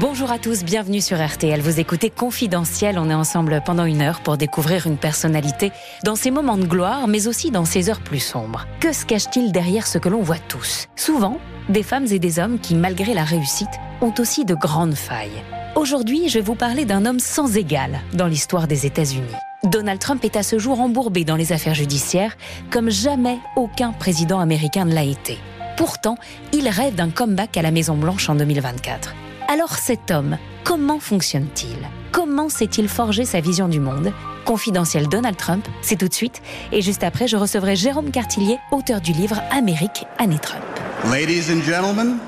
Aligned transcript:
Bonjour 0.00 0.30
à 0.30 0.38
tous, 0.38 0.64
bienvenue 0.64 1.02
sur 1.02 1.22
RTL. 1.22 1.60
Vous 1.60 1.78
écoutez 1.78 2.08
Confidentiel. 2.08 2.98
On 2.98 3.10
est 3.10 3.14
ensemble 3.14 3.60
pendant 3.66 3.84
une 3.84 4.00
heure 4.00 4.22
pour 4.22 4.38
découvrir 4.38 4.86
une 4.86 4.96
personnalité 4.96 5.72
dans 6.04 6.16
ses 6.16 6.30
moments 6.30 6.56
de 6.56 6.64
gloire, 6.64 7.06
mais 7.06 7.26
aussi 7.26 7.50
dans 7.50 7.66
ses 7.66 7.90
heures 7.90 8.00
plus 8.00 8.18
sombres. 8.18 8.66
Que 8.80 8.94
se 8.94 9.04
cache-t-il 9.04 9.52
derrière 9.52 9.86
ce 9.86 9.98
que 9.98 10.08
l'on 10.08 10.22
voit 10.22 10.38
tous? 10.48 10.86
Souvent, 10.96 11.36
des 11.68 11.82
femmes 11.82 12.06
et 12.10 12.18
des 12.18 12.38
hommes 12.38 12.58
qui, 12.58 12.76
malgré 12.76 13.12
la 13.12 13.24
réussite, 13.24 13.68
ont 14.00 14.14
aussi 14.18 14.46
de 14.46 14.54
grandes 14.54 14.94
failles. 14.94 15.44
Aujourd'hui, 15.76 16.30
je 16.30 16.38
vais 16.38 16.44
vous 16.44 16.54
parler 16.54 16.86
d'un 16.86 17.04
homme 17.04 17.20
sans 17.20 17.58
égal 17.58 18.00
dans 18.14 18.26
l'histoire 18.26 18.66
des 18.66 18.86
États-Unis. 18.86 19.36
Donald 19.64 20.00
Trump 20.00 20.24
est 20.24 20.36
à 20.36 20.42
ce 20.42 20.58
jour 20.58 20.80
embourbé 20.80 21.24
dans 21.24 21.36
les 21.36 21.52
affaires 21.52 21.74
judiciaires 21.74 22.38
comme 22.70 22.88
jamais 22.88 23.38
aucun 23.54 23.92
président 23.92 24.40
américain 24.40 24.86
ne 24.86 24.94
l'a 24.94 25.04
été. 25.04 25.36
Pourtant, 25.76 26.16
il 26.54 26.70
rêve 26.70 26.94
d'un 26.94 27.10
comeback 27.10 27.58
à 27.58 27.62
la 27.62 27.70
Maison-Blanche 27.70 28.30
en 28.30 28.34
2024. 28.34 29.14
Alors 29.52 29.74
cet 29.74 30.12
homme, 30.12 30.38
comment 30.62 31.00
fonctionne-t-il? 31.00 31.76
Comment 32.12 32.48
s'est-il 32.48 32.88
forgé 32.88 33.24
sa 33.24 33.40
vision 33.40 33.66
du 33.66 33.80
monde? 33.80 34.12
Confidentiel 34.44 35.08
Donald 35.08 35.36
Trump, 35.36 35.66
c'est 35.82 35.96
tout 35.96 36.06
de 36.06 36.14
suite. 36.14 36.40
Et 36.70 36.82
juste 36.82 37.02
après, 37.02 37.26
je 37.26 37.36
recevrai 37.36 37.74
Jérôme 37.74 38.12
Cartillier, 38.12 38.58
auteur 38.70 39.00
du 39.00 39.10
livre 39.10 39.40
Amérique, 39.50 40.06
année 40.18 40.38
Trump. 40.38 40.62
Ladies 41.10 41.52
and 41.52 41.62
gentlemen, 41.64 42.18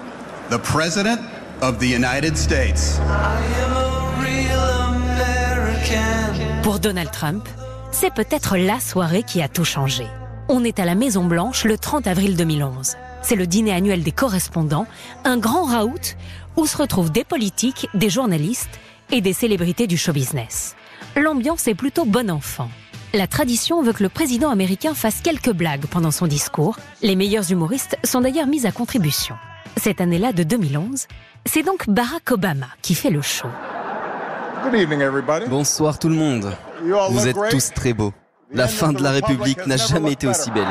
the 0.50 0.58
President 0.58 1.20
of 1.60 1.78
the 1.78 1.84
United 1.84 2.36
States. 2.36 3.00
Pour 6.64 6.80
Donald 6.80 7.12
Trump, 7.12 7.48
c'est 7.92 8.12
peut-être 8.12 8.56
la 8.56 8.80
soirée 8.80 9.22
qui 9.22 9.42
a 9.42 9.46
tout 9.46 9.64
changé. 9.64 10.08
On 10.48 10.64
est 10.64 10.80
à 10.80 10.84
la 10.84 10.96
Maison 10.96 11.24
Blanche 11.24 11.62
le 11.66 11.78
30 11.78 12.08
avril 12.08 12.36
2011. 12.36 12.96
C'est 13.22 13.36
le 13.36 13.46
dîner 13.46 13.72
annuel 13.72 14.02
des 14.02 14.10
correspondants, 14.10 14.86
un 15.24 15.38
grand 15.38 15.64
raout 15.64 16.16
où 16.56 16.66
se 16.66 16.76
retrouvent 16.76 17.12
des 17.12 17.24
politiques, 17.24 17.88
des 17.94 18.10
journalistes 18.10 18.80
et 19.10 19.20
des 19.20 19.32
célébrités 19.32 19.86
du 19.86 19.96
show 19.96 20.12
business. 20.12 20.74
L'ambiance 21.16 21.68
est 21.68 21.74
plutôt 21.74 22.04
bon 22.04 22.30
enfant. 22.30 22.68
La 23.14 23.26
tradition 23.26 23.82
veut 23.82 23.92
que 23.92 24.02
le 24.02 24.08
président 24.08 24.50
américain 24.50 24.94
fasse 24.94 25.20
quelques 25.20 25.52
blagues 25.52 25.86
pendant 25.86 26.10
son 26.10 26.26
discours. 26.26 26.78
Les 27.02 27.14
meilleurs 27.14 27.50
humoristes 27.52 27.98
sont 28.04 28.22
d'ailleurs 28.22 28.46
mis 28.46 28.66
à 28.66 28.72
contribution. 28.72 29.36
Cette 29.76 30.00
année-là 30.00 30.32
de 30.32 30.42
2011, 30.42 31.06
c'est 31.44 31.62
donc 31.62 31.88
Barack 31.88 32.30
Obama 32.30 32.68
qui 32.80 32.94
fait 32.94 33.10
le 33.10 33.20
show. 33.20 33.48
Bonsoir 35.48 35.98
tout 35.98 36.08
le 36.08 36.14
monde. 36.14 36.52
Vous 37.10 37.28
êtes 37.28 37.36
tous 37.50 37.72
très 37.74 37.92
beaux. 37.92 38.12
La 38.54 38.68
fin 38.68 38.92
de 38.92 39.02
la 39.02 39.10
République 39.10 39.66
n'a 39.66 39.76
jamais 39.76 40.12
été 40.12 40.26
aussi 40.26 40.50
belle. 40.50 40.68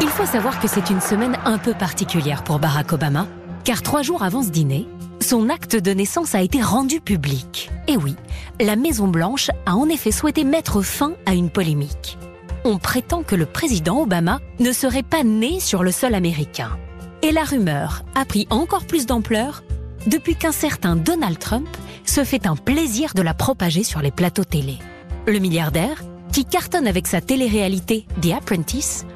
Il 0.00 0.08
faut 0.08 0.26
savoir 0.26 0.60
que 0.60 0.68
c'est 0.68 0.90
une 0.90 1.00
semaine 1.00 1.36
un 1.44 1.58
peu 1.58 1.72
particulière 1.72 2.44
pour 2.44 2.58
Barack 2.58 2.92
Obama, 2.92 3.26
car 3.64 3.82
trois 3.82 4.02
jours 4.02 4.22
avant 4.22 4.42
ce 4.42 4.50
dîner, 4.50 4.86
son 5.20 5.48
acte 5.48 5.76
de 5.76 5.92
naissance 5.92 6.34
a 6.34 6.42
été 6.42 6.60
rendu 6.60 7.00
public. 7.00 7.70
Et 7.86 7.96
oui, 7.96 8.16
la 8.60 8.76
Maison-Blanche 8.76 9.50
a 9.66 9.76
en 9.76 9.88
effet 9.88 10.10
souhaité 10.10 10.44
mettre 10.44 10.82
fin 10.82 11.14
à 11.26 11.34
une 11.34 11.50
polémique. 11.50 12.18
On 12.64 12.78
prétend 12.78 13.22
que 13.22 13.36
le 13.36 13.46
président 13.46 14.02
Obama 14.02 14.40
ne 14.60 14.72
serait 14.72 15.02
pas 15.02 15.24
né 15.24 15.60
sur 15.60 15.82
le 15.82 15.92
sol 15.92 16.14
américain. 16.14 16.76
Et 17.22 17.32
la 17.32 17.44
rumeur 17.44 18.02
a 18.14 18.24
pris 18.24 18.46
encore 18.50 18.84
plus 18.84 19.06
d'ampleur 19.06 19.62
depuis 20.06 20.34
qu'un 20.34 20.52
certain 20.52 20.96
Donald 20.96 21.38
Trump 21.38 21.68
se 22.04 22.24
fait 22.24 22.46
un 22.46 22.56
plaisir 22.56 23.14
de 23.14 23.22
la 23.22 23.34
propager 23.34 23.84
sur 23.84 24.00
les 24.02 24.10
plateaux 24.10 24.44
télé. 24.44 24.78
Le 25.26 25.38
milliardaire, 25.38 26.02
qui 26.32 26.44
cartonne 26.44 26.88
avec 26.88 27.06
sa 27.06 27.20
télé-réalité 27.20 28.06
The 28.20 28.32
Apprentice, 28.36 29.06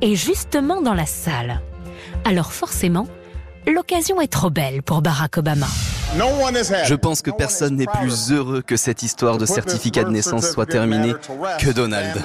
est 0.00 0.14
justement 0.14 0.80
dans 0.80 0.94
la 0.94 1.06
salle. 1.06 1.60
Alors 2.24 2.52
forcément, 2.52 3.08
l'occasion 3.72 4.20
est 4.20 4.32
trop 4.32 4.50
belle 4.50 4.82
pour 4.82 5.02
Barack 5.02 5.38
Obama. 5.38 5.66
Je 6.84 6.94
pense 6.94 7.22
que 7.22 7.30
personne 7.30 7.76
n'est 7.76 7.86
plus 7.86 8.30
heureux 8.32 8.62
que 8.62 8.76
cette 8.76 9.02
histoire 9.02 9.38
de 9.38 9.46
certificat 9.46 10.04
de 10.04 10.10
naissance 10.10 10.50
soit 10.50 10.66
terminée 10.66 11.14
que 11.58 11.70
Donald. 11.70 12.22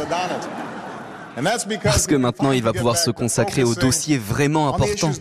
Parce 1.83 2.07
que 2.07 2.15
maintenant, 2.15 2.51
il 2.51 2.63
va 2.63 2.73
pouvoir 2.73 2.97
se 2.97 3.11
consacrer 3.11 3.63
aux 3.63 3.75
dossiers 3.75 4.17
vraiment 4.17 4.73
importants. 4.73 5.11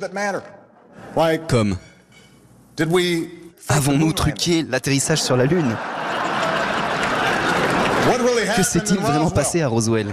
Comme 1.48 1.76
Avons-nous 3.68 4.12
truqué 4.12 4.64
l'atterrissage 4.68 5.22
sur 5.22 5.36
la 5.36 5.44
Lune? 5.44 5.76
Que 8.56 8.62
s'est-il 8.62 8.98
vraiment 8.98 9.30
passé 9.30 9.62
à 9.62 9.68
Roswell? 9.68 10.12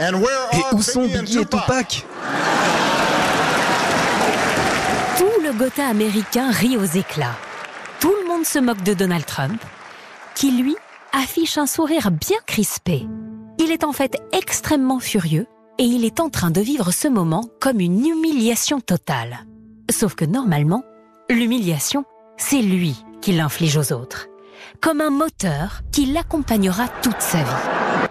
Et 0.00 0.74
où 0.74 0.82
sont 0.82 1.06
Biggie 1.06 1.38
et 1.38 1.46
Tupac? 1.46 2.04
Américain 5.78 6.50
rit 6.50 6.76
aux 6.76 6.84
éclats. 6.84 7.36
Tout 8.00 8.12
le 8.22 8.28
monde 8.28 8.44
se 8.44 8.58
moque 8.58 8.82
de 8.82 8.92
Donald 8.92 9.24
Trump, 9.24 9.62
qui 10.34 10.50
lui 10.50 10.76
affiche 11.12 11.58
un 11.58 11.66
sourire 11.66 12.10
bien 12.10 12.38
crispé. 12.46 13.06
Il 13.58 13.70
est 13.70 13.84
en 13.84 13.92
fait 13.92 14.20
extrêmement 14.32 14.98
furieux 14.98 15.46
et 15.78 15.84
il 15.84 16.04
est 16.04 16.18
en 16.18 16.28
train 16.28 16.50
de 16.50 16.60
vivre 16.60 16.90
ce 16.90 17.06
moment 17.06 17.44
comme 17.60 17.80
une 17.80 18.04
humiliation 18.04 18.80
totale. 18.80 19.46
Sauf 19.90 20.14
que 20.14 20.24
normalement, 20.24 20.82
l'humiliation, 21.30 22.04
c'est 22.36 22.62
lui 22.62 23.04
qui 23.20 23.32
l'inflige 23.32 23.76
aux 23.76 23.92
autres, 23.92 24.26
comme 24.80 25.00
un 25.00 25.10
moteur 25.10 25.82
qui 25.92 26.06
l'accompagnera 26.06 26.88
toute 27.00 27.20
sa 27.20 27.38
vie. 27.38 28.08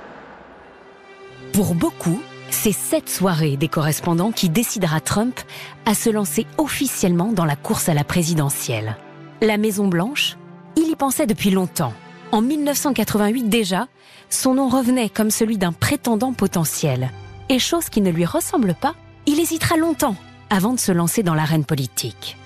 Pour 1.51 1.75
beaucoup, 1.75 2.19
c'est 2.53 2.71
cette 2.71 3.09
soirée 3.09 3.57
des 3.57 3.67
correspondants 3.67 4.31
qui 4.31 4.47
décidera 4.47 5.01
Trump 5.01 5.37
à 5.85 5.95
se 5.95 6.09
lancer 6.09 6.45
officiellement 6.57 7.33
dans 7.33 7.45
la 7.45 7.55
course 7.55 7.89
à 7.89 7.93
la 7.93 8.03
présidentielle. 8.03 8.95
La 9.41 9.57
Maison 9.57 9.87
Blanche, 9.87 10.37
il 10.77 10.87
y 10.87 10.95
pensait 10.95 11.25
depuis 11.25 11.49
longtemps. 11.49 11.93
En 12.31 12.41
1988 12.41 13.49
déjà, 13.49 13.87
son 14.29 14.53
nom 14.53 14.69
revenait 14.69 15.09
comme 15.09 15.31
celui 15.31 15.57
d'un 15.57 15.73
prétendant 15.73 16.31
potentiel. 16.31 17.11
Et 17.49 17.59
chose 17.59 17.89
qui 17.89 18.01
ne 18.01 18.11
lui 18.11 18.25
ressemble 18.25 18.75
pas, 18.75 18.95
il 19.25 19.39
hésitera 19.39 19.75
longtemps 19.75 20.15
avant 20.49 20.73
de 20.73 20.79
se 20.79 20.91
lancer 20.91 21.23
dans 21.23 21.35
l'arène 21.35 21.65
politique. 21.65 22.37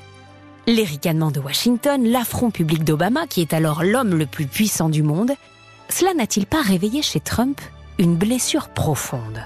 Les 0.66 0.84
ricanements 0.84 1.31
de 1.31 1.39
Washington, 1.39 2.03
l'affront 2.03 2.50
public 2.50 2.84
d'Obama, 2.84 3.28
qui 3.28 3.41
est 3.41 3.53
alors 3.53 3.84
l'homme 3.84 4.16
le 4.16 4.25
plus 4.25 4.47
puissant 4.47 4.89
du 4.89 5.03
monde, 5.03 5.34
cela 5.89 6.13
n'a-t-il 6.13 6.45
pas 6.45 6.62
réveillé 6.62 7.01
chez 7.01 7.19
Trump 7.19 7.62
une 8.00 8.16
blessure 8.16 8.69
profonde? 8.69 9.45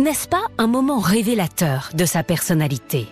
N'est-ce 0.00 0.28
pas 0.28 0.44
un 0.56 0.66
moment 0.66 0.98
révélateur 0.98 1.90
de 1.92 2.06
sa 2.06 2.22
personnalité? 2.22 3.06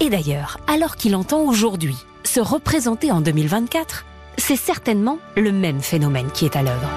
Et 0.00 0.08
d'ailleurs, 0.08 0.56
alors 0.66 0.96
qu'il 0.96 1.16
entend 1.16 1.42
aujourd'hui 1.42 1.98
se 2.22 2.40
représenter 2.40 3.12
en 3.12 3.20
2024, 3.20 4.06
c'est 4.38 4.56
certainement 4.56 5.18
le 5.36 5.52
même 5.52 5.82
phénomène 5.82 6.30
qui 6.32 6.46
est 6.46 6.56
à 6.56 6.62
l'œuvre. 6.62 6.88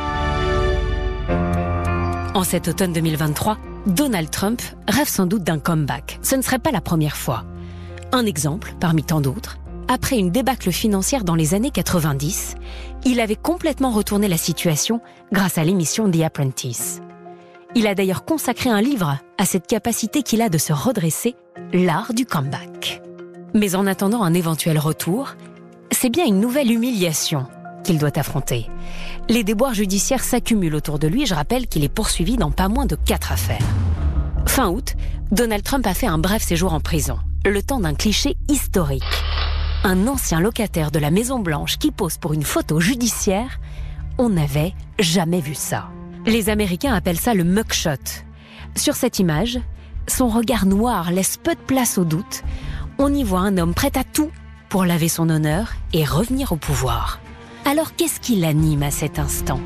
En 2.35 2.45
cet 2.45 2.69
automne 2.69 2.93
2023, 2.93 3.57
Donald 3.85 4.31
Trump 4.31 4.61
rêve 4.87 5.09
sans 5.09 5.25
doute 5.25 5.43
d'un 5.43 5.59
comeback. 5.59 6.19
Ce 6.21 6.35
ne 6.35 6.41
serait 6.41 6.57
pas 6.57 6.71
la 6.71 6.79
première 6.79 7.17
fois. 7.17 7.43
Un 8.13 8.25
exemple, 8.25 8.75
parmi 8.79 9.03
tant 9.03 9.19
d'autres, 9.19 9.57
après 9.89 10.17
une 10.17 10.31
débâcle 10.31 10.71
financière 10.71 11.25
dans 11.25 11.35
les 11.35 11.53
années 11.53 11.71
90, 11.71 12.55
il 13.03 13.19
avait 13.19 13.35
complètement 13.35 13.91
retourné 13.91 14.29
la 14.29 14.37
situation 14.37 15.01
grâce 15.33 15.57
à 15.57 15.65
l'émission 15.65 16.09
The 16.09 16.21
Apprentice. 16.21 17.01
Il 17.75 17.87
a 17.87 17.95
d'ailleurs 17.95 18.25
consacré 18.25 18.69
un 18.69 18.81
livre 18.81 19.17
à 19.37 19.45
cette 19.45 19.67
capacité 19.67 20.23
qu'il 20.23 20.41
a 20.41 20.49
de 20.49 20.57
se 20.57 20.73
redresser, 20.73 21.35
l'art 21.73 22.13
du 22.13 22.25
comeback. 22.25 23.01
Mais 23.53 23.75
en 23.75 23.85
attendant 23.85 24.23
un 24.23 24.33
éventuel 24.33 24.79
retour, 24.79 25.35
c'est 25.91 26.09
bien 26.09 26.25
une 26.25 26.39
nouvelle 26.39 26.71
humiliation 26.71 27.47
qu'il 27.83 27.97
doit 27.97 28.17
affronter. 28.17 28.67
Les 29.29 29.43
déboires 29.43 29.73
judiciaires 29.73 30.23
s'accumulent 30.23 30.75
autour 30.75 30.99
de 30.99 31.07
lui, 31.07 31.25
je 31.25 31.33
rappelle 31.33 31.67
qu'il 31.67 31.83
est 31.83 31.89
poursuivi 31.89 32.35
dans 32.35 32.51
pas 32.51 32.67
moins 32.67 32.85
de 32.85 32.95
quatre 32.95 33.31
affaires. 33.31 33.65
Fin 34.45 34.69
août, 34.69 34.95
Donald 35.31 35.63
Trump 35.63 35.85
a 35.87 35.93
fait 35.93 36.07
un 36.07 36.17
bref 36.17 36.43
séjour 36.43 36.73
en 36.73 36.79
prison, 36.79 37.19
le 37.45 37.61
temps 37.61 37.79
d'un 37.79 37.93
cliché 37.93 38.35
historique. 38.49 39.03
Un 39.83 40.07
ancien 40.07 40.39
locataire 40.39 40.91
de 40.91 40.99
la 40.99 41.11
Maison 41.11 41.39
Blanche 41.39 41.77
qui 41.77 41.91
pose 41.91 42.17
pour 42.17 42.33
une 42.33 42.43
photo 42.43 42.79
judiciaire, 42.79 43.59
on 44.17 44.29
n'avait 44.29 44.73
jamais 44.99 45.39
vu 45.39 45.53
ça. 45.53 45.89
Les 46.27 46.49
Américains 46.49 46.93
appellent 46.93 47.19
ça 47.19 47.33
le 47.33 47.45
mugshot. 47.45 47.91
Sur 48.75 48.95
cette 48.95 49.17
image, 49.17 49.61
son 50.09 50.27
regard 50.27 50.65
noir 50.65 51.09
laisse 51.09 51.37
peu 51.37 51.55
de 51.55 51.59
place 51.59 51.97
au 51.97 52.03
doute. 52.03 52.43
On 52.97 53.13
y 53.13 53.23
voit 53.23 53.39
un 53.39 53.57
homme 53.57 53.73
prêt 53.73 53.93
à 53.95 54.03
tout 54.03 54.29
pour 54.67 54.83
laver 54.83 55.07
son 55.07 55.29
honneur 55.29 55.71
et 55.93 56.03
revenir 56.03 56.51
au 56.51 56.57
pouvoir. 56.57 57.21
Alors 57.63 57.95
qu'est-ce 57.95 58.19
qui 58.19 58.35
l'anime 58.35 58.83
à 58.83 58.91
cet 58.91 59.19
instant? 59.19 59.61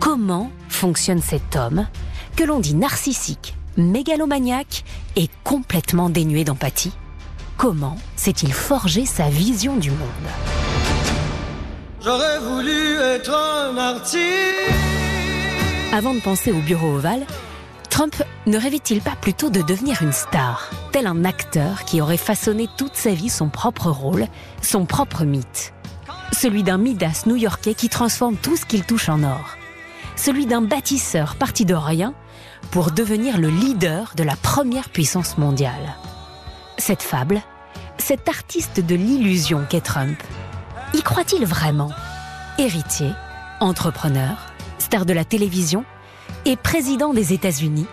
Comment 0.00 0.50
fonctionne 0.68 1.22
cet 1.22 1.54
homme 1.54 1.86
que 2.34 2.42
l'on 2.42 2.58
dit 2.58 2.74
narcissique, 2.74 3.54
mégalomaniaque 3.76 4.82
et 5.14 5.28
complètement 5.44 6.10
dénué 6.10 6.42
d'empathie? 6.42 6.92
Comment 7.56 7.96
s'est-il 8.16 8.52
forgé 8.52 9.06
sa 9.06 9.28
vision 9.28 9.76
du 9.76 9.92
monde? 9.92 10.00
J'aurais 12.02 12.40
voulu 12.40 12.96
être 12.96 13.32
un 13.32 13.76
artiste. 13.76 14.97
Avant 15.90 16.12
de 16.12 16.20
penser 16.20 16.52
au 16.52 16.60
bureau 16.60 16.96
ovale, 16.96 17.24
Trump 17.88 18.22
ne 18.46 18.58
rêvait-il 18.58 19.00
pas 19.00 19.16
plutôt 19.18 19.48
de 19.48 19.62
devenir 19.62 20.02
une 20.02 20.12
star, 20.12 20.70
tel 20.92 21.06
un 21.06 21.24
acteur 21.24 21.86
qui 21.86 22.02
aurait 22.02 22.18
façonné 22.18 22.68
toute 22.76 22.94
sa 22.94 23.14
vie 23.14 23.30
son 23.30 23.48
propre 23.48 23.90
rôle, 23.90 24.26
son 24.60 24.84
propre 24.84 25.24
mythe? 25.24 25.72
Celui 26.32 26.62
d'un 26.62 26.76
Midas 26.76 27.22
new-yorkais 27.24 27.72
qui 27.72 27.88
transforme 27.88 28.36
tout 28.36 28.54
ce 28.54 28.66
qu'il 28.66 28.84
touche 28.84 29.08
en 29.08 29.22
or. 29.22 29.56
Celui 30.14 30.44
d'un 30.44 30.60
bâtisseur 30.60 31.36
parti 31.36 31.64
de 31.64 31.74
rien 31.74 32.12
pour 32.70 32.90
devenir 32.90 33.38
le 33.38 33.48
leader 33.48 34.12
de 34.14 34.24
la 34.24 34.36
première 34.36 34.90
puissance 34.90 35.38
mondiale. 35.38 35.96
Cette 36.76 37.02
fable, 37.02 37.40
cet 37.96 38.28
artiste 38.28 38.80
de 38.80 38.94
l'illusion 38.94 39.64
qu'est 39.68 39.80
Trump, 39.80 40.22
y 40.92 41.00
croit-il 41.00 41.46
vraiment? 41.46 41.90
Héritier, 42.58 43.10
entrepreneur, 43.60 44.47
star 44.88 45.04
de 45.04 45.12
la 45.12 45.26
télévision 45.26 45.84
et 46.46 46.56
président 46.56 47.12
des 47.12 47.34
États-Unis, 47.34 47.84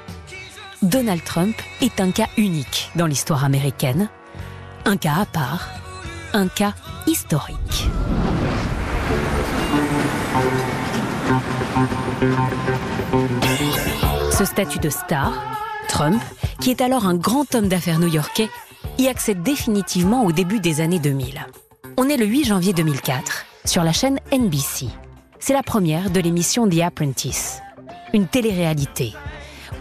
Donald 0.81 1.21
Trump 1.25 1.53
est 1.81 1.99
un 1.99 2.09
cas 2.11 2.27
unique 2.37 2.89
dans 2.95 3.05
l'histoire 3.05 3.43
américaine, 3.43 4.07
un 4.85 4.95
cas 4.95 5.15
à 5.19 5.25
part, 5.25 5.67
un 6.31 6.47
cas 6.47 6.73
historique. 7.05 7.89
Ce 14.31 14.45
statut 14.45 14.79
de 14.79 14.89
star, 14.89 15.33
Trump, 15.89 16.23
qui 16.61 16.71
est 16.71 16.79
alors 16.79 17.07
un 17.07 17.15
grand 17.15 17.55
homme 17.55 17.67
d'affaires 17.67 17.99
new-yorkais, 17.99 18.47
y 18.99 19.09
accède 19.09 19.43
définitivement 19.43 20.23
au 20.23 20.31
début 20.31 20.61
des 20.61 20.79
années 20.79 20.99
2000. 20.99 21.45
On 21.97 22.07
est 22.07 22.15
le 22.15 22.25
8 22.25 22.45
janvier 22.45 22.71
2004 22.71 23.45
sur 23.65 23.83
la 23.83 23.91
chaîne 23.91 24.17
NBC. 24.31 24.87
C'est 25.47 25.53
la 25.53 25.61
première 25.61 26.09
de 26.09 26.19
l'émission 26.19 26.67
The 26.67 26.79
Apprentice, 26.79 27.59
une 28.15 28.25
télé-réalité. 28.25 29.13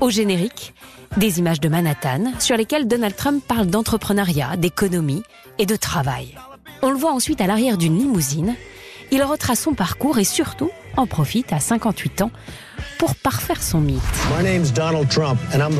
Au 0.02 0.10
générique, 0.10 0.74
des 1.16 1.38
images 1.38 1.58
de 1.58 1.70
Manhattan 1.70 2.34
sur 2.38 2.58
lesquelles 2.58 2.86
Donald 2.86 3.16
Trump 3.16 3.42
parle 3.48 3.68
d'entrepreneuriat, 3.68 4.58
d'économie 4.58 5.22
et 5.58 5.64
de 5.64 5.74
travail. 5.76 6.36
On 6.82 6.90
le 6.90 6.98
voit 6.98 7.14
ensuite 7.14 7.40
à 7.40 7.46
l'arrière 7.46 7.78
d'une 7.78 7.96
limousine. 7.96 8.56
Il 9.10 9.22
retrace 9.22 9.60
son 9.60 9.72
parcours 9.72 10.18
et 10.18 10.24
surtout 10.24 10.70
en 10.98 11.06
profite 11.06 11.50
à 11.50 11.60
58 11.60 12.20
ans 12.20 12.30
pour 12.98 13.14
parfaire 13.14 13.62
son 13.62 13.80
mythe. 13.80 14.02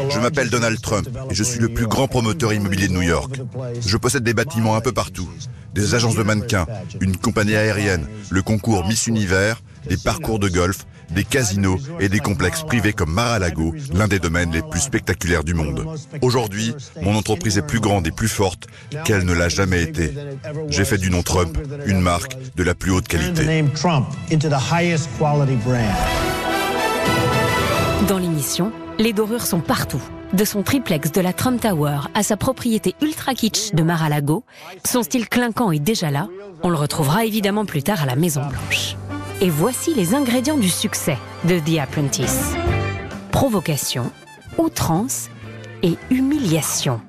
Je 0.08 0.18
m'appelle 0.18 0.48
Donald 0.48 0.80
Trump 0.80 1.06
et 1.28 1.34
je 1.34 1.44
suis 1.44 1.60
le 1.60 1.68
plus 1.68 1.86
grand 1.86 2.08
promoteur 2.08 2.54
immobilier 2.54 2.88
de 2.88 2.94
New 2.94 3.02
York. 3.02 3.38
Je 3.84 3.96
possède 3.98 4.22
des 4.22 4.32
bâtiments 4.32 4.76
un 4.76 4.80
peu 4.80 4.92
partout, 4.92 5.28
des 5.74 5.94
agences 5.94 6.16
de 6.16 6.22
mannequins, 6.22 6.64
une 7.02 7.18
compagnie 7.18 7.54
aérienne, 7.54 8.06
le 8.30 8.40
concours 8.40 8.86
Miss 8.86 9.08
Univers, 9.08 9.60
des 9.88 9.96
parcours 9.96 10.38
de 10.38 10.48
golf, 10.48 10.86
des 11.10 11.24
casinos 11.24 11.78
et 12.00 12.08
des 12.08 12.18
complexes 12.18 12.62
privés 12.62 12.92
comme 12.92 13.12
Mar-a-Lago, 13.12 13.74
l'un 13.92 14.08
des 14.08 14.18
domaines 14.18 14.52
les 14.52 14.62
plus 14.62 14.80
spectaculaires 14.80 15.44
du 15.44 15.54
monde. 15.54 15.86
Aujourd'hui, 16.22 16.74
mon 17.02 17.14
entreprise 17.14 17.58
est 17.58 17.66
plus 17.66 17.80
grande 17.80 18.06
et 18.06 18.10
plus 18.10 18.28
forte 18.28 18.66
qu'elle 19.04 19.24
ne 19.24 19.32
l'a 19.32 19.48
jamais 19.48 19.82
été. 19.82 20.14
J'ai 20.68 20.84
fait 20.84 20.98
du 20.98 21.10
nom 21.10 21.22
Trump 21.22 21.56
une 21.86 22.00
marque 22.00 22.36
de 22.56 22.62
la 22.62 22.74
plus 22.74 22.90
haute 22.90 23.08
qualité. 23.08 23.64
Dans 28.08 28.18
l'émission, 28.18 28.72
les 28.98 29.12
dorures 29.12 29.46
sont 29.46 29.60
partout. 29.60 30.02
De 30.32 30.44
son 30.44 30.62
triplex 30.62 31.12
de 31.12 31.20
la 31.20 31.32
Trump 31.32 31.60
Tower 31.60 32.00
à 32.14 32.22
sa 32.22 32.36
propriété 32.36 32.94
ultra 33.00 33.34
kitsch 33.34 33.72
de 33.72 33.82
Mar-a-Lago, 33.82 34.44
son 34.84 35.02
style 35.02 35.28
clinquant 35.28 35.70
est 35.70 35.78
déjà 35.78 36.10
là. 36.10 36.28
On 36.62 36.70
le 36.70 36.76
retrouvera 36.76 37.24
évidemment 37.24 37.64
plus 37.64 37.82
tard 37.82 38.02
à 38.02 38.06
la 38.06 38.16
Maison 38.16 38.42
Blanche. 38.42 38.96
Et 39.44 39.50
voici 39.50 39.92
les 39.92 40.14
ingrédients 40.14 40.56
du 40.56 40.70
succès 40.70 41.18
de 41.46 41.58
The 41.58 41.78
Apprentice. 41.78 42.54
Provocation, 43.30 44.10
outrance 44.56 45.28
et 45.82 45.98
humiliation. 46.10 47.02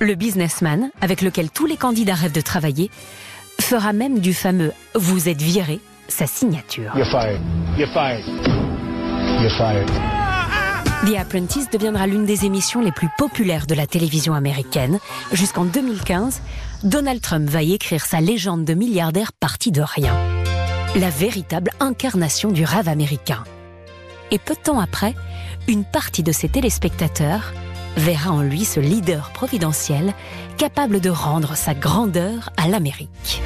Le 0.00 0.14
businessman, 0.14 0.90
avec 1.02 1.20
lequel 1.20 1.50
tous 1.50 1.66
les 1.66 1.76
candidats 1.76 2.14
rêvent 2.14 2.32
de 2.32 2.40
travailler, 2.40 2.90
fera 3.60 3.92
même 3.92 4.20
du 4.20 4.32
fameux⁇ 4.32 4.68
Vous 4.94 5.28
êtes 5.28 5.42
viré⁇ 5.42 5.74
sa 6.08 6.26
signature. 6.26 6.94
The 11.04 11.16
Apprentice 11.18 11.68
deviendra 11.68 12.06
l'une 12.06 12.24
des 12.24 12.46
émissions 12.46 12.80
les 12.80 12.92
plus 12.92 13.10
populaires 13.18 13.66
de 13.66 13.74
la 13.74 13.86
télévision 13.86 14.32
américaine. 14.32 14.98
Jusqu'en 15.34 15.66
2015, 15.66 16.40
Donald 16.84 17.20
Trump 17.20 17.50
va 17.50 17.62
y 17.62 17.74
écrire 17.74 18.02
sa 18.02 18.22
légende 18.22 18.64
de 18.64 18.72
milliardaire 18.72 19.34
parti 19.34 19.72
de 19.72 19.82
rien 19.82 20.14
la 20.94 21.08
véritable 21.08 21.70
incarnation 21.80 22.50
du 22.50 22.64
rêve 22.64 22.88
américain. 22.88 23.44
Et 24.30 24.38
peu 24.38 24.54
de 24.54 24.60
temps 24.60 24.78
après, 24.78 25.14
une 25.66 25.84
partie 25.84 26.22
de 26.22 26.32
ses 26.32 26.48
téléspectateurs 26.48 27.52
verra 27.96 28.30
en 28.30 28.42
lui 28.42 28.64
ce 28.64 28.80
leader 28.80 29.30
providentiel 29.30 30.12
capable 30.58 31.00
de 31.00 31.10
rendre 31.10 31.56
sa 31.56 31.74
grandeur 31.74 32.50
à 32.56 32.68
l'Amérique. 32.68 33.42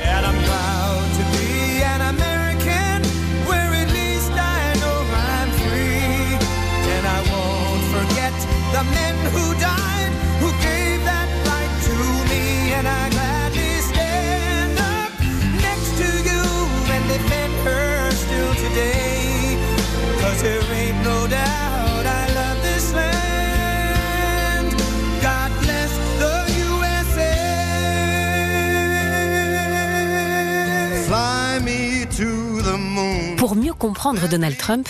Comprendre 33.77 34.29
Donald 34.29 34.57
Trump, 34.57 34.89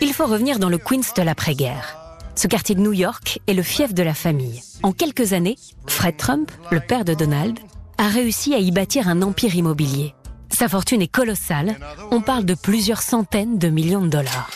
il 0.00 0.12
faut 0.12 0.26
revenir 0.26 0.58
dans 0.58 0.68
le 0.68 0.78
Queens 0.78 1.12
de 1.16 1.22
l'après-guerre. 1.22 1.96
Ce 2.34 2.46
quartier 2.46 2.74
de 2.74 2.80
New 2.80 2.92
York 2.92 3.40
est 3.46 3.54
le 3.54 3.62
fief 3.62 3.94
de 3.94 4.02
la 4.02 4.14
famille. 4.14 4.62
En 4.82 4.92
quelques 4.92 5.32
années, 5.32 5.56
Fred 5.86 6.16
Trump, 6.16 6.50
le 6.70 6.80
père 6.80 7.04
de 7.04 7.14
Donald, 7.14 7.58
a 7.98 8.08
réussi 8.08 8.54
à 8.54 8.58
y 8.58 8.70
bâtir 8.70 9.08
un 9.08 9.22
empire 9.22 9.54
immobilier. 9.54 10.14
Sa 10.50 10.68
fortune 10.68 11.02
est 11.02 11.08
colossale, 11.08 11.76
on 12.10 12.20
parle 12.20 12.44
de 12.44 12.54
plusieurs 12.54 13.02
centaines 13.02 13.58
de 13.58 13.68
millions 13.68 14.02
de 14.02 14.08
dollars. 14.08 14.50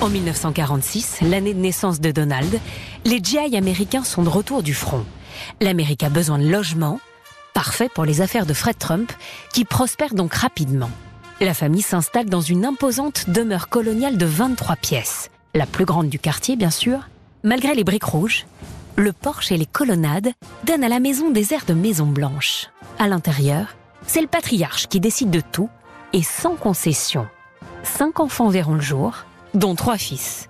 En 0.00 0.08
1946, 0.08 1.20
l'année 1.22 1.54
de 1.54 1.60
naissance 1.60 2.00
de 2.00 2.10
Donald, 2.10 2.60
les 3.04 3.20
GI 3.22 3.56
américains 3.56 4.04
sont 4.04 4.22
de 4.22 4.28
retour 4.28 4.62
du 4.62 4.74
front. 4.74 5.04
L'Amérique 5.60 6.02
a 6.02 6.10
besoin 6.10 6.38
de 6.38 6.48
logements, 6.48 7.00
parfait 7.54 7.88
pour 7.88 8.04
les 8.04 8.20
affaires 8.20 8.46
de 8.46 8.54
Fred 8.54 8.76
Trump, 8.78 9.12
qui 9.52 9.64
prospèrent 9.64 10.14
donc 10.14 10.34
rapidement. 10.34 10.90
La 11.40 11.52
famille 11.52 11.82
s'installe 11.82 12.30
dans 12.30 12.40
une 12.40 12.64
imposante 12.64 13.28
demeure 13.28 13.68
coloniale 13.68 14.16
de 14.16 14.24
23 14.24 14.76
pièces, 14.76 15.30
la 15.52 15.66
plus 15.66 15.84
grande 15.84 16.08
du 16.08 16.20
quartier 16.20 16.54
bien 16.54 16.70
sûr. 16.70 17.08
Malgré 17.42 17.74
les 17.74 17.82
briques 17.82 18.04
rouges, 18.04 18.46
le 18.96 19.12
porche 19.12 19.50
et 19.50 19.56
les 19.56 19.66
colonnades 19.66 20.30
donnent 20.62 20.84
à 20.84 20.88
la 20.88 21.00
maison 21.00 21.30
des 21.30 21.52
airs 21.52 21.64
de 21.66 21.74
maison 21.74 22.06
blanche. 22.06 22.68
À 23.00 23.08
l'intérieur, 23.08 23.74
c'est 24.06 24.20
le 24.20 24.28
patriarche 24.28 24.86
qui 24.86 25.00
décide 25.00 25.30
de 25.30 25.40
tout 25.40 25.68
et 26.12 26.22
sans 26.22 26.54
concession. 26.54 27.26
Cinq 27.82 28.20
enfants 28.20 28.48
verront 28.48 28.74
le 28.74 28.80
jour, 28.80 29.24
dont 29.54 29.74
trois 29.74 29.98
fils. 29.98 30.48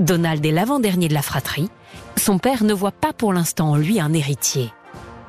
Donald 0.00 0.44
est 0.44 0.50
l'avant-dernier 0.50 1.06
de 1.06 1.14
la 1.14 1.22
fratrie. 1.22 1.70
Son 2.16 2.38
père 2.38 2.64
ne 2.64 2.74
voit 2.74 2.90
pas 2.90 3.12
pour 3.12 3.32
l'instant 3.32 3.70
en 3.70 3.76
lui 3.76 4.00
un 4.00 4.12
héritier. 4.12 4.72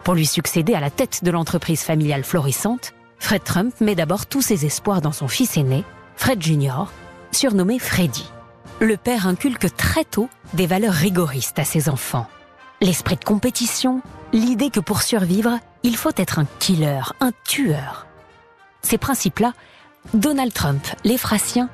Pour 0.04 0.16
lui 0.16 0.26
succéder 0.26 0.74
à 0.74 0.80
la 0.80 0.90
tête 0.90 1.24
de 1.24 1.32
l'entreprise 1.32 1.82
familiale 1.82 2.24
florissante, 2.24 2.94
Fred 3.20 3.44
Trump 3.44 3.74
met 3.82 3.96
d'abord 3.96 4.26
tous 4.26 4.42
ses 4.42 4.66
espoirs 4.66 5.02
dans 5.02 5.12
son 5.12 5.28
fils 5.28 5.58
aîné, 5.58 5.84
Fred 6.16 6.42
Jr., 6.42 6.86
surnommé 7.32 7.80
Freddy. 7.80 8.26
Le 8.80 8.96
père 8.98 9.28
inculque 9.28 9.76
très 9.76 10.06
tôt 10.06 10.30
des 10.54 10.68
valeurs 10.68 10.94
rigoristes 10.94 11.60
à 11.60 11.64
ses 11.64 11.90
enfants. 11.90 12.28
L'esprit 12.80 13.16
de 13.16 13.24
compétition, 13.24 14.02
l'idée 14.34 14.70
que 14.70 14.80
pour 14.80 15.02
survivre, 15.02 15.60
il 15.84 15.98
faut 15.98 16.12
être 16.16 16.40
un 16.40 16.46
killer, 16.60 17.02
un 17.20 17.32
tueur. 17.44 18.08
Ces 18.82 18.98
principes-là, 18.98 19.54
Donald 20.14 20.54
Trump 20.54 20.86
siens 21.38 21.70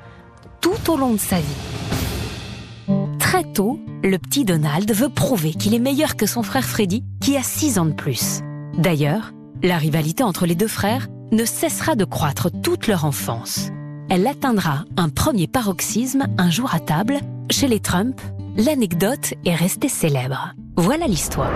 tout 0.60 0.90
au 0.90 0.96
long 0.96 1.12
de 1.12 1.18
sa 1.18 1.36
vie. 1.36 3.04
Très 3.18 3.44
tôt, 3.52 3.78
le 4.02 4.16
petit 4.18 4.44
Donald 4.44 4.90
veut 4.92 5.08
prouver 5.08 5.52
qu'il 5.52 5.74
est 5.74 5.78
meilleur 5.78 6.16
que 6.16 6.26
son 6.26 6.42
frère 6.42 6.64
Freddy, 6.64 7.04
qui 7.20 7.36
a 7.36 7.42
6 7.42 7.78
ans 7.78 7.84
de 7.84 7.92
plus. 7.92 8.40
D'ailleurs, 8.78 9.32
la 9.62 9.76
rivalité 9.76 10.22
entre 10.22 10.46
les 10.46 10.54
deux 10.54 10.68
frères 10.68 11.08
ne 11.34 11.44
cessera 11.44 11.96
de 11.96 12.04
croître 12.04 12.48
toute 12.62 12.86
leur 12.86 13.04
enfance. 13.04 13.70
Elle 14.08 14.26
atteindra 14.26 14.84
un 14.96 15.08
premier 15.08 15.48
paroxysme 15.48 16.26
un 16.38 16.50
jour 16.50 16.72
à 16.72 16.78
table. 16.78 17.18
Chez 17.50 17.66
les 17.66 17.80
Trump, 17.80 18.20
l'anecdote 18.56 19.34
est 19.44 19.54
restée 19.54 19.88
célèbre. 19.88 20.54
Voilà 20.76 21.06
l'histoire. 21.06 21.50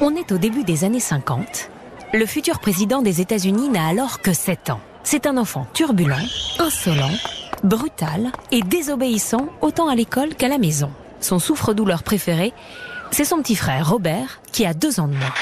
On 0.00 0.16
est 0.16 0.32
au 0.32 0.38
début 0.38 0.64
des 0.64 0.84
années 0.84 1.00
50. 1.00 1.70
Le 2.14 2.26
futur 2.26 2.60
président 2.60 3.02
des 3.02 3.20
États-Unis 3.20 3.68
n'a 3.68 3.88
alors 3.88 4.22
que 4.22 4.32
7 4.32 4.70
ans. 4.70 4.80
C'est 5.02 5.26
un 5.26 5.36
enfant 5.36 5.66
turbulent, 5.74 6.16
insolent, 6.58 7.12
brutal 7.62 8.32
et 8.52 8.62
désobéissant 8.62 9.48
autant 9.60 9.88
à 9.88 9.94
l'école 9.94 10.34
qu'à 10.34 10.48
la 10.48 10.58
maison. 10.58 10.90
Son 11.20 11.38
souffre-douleur 11.38 12.02
préféré, 12.02 12.54
c'est 13.10 13.24
son 13.24 13.38
petit 13.38 13.56
frère 13.56 13.90
Robert, 13.90 14.40
qui 14.50 14.64
a 14.64 14.72
deux 14.72 14.98
ans 14.98 15.08
de 15.08 15.14
moins. 15.14 15.32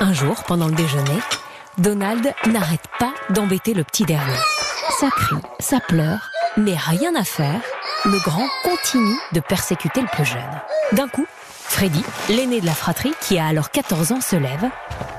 Un 0.00 0.12
jour, 0.12 0.42
pendant 0.46 0.68
le 0.68 0.74
déjeuner, 0.74 1.18
Donald 1.78 2.34
n'arrête 2.46 2.84
pas 2.98 3.14
d'embêter 3.30 3.72
le 3.72 3.82
petit 3.82 4.04
dernier. 4.04 4.36
Ça 5.00 5.08
crie, 5.10 5.36
ça 5.58 5.80
pleure, 5.80 6.30
mais 6.58 6.76
rien 6.76 7.14
à 7.14 7.24
faire. 7.24 7.60
Le 8.04 8.18
grand 8.22 8.46
continue 8.62 9.18
de 9.32 9.40
persécuter 9.40 10.02
le 10.02 10.06
plus 10.08 10.26
jeune. 10.26 10.60
D'un 10.92 11.08
coup, 11.08 11.26
Freddy, 11.50 12.04
l'aîné 12.28 12.60
de 12.60 12.66
la 12.66 12.74
fratrie, 12.74 13.14
qui 13.22 13.38
a 13.38 13.46
alors 13.46 13.70
14 13.70 14.12
ans, 14.12 14.20
se 14.20 14.36
lève. 14.36 14.68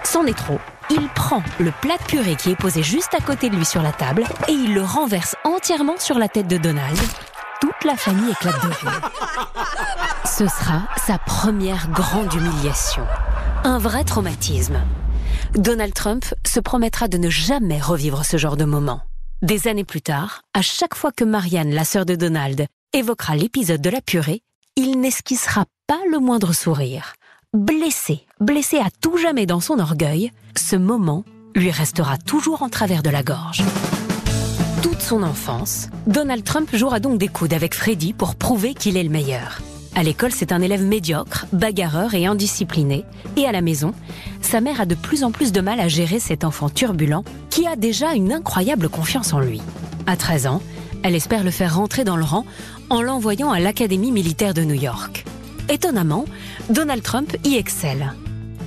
C'en 0.04 0.26
est 0.26 0.38
trop. 0.38 0.60
Il 0.92 1.08
prend 1.10 1.42
le 1.60 1.72
plat 1.72 1.98
de 1.98 2.04
purée 2.04 2.36
qui 2.36 2.52
est 2.52 2.56
posé 2.56 2.84
juste 2.84 3.14
à 3.16 3.20
côté 3.20 3.50
de 3.50 3.56
lui 3.56 3.66
sur 3.66 3.82
la 3.82 3.92
table 3.92 4.24
et 4.48 4.54
il 4.54 4.74
le 4.76 4.84
renverse 4.84 5.36
entièrement 5.44 5.98
sur 5.98 6.20
la 6.20 6.30
tête 6.30 6.48
de 6.48 6.58
Donald. 6.58 6.98
Toute 7.60 7.84
la 7.84 7.98
famille 7.98 8.32
éclate 8.32 8.62
de 8.64 8.68
rire. 8.68 9.12
Ce 10.24 10.48
sera 10.48 10.84
sa 11.06 11.18
première 11.18 11.90
grande 11.90 12.34
humiliation. 12.34 13.06
Un 13.64 13.78
vrai 13.78 14.04
traumatisme. 14.04 14.80
Donald 15.56 15.94
Trump 15.94 16.26
se 16.46 16.60
promettra 16.60 17.08
de 17.08 17.18
ne 17.18 17.30
jamais 17.30 17.80
revivre 17.80 18.26
ce 18.26 18.38
genre 18.38 18.58
de 18.58 18.66
moment. 18.66 19.02
Des 19.42 19.68
années 19.68 19.84
plus 19.84 20.02
tard, 20.02 20.42
à 20.54 20.62
chaque 20.62 20.96
fois 20.96 21.12
que 21.12 21.24
Marianne, 21.24 21.74
la 21.74 21.86
sœur 21.86 22.06
de 22.06 22.16
Donald, 22.16 22.66
évoquera 22.94 23.36
l'épisode 23.36 23.82
de 23.82 23.90
la 23.90 24.02
purée, 24.02 24.42
il 24.76 25.00
n'esquissera 25.00 25.66
pas 25.88 26.00
le 26.12 26.20
moindre 26.20 26.54
sourire. 26.54 27.14
Blessé, 27.54 28.26
blessé 28.40 28.78
à 28.78 28.90
tout 29.02 29.18
jamais 29.18 29.46
dans 29.46 29.60
son 29.60 29.80
orgueil, 29.80 30.32
ce 30.58 30.76
moment 30.76 31.24
lui 31.56 31.72
restera 31.72 32.18
toujours 32.18 32.62
en 32.62 32.70
travers 32.70 33.04
de 33.04 33.10
la 33.10 33.24
gorge. 33.24 33.64
Toute 34.84 35.02
son 35.02 35.24
enfance, 35.24 35.88
Donald 36.06 36.44
Trump 36.44 36.70
jouera 36.74 37.00
donc 37.00 37.18
des 37.18 37.28
coudes 37.28 37.54
avec 37.54 37.74
Freddy 37.74 38.14
pour 38.14 38.36
prouver 38.36 38.74
qu'il 38.74 38.98
est 38.98 39.04
le 39.04 39.10
meilleur. 39.10 39.60
À 39.96 40.04
l'école, 40.04 40.32
c'est 40.32 40.52
un 40.52 40.62
élève 40.62 40.84
médiocre, 40.84 41.46
bagarreur 41.54 42.14
et 42.14 42.26
indiscipliné. 42.26 43.06
Et 43.36 43.46
à 43.46 43.52
la 43.52 43.62
maison, 43.62 43.94
sa 44.42 44.62
mère 44.62 44.82
a 44.82 44.86
de 44.86 44.96
plus 44.96 45.24
en 45.24 45.32
plus 45.32 45.52
de 45.52 45.62
mal 45.62 45.80
à 45.80 45.88
gérer 45.88 46.20
cet 46.20 46.44
enfant 46.44 46.70
turbulent 46.70 47.24
qui 47.50 47.66
a 47.66 47.76
déjà 47.76 48.14
une 48.14 48.32
incroyable 48.32 48.90
confiance 48.90 49.34
en 49.34 49.40
lui. 49.40 49.62
À 50.06 50.16
13 50.16 50.48
ans, 50.48 50.62
elle 51.04 51.16
espère 51.16 51.44
le 51.44 51.52
faire 51.52 51.76
rentrer 51.76 52.04
dans 52.04 52.18
le 52.18 52.24
rang 52.24 52.46
en 52.90 53.02
l'envoyant 53.02 53.52
à 53.52 53.60
l'Académie 53.60 54.12
militaire 54.12 54.54
de 54.54 54.64
New 54.64 54.76
York. 54.76 55.26
Étonnamment, 55.70 56.26
Donald 56.70 57.04
Trump 57.04 57.36
y 57.44 57.56
excelle. 57.56 58.14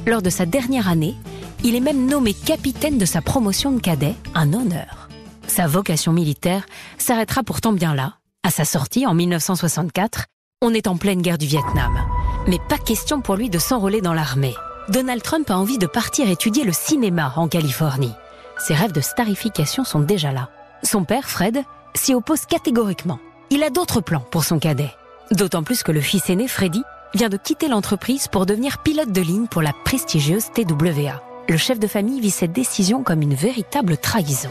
Lors 0.07 0.23
de 0.23 0.31
sa 0.31 0.47
dernière 0.47 0.89
année, 0.89 1.15
il 1.63 1.75
est 1.75 1.81
même 1.81 2.07
nommé 2.07 2.35
capitaine 2.35 2.99
de 2.99 3.05
sa 3.05 3.23
promotion 3.23 3.73
de 3.73 3.81
cadet, 3.81 4.15
un 4.35 4.53
honneur. 4.53 5.09
Sa 5.47 5.67
vocation 5.67 6.13
militaire 6.13 6.67
s'arrêtera 6.99 7.43
pourtant 7.43 7.73
bien 7.73 7.95
là. 7.95 8.15
À 8.43 8.51
sa 8.51 8.65
sortie 8.65 9.07
en 9.07 9.15
1964, 9.15 10.27
on 10.63 10.75
est 10.75 10.89
en 10.89 10.99
pleine 10.99 11.23
guerre 11.23 11.39
du 11.39 11.47
Vietnam. 11.47 11.99
Mais 12.47 12.59
pas 12.69 12.77
question 12.77 13.23
pour 13.23 13.35
lui 13.37 13.49
de 13.49 13.59
s'enrôler 13.59 14.03
dans 14.03 14.13
l'armée. 14.13 14.55
Donald 14.91 15.23
Trump 15.23 15.51
a 15.51 15.57
envie 15.57 15.79
de 15.79 15.87
partir 15.87 16.29
étudier 16.29 16.65
le 16.65 16.73
cinéma 16.73 17.33
en 17.37 17.49
Californie. 17.49 18.13
Ses 18.59 18.75
rêves 18.75 18.93
de 18.93 19.01
starification 19.01 19.85
sont 19.85 20.01
déjà 20.01 20.33
là. 20.33 20.51
Son 20.83 21.05
père, 21.05 21.31
Fred, 21.31 21.63
s'y 21.95 22.13
oppose 22.13 22.45
catégoriquement. 22.45 23.21
Il 23.49 23.63
a 23.63 23.71
d'autres 23.71 24.03
plans 24.03 24.25
pour 24.31 24.45
son 24.45 24.59
cadet. 24.59 24.91
D'autant 25.31 25.63
plus 25.63 25.83
que 25.83 25.93
le 25.93 26.03
fils 26.03 26.29
aîné, 26.29 26.47
Freddy, 26.47 26.83
vient 27.15 27.31
de 27.31 27.39
quitter 27.39 27.69
l'entreprise 27.69 28.29
pour 28.29 28.45
devenir 28.45 28.83
pilote 28.83 29.13
de 29.13 29.21
ligne 29.23 29.47
pour 29.47 29.63
la 29.63 29.73
prestigieuse 29.73 30.51
TWA. 30.53 31.23
Le 31.49 31.57
chef 31.57 31.79
de 31.79 31.87
famille 31.87 32.21
vit 32.21 32.31
cette 32.31 32.53
décision 32.53 33.03
comme 33.03 33.23
une 33.23 33.35
véritable 33.35 33.97
trahison. 33.97 34.51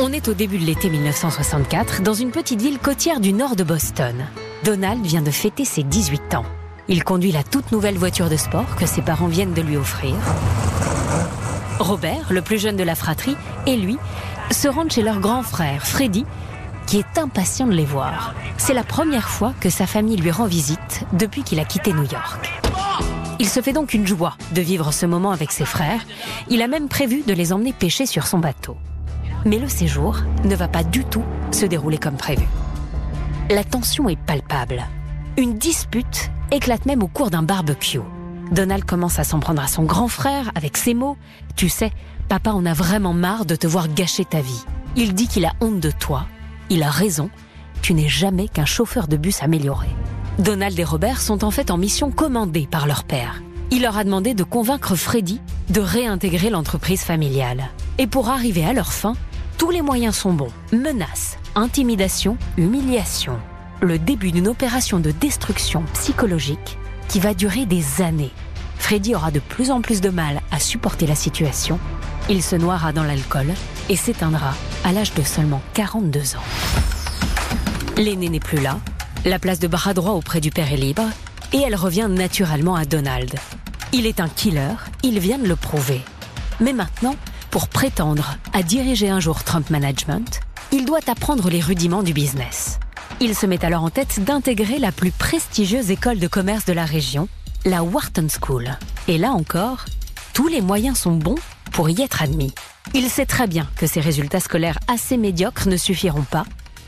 On 0.00 0.12
est 0.12 0.28
au 0.28 0.34
début 0.34 0.58
de 0.58 0.64
l'été 0.64 0.90
1964 0.90 2.02
dans 2.02 2.14
une 2.14 2.30
petite 2.30 2.62
ville 2.62 2.78
côtière 2.78 3.18
du 3.18 3.32
nord 3.32 3.56
de 3.56 3.64
Boston. 3.64 4.26
Donald 4.62 5.04
vient 5.04 5.22
de 5.22 5.32
fêter 5.32 5.64
ses 5.64 5.82
18 5.82 6.36
ans. 6.36 6.44
Il 6.86 7.02
conduit 7.02 7.32
la 7.32 7.42
toute 7.42 7.72
nouvelle 7.72 7.98
voiture 7.98 8.30
de 8.30 8.36
sport 8.36 8.76
que 8.76 8.86
ses 8.86 9.02
parents 9.02 9.26
viennent 9.26 9.54
de 9.54 9.60
lui 9.60 9.76
offrir. 9.76 10.14
Robert, 11.80 12.28
le 12.30 12.42
plus 12.42 12.58
jeune 12.58 12.76
de 12.76 12.84
la 12.84 12.94
fratrie, 12.94 13.36
et 13.66 13.76
lui 13.76 13.98
se 14.52 14.68
rendent 14.68 14.92
chez 14.92 15.02
leur 15.02 15.18
grand 15.18 15.42
frère, 15.42 15.84
Freddy, 15.84 16.24
qui 16.86 16.98
est 16.98 17.18
impatient 17.18 17.66
de 17.66 17.72
les 17.72 17.84
voir. 17.84 18.36
C'est 18.56 18.74
la 18.74 18.84
première 18.84 19.28
fois 19.28 19.52
que 19.60 19.68
sa 19.68 19.88
famille 19.88 20.16
lui 20.16 20.30
rend 20.30 20.46
visite 20.46 21.06
depuis 21.12 21.42
qu'il 21.42 21.58
a 21.58 21.64
quitté 21.64 21.92
New 21.92 22.08
York. 22.08 22.62
Il 23.40 23.48
se 23.48 23.60
fait 23.60 23.72
donc 23.72 23.94
une 23.94 24.06
joie 24.06 24.36
de 24.52 24.60
vivre 24.60 24.92
ce 24.92 25.06
moment 25.06 25.32
avec 25.32 25.50
ses 25.50 25.64
frères. 25.64 26.06
Il 26.48 26.62
a 26.62 26.68
même 26.68 26.88
prévu 26.88 27.24
de 27.26 27.32
les 27.32 27.52
emmener 27.52 27.72
pêcher 27.72 28.06
sur 28.06 28.28
son 28.28 28.38
bateau. 28.38 28.76
Mais 29.44 29.58
le 29.58 29.68
séjour 29.68 30.18
ne 30.44 30.54
va 30.54 30.68
pas 30.68 30.84
du 30.84 31.04
tout 31.04 31.24
se 31.52 31.66
dérouler 31.66 31.98
comme 31.98 32.16
prévu. 32.16 32.46
La 33.50 33.64
tension 33.64 34.08
est 34.08 34.18
palpable. 34.18 34.84
Une 35.36 35.56
dispute 35.56 36.30
éclate 36.50 36.86
même 36.86 37.02
au 37.02 37.08
cours 37.08 37.30
d'un 37.30 37.42
barbecue. 37.42 38.00
Donald 38.50 38.84
commence 38.84 39.18
à 39.18 39.24
s'en 39.24 39.40
prendre 39.40 39.62
à 39.62 39.68
son 39.68 39.84
grand 39.84 40.08
frère 40.08 40.50
avec 40.54 40.76
ces 40.76 40.94
mots 40.94 41.16
Tu 41.56 41.68
sais, 41.68 41.92
papa 42.28 42.50
en 42.50 42.66
a 42.66 42.72
vraiment 42.72 43.12
marre 43.12 43.46
de 43.46 43.56
te 43.56 43.66
voir 43.66 43.88
gâcher 43.88 44.24
ta 44.24 44.40
vie. 44.40 44.64
Il 44.96 45.14
dit 45.14 45.28
qu'il 45.28 45.44
a 45.44 45.52
honte 45.60 45.80
de 45.80 45.90
toi. 45.90 46.26
Il 46.70 46.82
a 46.82 46.90
raison. 46.90 47.30
Tu 47.82 47.94
n'es 47.94 48.08
jamais 48.08 48.48
qu'un 48.48 48.64
chauffeur 48.64 49.08
de 49.08 49.16
bus 49.16 49.42
amélioré. 49.42 49.88
Donald 50.38 50.78
et 50.78 50.84
Robert 50.84 51.20
sont 51.20 51.44
en 51.44 51.50
fait 51.50 51.70
en 51.70 51.78
mission 51.78 52.10
commandée 52.10 52.68
par 52.70 52.86
leur 52.86 53.04
père. 53.04 53.42
Il 53.70 53.82
leur 53.82 53.98
a 53.98 54.04
demandé 54.04 54.32
de 54.32 54.44
convaincre 54.44 54.96
Freddy 54.96 55.40
de 55.68 55.80
réintégrer 55.80 56.48
l'entreprise 56.48 57.02
familiale. 57.02 57.68
Et 57.98 58.06
pour 58.06 58.30
arriver 58.30 58.64
à 58.64 58.72
leur 58.72 58.92
fin, 58.92 59.14
tous 59.58 59.70
les 59.70 59.82
moyens 59.82 60.16
sont 60.16 60.32
bons. 60.32 60.52
Menaces, 60.72 61.36
intimidation, 61.54 62.38
humiliation. 62.56 63.38
Le 63.82 63.98
début 63.98 64.32
d'une 64.32 64.48
opération 64.48 65.00
de 65.00 65.10
destruction 65.10 65.84
psychologique 65.92 66.78
qui 67.08 67.20
va 67.20 67.34
durer 67.34 67.66
des 67.66 68.00
années. 68.00 68.32
Freddy 68.78 69.14
aura 69.14 69.30
de 69.30 69.40
plus 69.40 69.70
en 69.70 69.82
plus 69.82 70.00
de 70.00 70.08
mal 70.08 70.40
à 70.50 70.60
supporter 70.60 71.06
la 71.06 71.14
situation. 71.14 71.78
Il 72.30 72.42
se 72.42 72.56
noiera 72.56 72.92
dans 72.92 73.04
l'alcool 73.04 73.48
et 73.90 73.96
s'éteindra 73.96 74.54
à 74.84 74.92
l'âge 74.92 75.12
de 75.12 75.22
seulement 75.22 75.60
42 75.74 76.36
ans. 76.36 76.44
L'aîné 77.98 78.30
n'est 78.30 78.40
plus 78.40 78.60
là. 78.60 78.78
La 79.26 79.38
place 79.38 79.58
de 79.58 79.68
bras 79.68 79.92
droit 79.92 80.12
auprès 80.12 80.40
du 80.40 80.50
père 80.50 80.72
est 80.72 80.76
libre 80.76 81.04
et 81.52 81.58
elle 81.58 81.76
revient 81.76 82.08
naturellement 82.10 82.76
à 82.76 82.84
Donald. 82.84 83.34
Il 83.92 84.06
est 84.06 84.20
un 84.20 84.28
killer, 84.28 84.74
il 85.02 85.18
vient 85.18 85.38
de 85.38 85.48
le 85.48 85.56
prouver. 85.56 86.02
Mais 86.60 86.72
maintenant, 86.72 87.16
pour 87.50 87.68
prétendre 87.68 88.36
à 88.52 88.62
diriger 88.62 89.08
un 89.08 89.20
jour 89.20 89.42
Trump 89.44 89.70
Management, 89.70 90.40
il 90.72 90.84
doit 90.84 91.00
apprendre 91.06 91.48
les 91.48 91.60
rudiments 91.60 92.02
du 92.02 92.12
business. 92.12 92.78
Il 93.20 93.34
se 93.34 93.46
met 93.46 93.64
alors 93.64 93.82
en 93.82 93.90
tête 93.90 94.22
d'intégrer 94.22 94.78
la 94.78 94.92
plus 94.92 95.10
prestigieuse 95.10 95.90
école 95.90 96.18
de 96.18 96.28
commerce 96.28 96.66
de 96.66 96.72
la 96.72 96.84
région, 96.84 97.28
la 97.64 97.82
Wharton 97.82 98.26
School. 98.28 98.76
Et 99.08 99.18
là 99.18 99.30
encore, 99.30 99.86
tous 100.34 100.48
les 100.48 100.60
moyens 100.60 100.98
sont 100.98 101.16
bons 101.16 101.38
pour 101.72 101.88
y 101.88 102.02
être 102.02 102.22
admis. 102.22 102.52
Il 102.94 103.08
sait 103.08 103.26
très 103.26 103.46
bien 103.46 103.66
que 103.76 103.86
ses 103.86 104.00
résultats 104.00 104.40
scolaires 104.40 104.78
assez 104.86 105.16
médiocres 105.16 105.68
ne 105.68 105.76
suffiront 105.76 106.22
pas, 106.22 106.44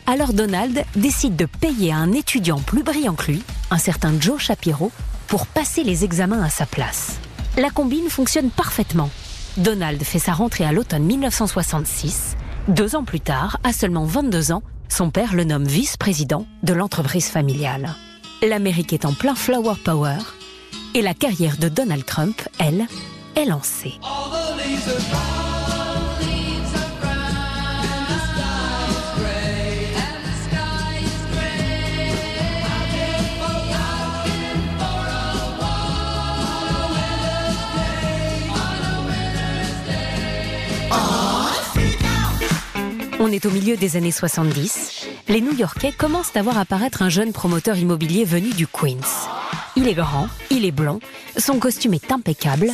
alors 0.07 0.33
Donald 0.33 0.85
décide 0.97 1.37
de 1.37 1.47
payer 1.47 1.93
à 1.93 1.97
un 1.97 2.13
étudiant 2.13 2.59
plus 2.59 2.83
brillant 2.83 3.15
que 3.15 3.33
lui, 3.33 3.43
un 3.71 3.79
certain 3.79 4.13
Joe 4.21 4.41
Shapiro, 4.41 4.91
pour 5.27 5.47
passer 5.47 5.85
les 5.85 6.05
examens 6.05 6.43
à 6.43 6.51
sa 6.51 6.67
place. 6.67 7.19
La 7.57 7.71
combine 7.71 8.09
fonctionne 8.09 8.51
parfaitement 8.51 9.11
Donald 9.57 10.03
fait 10.03 10.19
sa 10.19 10.33
rentrée 10.33 10.65
à 10.65 10.73
l'automne 10.73 11.05
1966. 11.05 12.37
Deux 12.69 12.97
ans 12.97 13.05
plus 13.05 13.21
tard, 13.21 13.59
à 13.65 13.73
seulement 13.73 14.05
22 14.05 14.53
ans, 14.53 14.63
son 14.89 15.11
père 15.11 15.35
le 15.35 15.45
nomme 15.45 15.65
vice-président 15.65 16.47
de 16.63 16.73
l'entreprise 16.73 17.29
familiale. 17.29 17.95
L'Amérique 18.43 18.93
est 18.93 19.05
en 19.05 19.13
plein 19.13 19.35
flower 19.35 19.75
power 19.85 20.19
et 20.95 21.03
la 21.03 21.15
carrière 21.15 21.57
de 21.57 21.69
Donald 21.69 22.05
Trump, 22.05 22.41
elle, 22.59 22.87
est 23.37 23.45
lancée. 23.45 23.95
On 43.23 43.31
est 43.31 43.45
au 43.45 43.51
milieu 43.51 43.77
des 43.77 43.97
années 43.97 44.13
70. 44.13 45.07
Les 45.29 45.43
New-Yorkais 45.43 45.93
commencent 45.93 46.35
à 46.37 46.43
voir 46.43 46.57
apparaître 46.57 47.03
un 47.03 47.11
jeune 47.11 47.35
promoteur 47.35 47.77
immobilier 47.77 48.25
venu 48.25 48.49
du 48.55 48.67
Queens. 48.67 49.29
Il 49.77 49.89
est 49.89 49.95
grand, 49.95 50.27
il 50.49 50.65
est 50.65 50.71
blond, 50.71 51.01
son 51.37 51.59
costume 51.59 51.93
est 51.93 52.13
impeccable. 52.13 52.71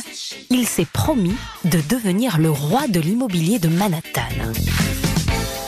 Il 0.49 0.65
s'est 0.65 0.85
promis 0.85 1.35
de 1.65 1.81
devenir 1.89 2.37
le 2.37 2.49
roi 2.49 2.87
de 2.87 3.01
l'immobilier 3.01 3.59
de 3.59 3.67
Manhattan. 3.67 4.21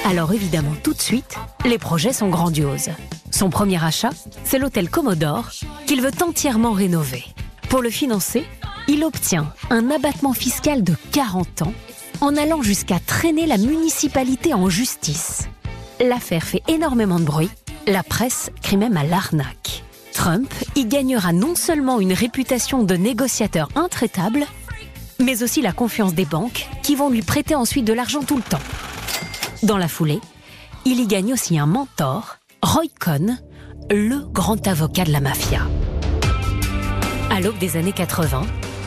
Alors 0.06 0.32
évidemment, 0.32 0.76
tout 0.82 0.94
de 0.94 1.02
suite, 1.02 1.36
les 1.66 1.78
projets 1.78 2.14
sont 2.14 2.30
grandioses. 2.30 2.92
Son 3.32 3.50
premier 3.50 3.84
achat, 3.84 4.12
c'est 4.46 4.60
l'hôtel 4.60 4.90
Commodore 4.90 5.50
qu'il 5.88 6.02
veut 6.02 6.24
entièrement 6.24 6.72
rénover. 6.72 7.26
Pour 7.68 7.82
le 7.82 7.90
financer, 7.90 8.46
il 8.88 9.04
obtient 9.04 9.54
un 9.72 9.92
abattement 9.92 10.34
fiscal 10.34 10.86
de 10.86 10.94
40 11.12 11.64
ans 11.64 11.74
en 12.22 12.36
allant 12.36 12.62
jusqu'à 12.62 13.00
traîner 13.00 13.46
la 13.46 13.58
municipalité 13.58 14.54
en 14.54 14.70
justice. 14.70 15.48
L'affaire 16.00 16.44
fait 16.44 16.62
énormément 16.68 17.20
de 17.20 17.26
bruit, 17.26 17.50
la 17.88 18.04
presse 18.04 18.52
crie 18.62 18.78
même 18.78 18.98
à 18.98 19.04
l'arnaque. 19.04 19.84
Trump 20.14 20.54
y 20.76 20.86
gagnera 20.86 21.32
non 21.32 21.56
seulement 21.56 22.00
une 22.00 22.14
réputation 22.14 22.84
de 22.84 22.96
négociateur 22.96 23.70
intraitable, 23.76 24.46
mais 25.20 25.44
aussi 25.44 25.62
la 25.62 25.72
confiance 25.72 26.14
des 26.14 26.26
banques 26.26 26.68
qui 26.84 26.96
vont 26.96 27.10
lui 27.10 27.22
prêter 27.22 27.56
ensuite 27.56 27.86
de 27.86 27.94
l'argent 27.94 28.24
tout 28.24 28.36
le 28.36 28.44
temps. 28.44 28.60
Dans 29.64 29.78
la 29.78 29.88
foulée, 29.88 30.20
il 30.86 31.00
y 31.00 31.08
gagne 31.08 31.34
aussi 31.34 31.58
un 31.58 31.68
mentor, 31.68 32.38
Roy 32.62 32.84
Cohn, 33.00 33.40
le 33.90 34.20
grand 34.32 34.68
avocat 34.68 35.06
de 35.06 35.12
la 35.12 35.22
mafia. 35.22 35.62
À 37.30 37.40
l'aube 37.40 37.58
des 37.60 37.78
années 37.78 37.94
80, 37.94 38.42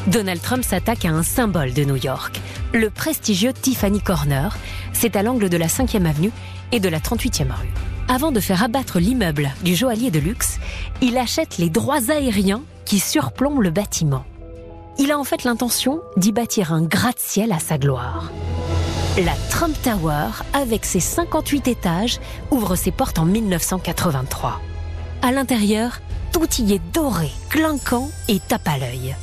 Donald 0.08 0.42
Trump 0.42 0.64
s'attaque 0.64 1.06
à 1.06 1.10
un 1.10 1.22
symbole 1.22 1.72
de 1.72 1.84
New 1.84 1.96
York, 1.96 2.41
le 2.72 2.90
prestigieux 2.90 3.52
Tiffany 3.52 4.00
Corner. 4.00 4.56
C'est 4.92 5.16
à 5.16 5.22
l'angle 5.22 5.48
de 5.48 5.56
la 5.56 5.66
5e 5.66 6.06
avenue 6.06 6.32
et 6.72 6.80
de 6.80 6.88
la 6.88 6.98
38e 6.98 7.50
rue. 7.50 7.68
Avant 8.08 8.32
de 8.32 8.40
faire 8.40 8.62
abattre 8.62 8.98
l'immeuble 8.98 9.50
du 9.62 9.74
joaillier 9.74 10.10
de 10.10 10.18
luxe, 10.18 10.58
il 11.00 11.16
achète 11.18 11.58
les 11.58 11.70
droits 11.70 12.10
aériens 12.10 12.62
qui 12.84 12.98
surplombent 12.98 13.62
le 13.62 13.70
bâtiment. 13.70 14.24
Il 14.98 15.10
a 15.10 15.18
en 15.18 15.24
fait 15.24 15.44
l'intention 15.44 16.00
d'y 16.16 16.32
bâtir 16.32 16.72
un 16.72 16.82
gratte-ciel 16.82 17.52
à 17.52 17.58
sa 17.58 17.78
gloire. 17.78 18.30
La 19.18 19.34
Trump 19.50 19.76
Tower, 19.82 20.28
avec 20.52 20.84
ses 20.84 21.00
58 21.00 21.68
étages, 21.68 22.18
ouvre 22.50 22.76
ses 22.76 22.90
portes 22.90 23.18
en 23.18 23.24
1983. 23.24 24.60
À 25.22 25.32
l'intérieur, 25.32 26.00
tout 26.32 26.48
y 26.58 26.74
est 26.74 26.92
doré, 26.92 27.30
clinquant 27.50 28.10
et 28.28 28.40
tape 28.40 28.66
à 28.66 28.78
l'œil. 28.78 29.14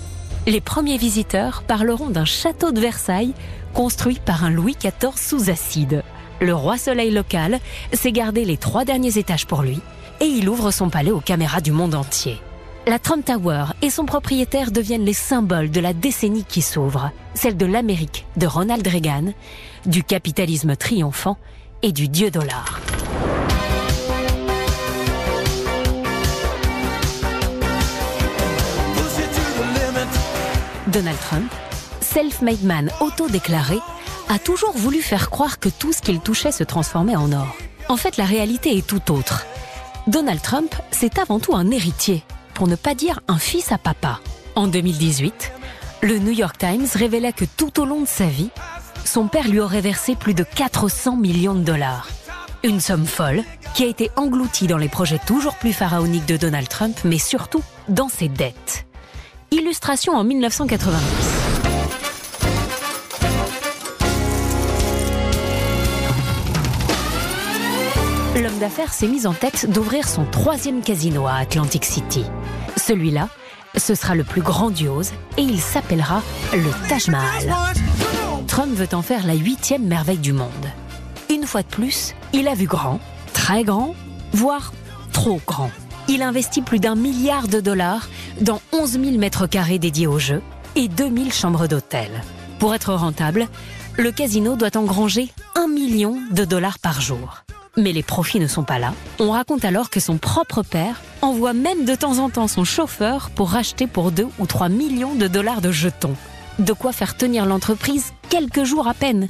Les 0.50 0.62
premiers 0.62 0.98
visiteurs 0.98 1.62
parleront 1.62 2.10
d'un 2.10 2.26
château 2.26 2.72
de 2.72 2.82
Versailles 2.82 3.36
construit 3.76 4.20
par 4.26 4.44
un 4.44 4.50
Louis 4.50 4.76
XIV 4.76 5.16
sous 5.16 5.52
acide. 5.52 6.02
Le 6.42 6.56
roi 6.56 6.80
soleil 6.80 7.12
local 7.12 7.60
s'est 7.94 8.12
gardé 8.12 8.46
les 8.46 8.58
trois 8.58 8.84
derniers 8.84 9.20
étages 9.20 9.46
pour 9.46 9.62
lui 9.62 9.80
et 10.20 10.26
il 10.26 10.50
ouvre 10.50 10.72
son 10.72 10.90
palais 10.90 11.12
aux 11.12 11.20
caméras 11.20 11.62
du 11.62 11.72
monde 11.72 11.94
entier. 11.94 12.42
La 12.88 12.98
Trump 12.98 13.24
Tower 13.24 13.66
et 13.84 13.92
son 13.92 14.06
propriétaire 14.06 14.72
deviennent 14.72 15.06
les 15.06 15.14
symboles 15.14 15.70
de 15.70 15.82
la 15.82 15.94
décennie 15.94 16.46
qui 16.46 16.64
s'ouvre, 16.64 17.12
celle 17.36 17.56
de 17.56 17.68
l'Amérique 17.68 18.26
de 18.36 18.48
Ronald 18.48 18.88
Reagan, 18.88 19.34
du 19.86 20.04
capitalisme 20.04 20.76
triomphant 20.76 21.38
et 21.84 21.92
du 21.92 22.08
dieu 22.08 22.32
dollar. 22.32 22.80
Donald 30.90 31.20
Trump, 31.20 31.54
self-made 32.02 32.64
man 32.64 32.92
auto-déclaré, 33.00 33.78
a 34.28 34.40
toujours 34.40 34.76
voulu 34.76 35.02
faire 35.02 35.30
croire 35.30 35.60
que 35.60 35.70
tout 35.70 35.94
ce 35.94 36.02
qu'il 36.02 36.20
touchait 36.20 36.52
se 36.52 36.64
transformait 36.64 37.16
en 37.16 37.32
or. 37.32 37.56
En 37.90 37.98
fait, 37.98 38.18
la 38.18 38.26
réalité 38.26 38.76
est 38.76 38.86
tout 38.86 39.12
autre. 39.12 39.46
Donald 40.08 40.42
Trump, 40.42 40.74
c'est 40.90 41.20
avant 41.20 41.40
tout 41.40 41.56
un 41.56 41.70
héritier, 41.70 42.24
pour 42.56 42.68
ne 42.68 42.76
pas 42.76 42.96
dire 42.96 43.20
un 43.28 43.38
fils 43.38 43.72
à 43.72 43.78
papa. 43.78 44.20
En 44.56 44.68
2018, 44.68 45.52
le 46.02 46.18
New 46.18 46.32
York 46.32 46.58
Times 46.58 46.88
révélait 46.96 47.34
que 47.34 47.46
tout 47.46 47.80
au 47.80 47.86
long 47.86 48.02
de 48.02 48.08
sa 48.08 48.26
vie, 48.26 48.50
son 49.06 49.28
père 49.28 49.48
lui 49.48 49.60
aurait 49.60 49.82
versé 49.82 50.16
plus 50.16 50.34
de 50.34 50.44
400 50.44 51.18
millions 51.18 51.56
de 51.56 51.64
dollars. 51.64 52.08
Une 52.64 52.80
somme 52.80 53.06
folle 53.06 53.44
qui 53.76 53.84
a 53.84 53.88
été 53.88 54.10
engloutie 54.16 54.68
dans 54.68 54.78
les 54.78 54.90
projets 54.90 55.20
toujours 55.20 55.56
plus 55.56 55.74
pharaoniques 55.74 56.26
de 56.26 56.38
Donald 56.38 56.68
Trump, 56.68 56.98
mais 57.06 57.20
surtout 57.20 57.62
dans 57.88 58.10
ses 58.10 58.28
dettes. 58.28 58.89
Illustration 59.52 60.14
en 60.14 60.24
1990. 60.24 61.00
L'homme 68.36 68.60
d'affaires 68.60 68.94
s'est 68.94 69.08
mis 69.08 69.26
en 69.26 69.34
tête 69.34 69.70
d'ouvrir 69.70 70.08
son 70.08 70.26
troisième 70.26 70.82
casino 70.82 71.26
à 71.26 71.34
Atlantic 71.34 71.84
City. 71.84 72.24
Celui-là, 72.78 73.30
ce 73.76 73.96
sera 73.96 74.14
le 74.14 74.24
plus 74.24 74.42
grandiose 74.42 75.12
et 75.38 75.42
il 75.42 75.60
s'appellera 75.60 76.22
le 76.54 76.88
Taj 76.88 77.08
Mahal. 77.08 77.54
Trump 78.48 78.74
veut 78.76 78.94
en 78.94 79.02
faire 79.02 79.26
la 79.26 79.34
huitième 79.34 79.88
merveille 79.88 80.20
du 80.20 80.34
monde. 80.34 80.50
Une 81.30 81.46
fois 81.46 81.64
de 81.64 81.68
plus, 81.68 82.14
il 82.34 82.48
a 82.48 82.54
vu 82.54 82.68
grand, 82.68 83.00
très 83.34 83.64
grand, 83.64 83.96
voire 84.32 84.74
trop 85.12 85.42
grand. 85.48 85.72
Il 86.12 86.24
investit 86.24 86.64
plus 86.64 86.80
d'un 86.80 86.96
milliard 86.96 87.48
de 87.48 87.60
dollars 87.60 88.10
dans 88.42 88.62
11 88.74 88.94
000 88.94 89.18
mètres 89.20 89.46
carrés 89.46 89.78
dédiés 89.78 90.08
au 90.08 90.18
jeu 90.18 90.42
et 90.76 90.88
2000 90.88 91.32
chambres 91.32 91.68
d'hôtel. 91.68 92.10
Pour 92.58 92.74
être 92.74 92.96
rentable, 92.96 93.48
le 93.96 94.12
casino 94.12 94.56
doit 94.56 94.76
engranger 94.76 95.30
1 95.56 95.68
million 95.68 96.18
de 96.32 96.46
dollars 96.46 96.80
par 96.80 97.00
jour. 97.00 97.44
Mais 97.78 97.94
les 97.94 98.02
profits 98.02 98.40
ne 98.40 98.48
sont 98.48 98.64
pas 98.64 98.80
là. 98.80 98.94
On 99.20 99.30
raconte 99.30 99.64
alors 99.64 99.92
que 99.92 100.00
son 100.00 100.18
propre 100.18 100.64
père 100.64 101.00
envoie 101.22 101.54
même 101.54 101.86
de 101.86 101.94
temps 101.94 102.18
en 102.18 102.32
temps 102.32 102.48
son 102.48 102.64
chauffeur 102.64 103.30
pour 103.30 103.52
racheter 103.52 103.86
pour 103.86 104.12
2 104.12 104.28
ou 104.40 104.48
3 104.48 104.68
millions 104.68 105.14
de 105.14 105.28
dollars 105.28 105.62
de 105.62 105.72
jetons. 105.72 106.16
De 106.58 106.74
quoi 106.74 106.92
faire 106.92 107.18
tenir 107.18 107.46
l'entreprise 107.46 108.14
quelques 108.30 108.64
jours 108.64 108.88
à 108.88 108.96
peine. 108.96 109.28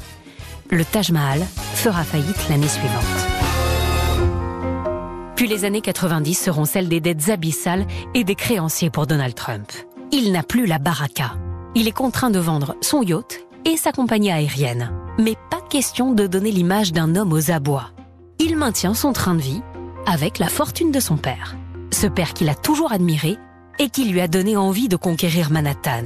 Le 0.70 0.86
Taj 0.86 1.12
Mahal 1.12 1.46
fera 1.76 2.06
faillite 2.06 2.48
l'année 2.50 2.70
suivante. 2.70 3.29
Puis 5.40 5.48
les 5.48 5.64
années 5.64 5.80
90 5.80 6.36
seront 6.36 6.66
celles 6.66 6.90
des 6.90 7.00
dettes 7.00 7.30
abyssales 7.30 7.88
et 8.14 8.26
des 8.26 8.36
créanciers 8.36 8.90
pour 8.90 9.08
Donald 9.08 9.34
Trump. 9.36 9.72
Il 10.12 10.34
n'a 10.34 10.44
plus 10.44 10.66
la 10.66 10.80
baraka. 10.80 11.32
Il 11.76 11.88
est 11.88 11.94
contraint 11.94 12.30
de 12.30 12.40
vendre 12.40 12.76
son 12.82 13.04
yacht 13.04 13.48
et 13.64 13.78
sa 13.78 13.94
compagnie 13.94 14.32
aérienne. 14.32 14.92
Mais 15.18 15.36
pas 15.50 15.62
question 15.62 16.12
de 16.12 16.28
donner 16.28 16.52
l'image 16.52 16.92
d'un 16.92 17.16
homme 17.16 17.32
aux 17.32 17.52
abois. 17.52 17.92
Il 18.38 18.58
maintient 18.58 18.94
son 18.94 19.14
train 19.14 19.34
de 19.34 19.40
vie 19.40 19.62
avec 20.06 20.40
la 20.40 20.50
fortune 20.50 20.92
de 20.92 21.00
son 21.00 21.16
père. 21.16 21.56
Ce 21.94 22.08
père 22.08 22.34
qu'il 22.34 22.50
a 22.50 22.56
toujours 22.56 22.92
admiré 22.92 23.38
et 23.80 23.90
qui 23.90 24.10
lui 24.10 24.20
a 24.20 24.28
donné 24.28 24.58
envie 24.58 24.90
de 24.90 24.98
conquérir 24.98 25.52
Manhattan. 25.52 26.04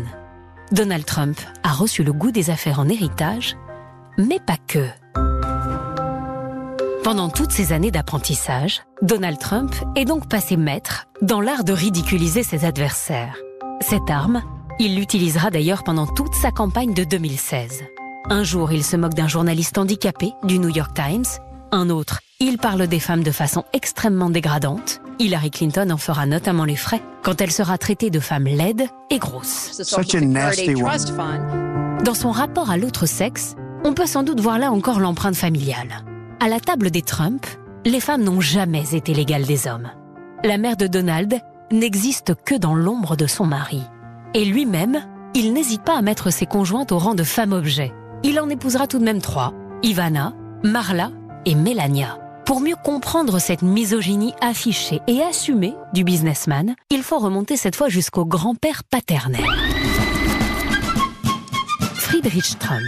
Donald 0.71 1.05
Trump 1.05 1.41
a 1.63 1.71
reçu 1.71 2.03
le 2.03 2.13
goût 2.13 2.29
des 2.29 2.51
affaires 2.51 2.79
en 2.79 2.87
héritage, 2.87 3.57
mais 4.15 4.39
pas 4.39 4.57
que. 4.67 4.89
Pendant 7.03 7.27
toutes 7.27 7.51
ces 7.51 7.73
années 7.73 7.91
d'apprentissage, 7.91 8.83
Donald 9.01 9.37
Trump 9.37 9.75
est 9.97 10.05
donc 10.05 10.29
passé 10.29 10.55
maître 10.55 11.07
dans 11.21 11.41
l'art 11.41 11.65
de 11.65 11.73
ridiculiser 11.73 12.43
ses 12.43 12.63
adversaires. 12.63 13.35
Cette 13.81 14.09
arme, 14.09 14.41
il 14.79 14.95
l'utilisera 14.95 15.49
d'ailleurs 15.49 15.83
pendant 15.83 16.07
toute 16.07 16.33
sa 16.33 16.51
campagne 16.51 16.93
de 16.93 17.03
2016. 17.03 17.83
Un 18.29 18.43
jour, 18.43 18.71
il 18.71 18.85
se 18.85 18.95
moque 18.95 19.15
d'un 19.15 19.27
journaliste 19.27 19.77
handicapé 19.77 20.31
du 20.45 20.59
New 20.59 20.69
York 20.69 20.93
Times. 20.95 21.25
Un 21.73 21.89
autre, 21.89 22.21
il 22.39 22.57
parle 22.57 22.87
des 22.87 23.01
femmes 23.01 23.23
de 23.23 23.31
façon 23.31 23.65
extrêmement 23.73 24.29
dégradante. 24.29 25.01
Hillary 25.19 25.51
Clinton 25.51 25.89
en 25.91 25.97
fera 25.97 26.25
notamment 26.25 26.63
les 26.63 26.77
frais 26.77 27.01
quand 27.21 27.41
elle 27.41 27.51
sera 27.51 27.77
traitée 27.77 28.11
de 28.11 28.21
femme 28.21 28.45
laide 28.45 28.87
et 29.09 29.19
grosse. 29.19 29.77
Dans 32.05 32.13
son 32.13 32.31
rapport 32.31 32.71
à 32.71 32.77
l'autre 32.77 33.05
sexe, 33.05 33.55
on 33.83 33.93
peut 33.93 34.05
sans 34.05 34.23
doute 34.23 34.39
voir 34.39 34.57
là 34.57 34.71
encore 34.71 35.01
l'empreinte 35.01 35.35
familiale. 35.35 36.05
À 36.39 36.47
la 36.49 36.59
table 36.59 36.91
des 36.91 37.01
Trump, 37.01 37.45
les 37.85 37.99
femmes 37.99 38.23
n'ont 38.23 38.41
jamais 38.41 38.95
été 38.95 39.13
l'égale 39.13 39.43
des 39.43 39.67
hommes. 39.67 39.91
La 40.43 40.57
mère 40.57 40.77
de 40.77 40.87
Donald 40.87 41.39
n'existe 41.71 42.33
que 42.45 42.55
dans 42.55 42.75
l'ombre 42.75 43.15
de 43.15 43.27
son 43.27 43.45
mari. 43.45 43.81
Et 44.33 44.45
lui-même, 44.45 45.05
il 45.35 45.53
n'hésite 45.53 45.83
pas 45.83 45.97
à 45.97 46.01
mettre 46.01 46.31
ses 46.31 46.45
conjointes 46.45 46.91
au 46.91 46.97
rang 46.97 47.15
de 47.15 47.23
femmes-objets. 47.23 47.93
Il 48.23 48.39
en 48.39 48.49
épousera 48.49 48.87
tout 48.87 48.99
de 48.99 49.03
même 49.03 49.21
trois, 49.21 49.53
Ivana, 49.83 50.33
Marla 50.63 51.11
et 51.45 51.55
Melania. 51.55 52.19
Pour 52.45 52.59
mieux 52.59 52.75
comprendre 52.75 53.39
cette 53.39 53.61
misogynie 53.61 54.33
affichée 54.41 55.01
et 55.07 55.21
assumée 55.21 55.75
du 55.93 56.03
businessman, 56.03 56.75
il 56.89 57.03
faut 57.03 57.19
remonter 57.19 57.55
cette 57.55 57.75
fois 57.75 57.89
jusqu'au 57.89 58.25
grand-père 58.25 58.83
paternel. 58.83 59.45
Friedrich 61.95 62.59
Trump 62.59 62.83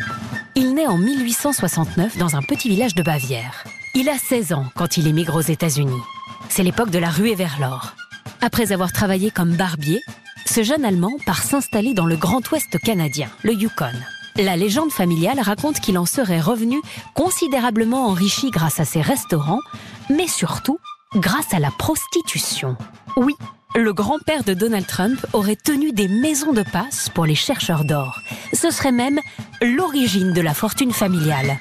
il 0.55 0.73
naît 0.73 0.87
en 0.87 0.97
1869 0.97 2.17
dans 2.17 2.35
un 2.35 2.41
petit 2.41 2.69
village 2.69 2.95
de 2.95 3.03
Bavière. 3.03 3.65
Il 3.93 4.07
a 4.07 4.17
16 4.17 4.53
ans 4.53 4.65
quand 4.75 4.97
il 4.97 5.07
émigre 5.07 5.35
aux 5.35 5.41
États-Unis. 5.41 6.01
C'est 6.49 6.63
l'époque 6.63 6.91
de 6.91 6.99
la 6.99 7.09
ruée 7.09 7.35
vers 7.35 7.57
l'or. 7.59 7.93
Après 8.41 8.71
avoir 8.71 8.93
travaillé 8.93 9.31
comme 9.31 9.55
barbier, 9.55 10.01
ce 10.45 10.63
jeune 10.63 10.85
Allemand 10.85 11.17
part 11.25 11.43
s'installer 11.43 11.93
dans 11.93 12.05
le 12.05 12.15
Grand 12.15 12.49
Ouest 12.51 12.79
canadien, 12.79 13.29
le 13.43 13.53
Yukon. 13.53 13.91
La 14.37 14.55
légende 14.55 14.91
familiale 14.91 15.39
raconte 15.39 15.79
qu'il 15.79 15.97
en 15.97 16.05
serait 16.05 16.41
revenu 16.41 16.81
considérablement 17.13 18.07
enrichi 18.07 18.49
grâce 18.49 18.79
à 18.79 18.85
ses 18.85 19.01
restaurants, 19.01 19.61
mais 20.09 20.27
surtout 20.27 20.79
grâce 21.15 21.53
à 21.53 21.59
la 21.59 21.71
prostitution. 21.71 22.77
Oui, 23.17 23.33
le 23.75 23.93
grand-père 23.93 24.45
de 24.45 24.53
Donald 24.53 24.87
Trump 24.87 25.25
aurait 25.33 25.57
tenu 25.57 25.91
des 25.91 26.07
maisons 26.07 26.53
de 26.53 26.63
passe 26.63 27.09
pour 27.09 27.25
les 27.25 27.35
chercheurs 27.35 27.83
d'or. 27.83 28.21
Ce 28.53 28.71
serait 28.71 28.93
même 28.93 29.19
l'origine 29.61 30.31
de 30.31 30.41
la 30.41 30.53
fortune 30.53 30.93
familiale. 30.93 31.57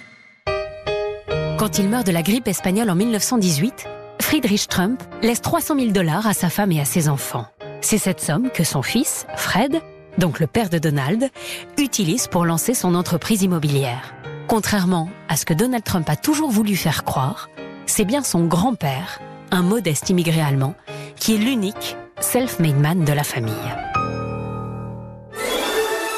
Quand 1.58 1.78
il 1.78 1.88
meurt 1.88 2.06
de 2.06 2.12
la 2.12 2.22
grippe 2.22 2.46
espagnole 2.46 2.90
en 2.90 2.94
1918, 2.94 3.86
Friedrich 4.20 4.68
Trump 4.68 5.02
laisse 5.22 5.40
300 5.40 5.74
000 5.76 5.90
dollars 5.90 6.26
à 6.26 6.34
sa 6.34 6.50
femme 6.50 6.70
et 6.70 6.80
à 6.80 6.84
ses 6.84 7.08
enfants. 7.08 7.46
C'est 7.80 7.98
cette 7.98 8.20
somme 8.20 8.50
que 8.50 8.64
son 8.64 8.82
fils, 8.82 9.26
Fred, 9.36 9.80
donc 10.16 10.38
le 10.38 10.46
père 10.46 10.70
de 10.70 10.78
Donald, 10.78 11.30
utilise 11.78 12.28
pour 12.28 12.44
lancer 12.44 12.74
son 12.74 12.94
entreprise 12.94 13.42
immobilière. 13.42 14.14
Contrairement 14.46 15.08
à 15.28 15.36
ce 15.36 15.44
que 15.44 15.54
Donald 15.54 15.82
Trump 15.82 16.08
a 16.08 16.16
toujours 16.16 16.50
voulu 16.50 16.76
faire 16.76 17.02
croire, 17.02 17.50
c'est 17.86 18.04
bien 18.04 18.22
son 18.22 18.44
grand-père, 18.44 19.20
un 19.50 19.62
modeste 19.62 20.10
immigré 20.10 20.40
allemand, 20.40 20.74
qui 21.16 21.34
est 21.34 21.38
l'unique 21.38 21.96
self-made 22.24 22.80
man 22.80 23.04
de 23.04 23.12
la 23.12 23.22
famille. 23.22 23.54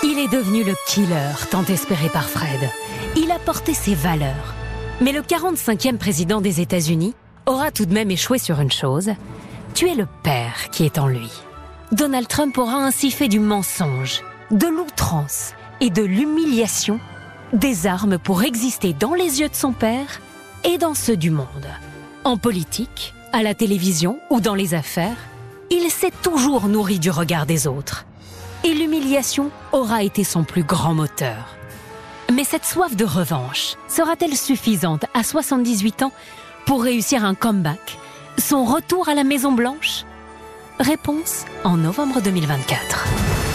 Il 0.03 0.19
est 0.19 0.29
devenu 0.29 0.63
le 0.63 0.75
killer 0.87 1.35
tant 1.51 1.65
espéré 1.65 2.09
par 2.09 2.29
Fred. 2.29 2.71
Il 3.17 3.31
a 3.31 3.39
porté 3.39 3.75
ses 3.75 3.95
valeurs. 3.95 4.55
Mais 5.01 5.13
le 5.13 5.21
45e 5.21 5.99
président 5.99 6.41
des 6.41 6.61
États-Unis 6.61 7.15
aura 7.45 7.71
tout 7.71 7.87
de 7.87 7.93
même 7.93 8.11
échoué 8.11 8.39
sur 8.39 8.61
une 8.61 8.71
chose, 8.71 9.11
tuer 9.75 9.95
le 9.95 10.07
père 10.23 10.71
qui 10.71 10.85
est 10.85 10.99
en 10.99 11.09
lui. 11.09 11.31
Donald 11.93 12.29
Trump 12.29 12.57
aura 12.57 12.77
ainsi 12.77 13.11
fait 13.11 13.29
du 13.29 13.41
mensonge, 13.41 14.23
de 14.51 14.67
l'outrance 14.69 15.55
et 15.81 15.91
de 15.91 16.03
l'humiliation 16.03 17.01
des 17.53 17.87
armes 17.87 18.19
pour 18.19 18.43
exister 18.43 18.93
dans 18.93 19.15
les 19.15 19.41
yeux 19.41 19.49
de 19.49 19.55
son 19.55 19.73
père 19.73 20.21
et 20.65 20.79
dans 20.79 20.95
ceux 20.95 21.17
du 21.17 21.31
monde. 21.31 21.69
En 22.25 22.37
politique, 22.37 23.13
à 23.33 23.43
la 23.43 23.55
télévision 23.55 24.19
ou 24.31 24.41
dans 24.41 24.55
les 24.55 24.75
affaires, 24.75 25.17
il 25.71 25.91
s'est 25.91 26.13
toujours 26.23 26.69
nourri 26.69 26.99
du 26.99 27.11
regard 27.11 27.47
des 27.47 27.67
autres. 27.67 28.07
Et 28.65 28.75
l'humiliation 28.75 29.51
aura 29.73 30.03
été 30.03 30.25
son 30.25 30.45
plus 30.45 30.65
grand 30.65 30.95
moteur. 30.95 31.57
Mais 32.33 32.45
cette 32.45 32.65
soif 32.65 32.97
de 32.97 33.05
revanche 33.05 33.77
sera-t-elle 33.89 34.37
suffisante 34.37 35.05
à 35.15 35.23
78 35.23 36.03
ans 36.03 36.13
pour 36.67 36.83
réussir 36.83 37.25
un 37.25 37.35
comeback 37.35 37.99
Son 38.39 38.65
retour 38.65 39.09
à 39.09 39.15
la 39.15 39.25
Maison 39.25 39.53
Blanche 39.53 40.05
Réponse 40.79 41.45
en 41.65 41.77
novembre 41.77 42.21
2024. 42.21 43.46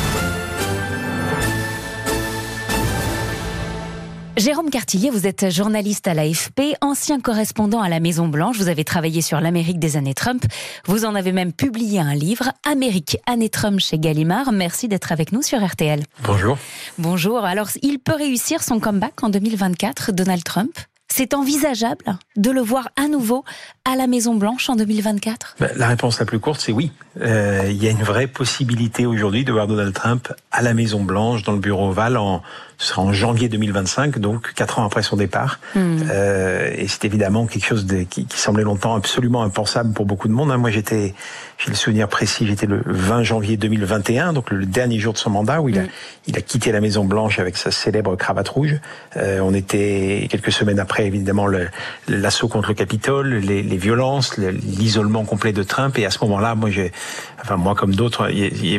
Jérôme 4.38 4.70
Cartillier, 4.70 5.10
vous 5.10 5.28
êtes 5.28 5.50
journaliste 5.50 6.08
à 6.08 6.14
l'AFP, 6.14 6.76
ancien 6.80 7.20
correspondant 7.20 7.82
à 7.82 7.90
la 7.90 8.00
Maison 8.00 8.30
Blanche. 8.30 8.58
Vous 8.58 8.70
avez 8.70 8.86
travaillé 8.86 9.22
sur 9.22 9.42
l'Amérique 9.42 9.78
des 9.78 9.98
années 9.98 10.14
Trump. 10.14 10.46
Vous 10.86 11.04
en 11.04 11.16
avez 11.16 11.34
même 11.34 11.52
publié 11.52 12.00
un 12.00 12.16
livre, 12.16 12.52
Amérique, 12.66 13.18
années 13.28 13.50
Trump 13.50 13.80
chez 13.82 14.00
Gallimard. 14.00 14.54
Merci 14.54 14.88
d'être 14.88 15.12
avec 15.12 15.34
nous 15.34 15.42
sur 15.42 15.64
RTL. 15.64 16.04
Bonjour. 16.24 16.58
Bonjour. 16.98 17.44
Alors, 17.44 17.68
il 17.82 18.00
peut 18.00 18.16
réussir 18.16 18.64
son 18.64 18.80
comeback 18.80 19.22
en 19.22 19.30
2024, 19.30 20.14
Donald 20.14 20.44
Trump? 20.44 20.72
C'est 21.12 21.34
envisageable 21.34 22.18
de 22.38 22.52
le 22.52 22.62
voir 22.62 22.90
à 22.96 23.08
nouveau 23.08 23.44
à 23.84 23.96
la 23.96 24.08
Maison 24.08 24.36
Blanche 24.36 24.70
en 24.70 24.76
2024 24.76 25.58
ben, 25.60 25.70
La 25.76 25.88
réponse 25.88 26.20
la 26.20 26.26
plus 26.26 26.40
courte, 26.40 26.62
c'est 26.62 26.72
oui. 26.72 26.92
Euh, 27.20 27.68
il 27.70 27.84
y 27.84 27.88
a 27.88 27.92
une 27.92 28.04
vraie 28.04 28.28
possibilité 28.28 29.06
aujourd'hui 29.06 29.44
de 29.44 29.52
voir 29.52 29.68
Donald 29.68 29.94
Trump 29.94 30.32
à 30.52 30.62
la 30.62 30.74
Maison 30.74 31.04
Blanche, 31.04 31.44
dans 31.44 31.52
le 31.52 31.60
bureau 31.60 31.90
ovale, 31.90 32.16
en, 32.16 32.42
ce 32.82 32.88
sera 32.88 33.02
en 33.04 33.14
janvier 33.14 33.50
2025, 33.50 34.18
donc 34.20 34.54
quatre 34.54 34.80
ans 34.80 34.86
après 34.86 35.04
son 35.04 35.16
départ. 35.16 35.60
Hmm. 35.76 35.98
Euh, 36.10 36.72
et 36.76 36.88
c'est 36.88 37.06
évidemment 37.06 37.46
quelque 37.46 37.66
chose 37.66 37.86
de, 37.86 38.04
qui, 38.04 38.26
qui, 38.26 38.40
semblait 38.40 38.64
longtemps 38.64 38.96
absolument 38.96 39.44
impensable 39.44 39.94
pour 39.94 40.06
beaucoup 40.06 40.28
de 40.28 40.34
monde. 40.34 40.52
Hein. 40.52 40.58
Moi, 40.58 40.72
j'étais, 40.72 41.14
j'ai 41.58 41.70
le 41.70 41.76
souvenir 41.76 42.08
précis, 42.08 42.48
j'étais 42.48 42.66
le 42.66 42.82
20 42.86 43.24
janvier 43.24 43.58
2021, 43.58 44.34
donc 44.34 44.50
le 44.50 44.66
dernier 44.66 44.98
jour 44.98 45.14
de 45.14 45.20
son 45.20 45.30
mandat, 45.30 45.62
où 45.62 45.70
il, 45.70 45.78
a, 45.78 45.84
hmm. 45.84 45.90
il 46.28 46.38
a 46.38 46.42
quitté 46.42 46.72
la 46.72 46.82
Maison 46.82 47.04
Blanche 47.04 47.40
avec 47.40 47.58
sa 47.58 47.72
célèbre 47.72 48.16
cravate 48.16 48.50
rouge. 48.50 48.80
Euh, 49.18 49.40
on 49.42 49.54
était 49.54 50.28
quelques 50.30 50.52
semaines 50.52 50.80
après, 50.80 51.01
évidemment, 51.04 51.48
l'assaut 52.08 52.48
contre 52.48 52.70
le 52.70 52.76
Capitole, 52.76 53.36
les, 53.36 53.64
les 53.64 53.78
violences, 53.78 54.38
l'isolement 54.38 55.26
complet 55.26 55.54
de 55.54 55.64
Trump. 55.64 55.98
Et 55.98 56.06
à 56.06 56.10
ce 56.10 56.20
moment-là, 56.26 56.56
moi, 56.56 56.70
j'ai, 56.70 56.92
enfin 57.42 57.58
moi 57.58 57.76
comme 57.76 57.96
d'autres, 57.96 58.30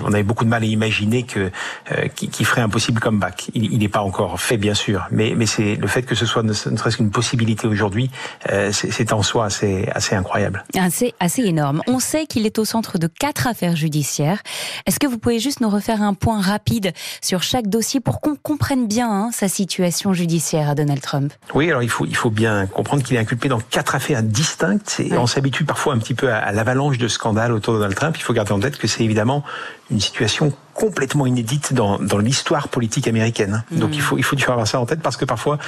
on 0.05 0.13
avait 0.13 0.23
beaucoup 0.23 0.45
de 0.45 0.51
mal 0.51 0.63
à 0.63 0.67
imaginer 0.67 1.25
que 1.25 1.51
euh, 1.93 2.09
qu'il 2.09 2.47
ferait 2.47 2.61
un 2.61 2.69
possible 2.69 3.01
comeback. 3.01 3.51
Il, 3.55 3.73
il 3.73 3.83
est 3.83 3.89
pas 3.89 4.03
encore 4.03 4.41
fait, 4.41 4.57
bien 4.57 4.75
sûr, 4.75 5.07
mais, 5.11 5.35
mais 5.37 5.47
c'est 5.47 5.77
le 5.77 5.87
fait 5.87 6.03
que 6.03 6.15
ce 6.15 6.27
soit 6.27 6.43
ne, 6.43 6.53
serait-ce 6.53 6.97
qu'une 6.97 7.11
possibilité 7.11 7.67
aujourd'hui, 7.67 8.11
euh, 8.51 8.71
c'est 8.73 9.13
en 9.13 9.23
soi 9.23 9.47
assez, 9.47 9.89
assez 9.95 10.15
incroyable. 10.15 10.65
C'est 10.91 11.15
assez 11.21 11.43
énorme. 11.43 11.83
On 11.87 11.99
sait 11.99 12.27
qu'il 12.27 12.47
est 12.47 12.59
au 12.59 12.65
centre 12.65 12.99
de 12.99 13.07
quatre 13.07 13.47
affaires 13.47 13.77
judiciaires. 13.77 14.43
Est-ce 14.87 14.99
que 14.99 15.07
vous 15.07 15.19
pouvez 15.19 15.39
juste 15.39 15.61
nous 15.61 15.71
refaire 15.71 16.03
un 16.03 16.15
point 16.15 16.41
rapide 16.41 16.93
sur 17.21 17.43
chaque 17.43 17.69
dossier 17.69 18.01
pour 18.01 18.21
qu'on 18.21 18.37
comprenne 18.37 18.87
bien 18.87 19.11
hein, 19.11 19.31
sa 19.33 19.49
situation 19.49 20.13
judiciaire 20.13 20.71
à 20.71 20.75
Donald 20.75 21.01
Trump? 21.01 21.33
Oui, 21.55 21.69
alors 21.71 21.83
il 21.83 21.89
faut, 21.89 22.07
il 22.13 22.17
faut 22.17 22.29
bien 22.29 22.67
comprendre 22.67 23.03
qu'il 23.03 23.17
est 23.17 23.19
inculpé 23.19 23.49
dans 23.49 23.59
quatre 23.59 23.95
affaires 23.95 24.23
distinctes. 24.23 25.01
Et 25.01 25.17
On 25.17 25.27
s'habitue 25.27 25.65
parfois 25.65 25.95
un 25.95 25.99
petit 25.99 26.13
peu 26.13 26.31
à, 26.31 26.37
à 26.37 26.53
l'avalanche 26.53 26.99
de 26.99 27.09
scandales 27.09 27.53
autour 27.53 27.73
de 27.73 27.79
Donald 27.79 27.95
Trump. 27.97 28.15
Il 28.19 28.23
faut 28.23 28.35
garder 28.35 28.53
en 28.53 28.61
tête 28.61 28.77
que 28.77 28.87
c'est 28.87 29.03
évidemment 29.03 29.43
une 29.93 30.01
situation 30.01 30.53
complètement 30.75 31.27
inédite 31.27 31.75
dans, 31.75 31.99
dans 31.99 32.19
l'histoire 32.19 32.69
politique 32.69 33.07
américaine. 33.07 33.63
Donc 33.73 33.91
il 33.95 34.01
faut 34.01 34.17
il 34.17 34.25
faut 34.25 34.37
toujours 34.37 34.53
avoir 34.53 34.67
ça 34.67 34.81
en 34.81 34.87
tête 34.87 35.01
parce 35.01 35.17
que 35.17 35.25
parfois 35.25 35.59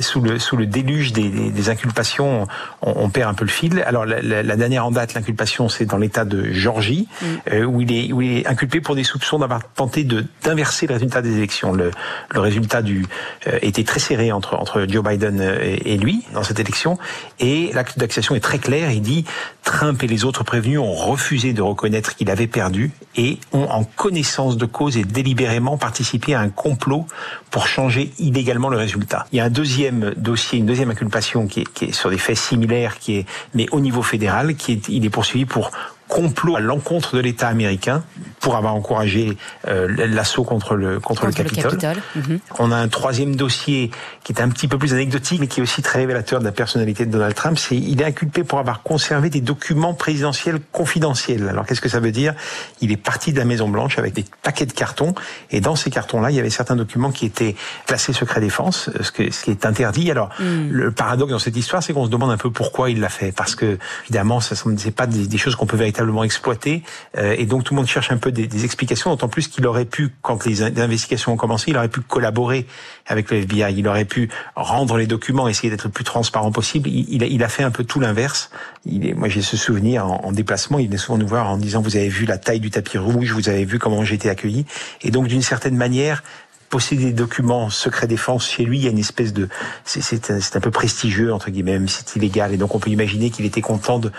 sous 0.00 0.20
le 0.20 0.38
sous 0.38 0.56
le 0.56 0.66
déluge 0.66 1.12
des, 1.12 1.50
des, 1.50 1.68
inculpations 1.70 2.46
on, 2.82 2.92
on, 3.04 3.08
perd 3.08 3.30
un 3.30 3.34
peu 3.34 3.44
le 3.44 3.50
fil. 3.50 3.82
Alors 3.86 4.04
la, 4.04 4.20
la, 4.20 4.56
dernière 4.56 4.86
en 4.86 4.90
date 4.90 5.14
l'inculpation 5.14 5.68
c'est 5.68 5.86
dans 5.86 5.96
l'État 5.96 6.24
de 6.24 6.52
Georgie 6.52 7.08
mm. 7.20 7.26
euh, 7.52 7.64
où 7.64 7.80
il 7.80 7.92
est 7.92 8.12
où 8.12 8.20
il 8.20 8.38
est 8.38 8.46
inculpé 8.46 8.80
pour 8.80 8.94
des 8.94 9.04
soupçons 9.04 9.38
d'avoir 9.38 9.62
tenté 9.72 10.04
de 10.04 10.24
d'inverser 10.44 10.86
le 10.86 10.94
résultat 10.94 11.22
des 11.22 11.36
élections. 11.38 11.72
Le, 11.72 11.90
le 12.30 12.40
résultat 12.40 12.82
du 12.82 13.06
euh, 13.46 13.58
était 13.62 13.84
très 13.84 14.00
serré 14.00 14.32
entre 14.32 14.54
entre 14.54 14.84
Joe 14.86 15.02
Biden 15.02 15.40
euh, 15.40 15.58
et, 15.62 15.94
et 15.94 15.96
lui 15.96 16.24
dans 16.34 16.42
cette 16.42 16.60
élection 16.60 16.98
et 17.40 17.70
l'acte 17.72 17.98
d'accusation 17.98 18.34
est 18.34 18.40
très 18.40 18.58
clair. 18.58 18.90
Il 18.90 19.02
dit 19.02 19.24
Trump 19.64 20.02
et 20.02 20.06
les 20.06 20.24
autres 20.24 20.44
prévenus 20.44 20.78
ont 20.78 20.92
refusé 20.92 21.54
de 21.54 21.62
reconnaître 21.62 22.16
qu'il 22.16 22.30
avait 22.30 22.46
perdu 22.46 22.90
et 23.16 23.38
ont 23.52 23.61
en 23.70 23.84
connaissance 23.84 24.56
de 24.56 24.66
cause 24.66 24.96
et 24.96 25.04
délibérément 25.04 25.76
participer 25.76 26.34
à 26.34 26.40
un 26.40 26.48
complot 26.48 27.06
pour 27.50 27.66
changer 27.66 28.12
illégalement 28.18 28.68
le 28.68 28.76
résultat. 28.76 29.26
Il 29.32 29.36
y 29.36 29.40
a 29.40 29.44
un 29.44 29.50
deuxième 29.50 30.14
dossier, 30.16 30.58
une 30.58 30.66
deuxième 30.66 30.90
inculpation 30.90 31.46
qui 31.46 31.60
est, 31.60 31.72
qui 31.72 31.86
est 31.86 31.92
sur 31.92 32.10
des 32.10 32.18
faits 32.18 32.36
similaires, 32.36 32.98
qui 32.98 33.16
est 33.16 33.26
mais 33.54 33.66
au 33.70 33.80
niveau 33.80 34.02
fédéral, 34.02 34.54
qui 34.56 34.72
est 34.72 34.88
il 34.88 35.04
est 35.04 35.10
poursuivi 35.10 35.44
pour 35.44 35.70
complot 36.12 36.56
à 36.56 36.60
l'encontre 36.60 37.16
de 37.16 37.20
l'État 37.20 37.48
américain 37.48 38.04
pour 38.40 38.56
avoir 38.56 38.74
encouragé 38.74 39.38
euh, 39.66 39.88
l'assaut 40.08 40.44
contre 40.44 40.74
le 40.74 41.00
contre, 41.00 41.24
le 41.24 41.32
Capitole. 41.32 41.78
Mhm. 42.14 42.38
On 42.58 42.70
a 42.70 42.76
un 42.76 42.88
troisième 42.88 43.34
dossier 43.34 43.90
qui 44.22 44.32
est 44.32 44.42
un 44.42 44.50
petit 44.50 44.68
peu 44.68 44.76
plus 44.76 44.92
anecdotique, 44.92 45.40
mais 45.40 45.46
qui 45.46 45.60
est 45.60 45.62
aussi 45.62 45.80
très 45.80 46.00
révélateur 46.00 46.40
de 46.40 46.44
la 46.44 46.52
personnalité 46.52 47.06
de 47.06 47.10
Donald 47.10 47.34
Trump. 47.34 47.58
C'est 47.58 47.76
il 47.76 48.02
est 48.02 48.04
inculpé 48.04 48.44
pour 48.44 48.58
avoir 48.58 48.82
conservé 48.82 49.30
des 49.30 49.40
documents 49.40 49.94
présidentiels 49.94 50.60
confidentiels. 50.70 51.48
Alors 51.48 51.64
qu'est-ce 51.64 51.80
que 51.80 51.88
ça 51.88 51.98
veut 52.00 52.12
dire? 52.12 52.34
Il 52.82 52.92
est 52.92 52.98
parti 52.98 53.32
de 53.32 53.38
la 53.38 53.46
Maison 53.46 53.70
Blanche 53.70 53.98
avec 53.98 54.12
des 54.12 54.26
paquets 54.42 54.66
de 54.66 54.72
cartons, 54.72 55.14
et 55.50 55.62
dans 55.62 55.76
ces 55.76 55.90
cartons-là, 55.90 56.30
il 56.30 56.36
y 56.36 56.40
avait 56.40 56.50
certains 56.50 56.76
documents 56.76 57.10
qui 57.10 57.24
étaient 57.24 57.56
classés 57.86 58.12
secret 58.12 58.40
défense, 58.40 58.90
ce, 59.00 59.10
que, 59.12 59.32
ce 59.32 59.44
qui 59.44 59.50
est 59.50 59.64
interdit. 59.64 60.10
Alors 60.10 60.28
mm. 60.38 60.68
le 60.68 60.92
paradoxe 60.92 61.32
dans 61.32 61.38
cette 61.38 61.56
histoire, 61.56 61.82
c'est 61.82 61.94
qu'on 61.94 62.04
se 62.04 62.10
demande 62.10 62.30
un 62.30 62.36
peu 62.36 62.50
pourquoi 62.50 62.90
il 62.90 63.00
l'a 63.00 63.08
fait, 63.08 63.32
parce 63.32 63.54
que 63.54 63.78
évidemment, 64.04 64.40
ce 64.40 64.54
c'est 64.76 64.90
pas 64.90 65.06
des, 65.06 65.26
des 65.26 65.38
choses 65.38 65.56
qu'on 65.56 65.66
peut 65.66 65.76
véritablement 65.76 66.01
exploiter, 66.24 66.82
euh, 67.16 67.34
et 67.36 67.46
donc 67.46 67.64
tout 67.64 67.74
le 67.74 67.76
monde 67.76 67.86
cherche 67.86 68.10
un 68.12 68.16
peu 68.16 68.32
des, 68.32 68.64
explications, 68.64 69.10
d'autant 69.10 69.28
plus 69.28 69.48
qu'il 69.48 69.66
aurait 69.66 69.84
pu, 69.84 70.10
quand 70.22 70.44
les, 70.44 70.62
investigations 70.62 71.32
ont 71.32 71.36
commencé, 71.36 71.70
il 71.70 71.76
aurait 71.76 71.88
pu 71.88 72.00
collaborer 72.00 72.66
avec 73.06 73.30
le 73.30 73.38
FBI, 73.38 73.74
il 73.76 73.88
aurait 73.88 74.04
pu 74.04 74.28
rendre 74.56 74.96
les 74.96 75.06
documents, 75.06 75.48
essayer 75.48 75.70
d'être 75.70 75.84
le 75.84 75.90
plus 75.90 76.04
transparent 76.04 76.52
possible. 76.52 76.88
Il, 76.88 77.22
il, 77.22 77.44
a, 77.44 77.48
fait 77.48 77.62
un 77.62 77.70
peu 77.70 77.84
tout 77.84 78.00
l'inverse. 78.00 78.50
Moi, 78.86 79.28
j'ai 79.28 79.42
ce 79.42 79.56
souvenir 79.56 80.06
en, 80.06 80.32
déplacement, 80.32 80.78
il 80.78 80.86
venait 80.86 80.98
souvent 80.98 81.18
nous 81.18 81.26
voir 81.26 81.50
en 81.50 81.56
disant, 81.56 81.82
vous 81.82 81.96
avez 81.96 82.08
vu 82.08 82.26
la 82.26 82.38
taille 82.38 82.60
du 82.60 82.70
tapis 82.70 82.98
rouge, 82.98 83.32
vous 83.32 83.48
avez 83.48 83.64
vu 83.64 83.78
comment 83.78 84.04
j'ai 84.04 84.14
été 84.14 84.28
accueilli. 84.28 84.66
Et 85.02 85.10
donc, 85.10 85.28
d'une 85.28 85.42
certaine 85.42 85.76
manière, 85.76 86.22
posséder 86.72 87.04
des 87.04 87.12
documents 87.12 87.68
secret 87.68 88.06
défense 88.06 88.48
chez 88.48 88.64
lui, 88.64 88.78
il 88.78 88.84
y 88.84 88.86
a 88.86 88.90
une 88.90 88.98
espèce 88.98 89.34
de, 89.34 89.50
c'est 89.84 90.30
un, 90.30 90.38
un, 90.38 90.60
peu 90.60 90.70
prestigieux 90.70 91.30
entre 91.30 91.50
guillemets, 91.50 91.78
même 91.78 91.86
c'est 91.86 92.16
illégal. 92.16 92.54
Et 92.54 92.56
donc 92.56 92.74
on 92.74 92.78
peut 92.78 92.88
imaginer 92.88 93.28
qu'il 93.28 93.44
était 93.44 93.60
content 93.60 93.98
de, 93.98 94.10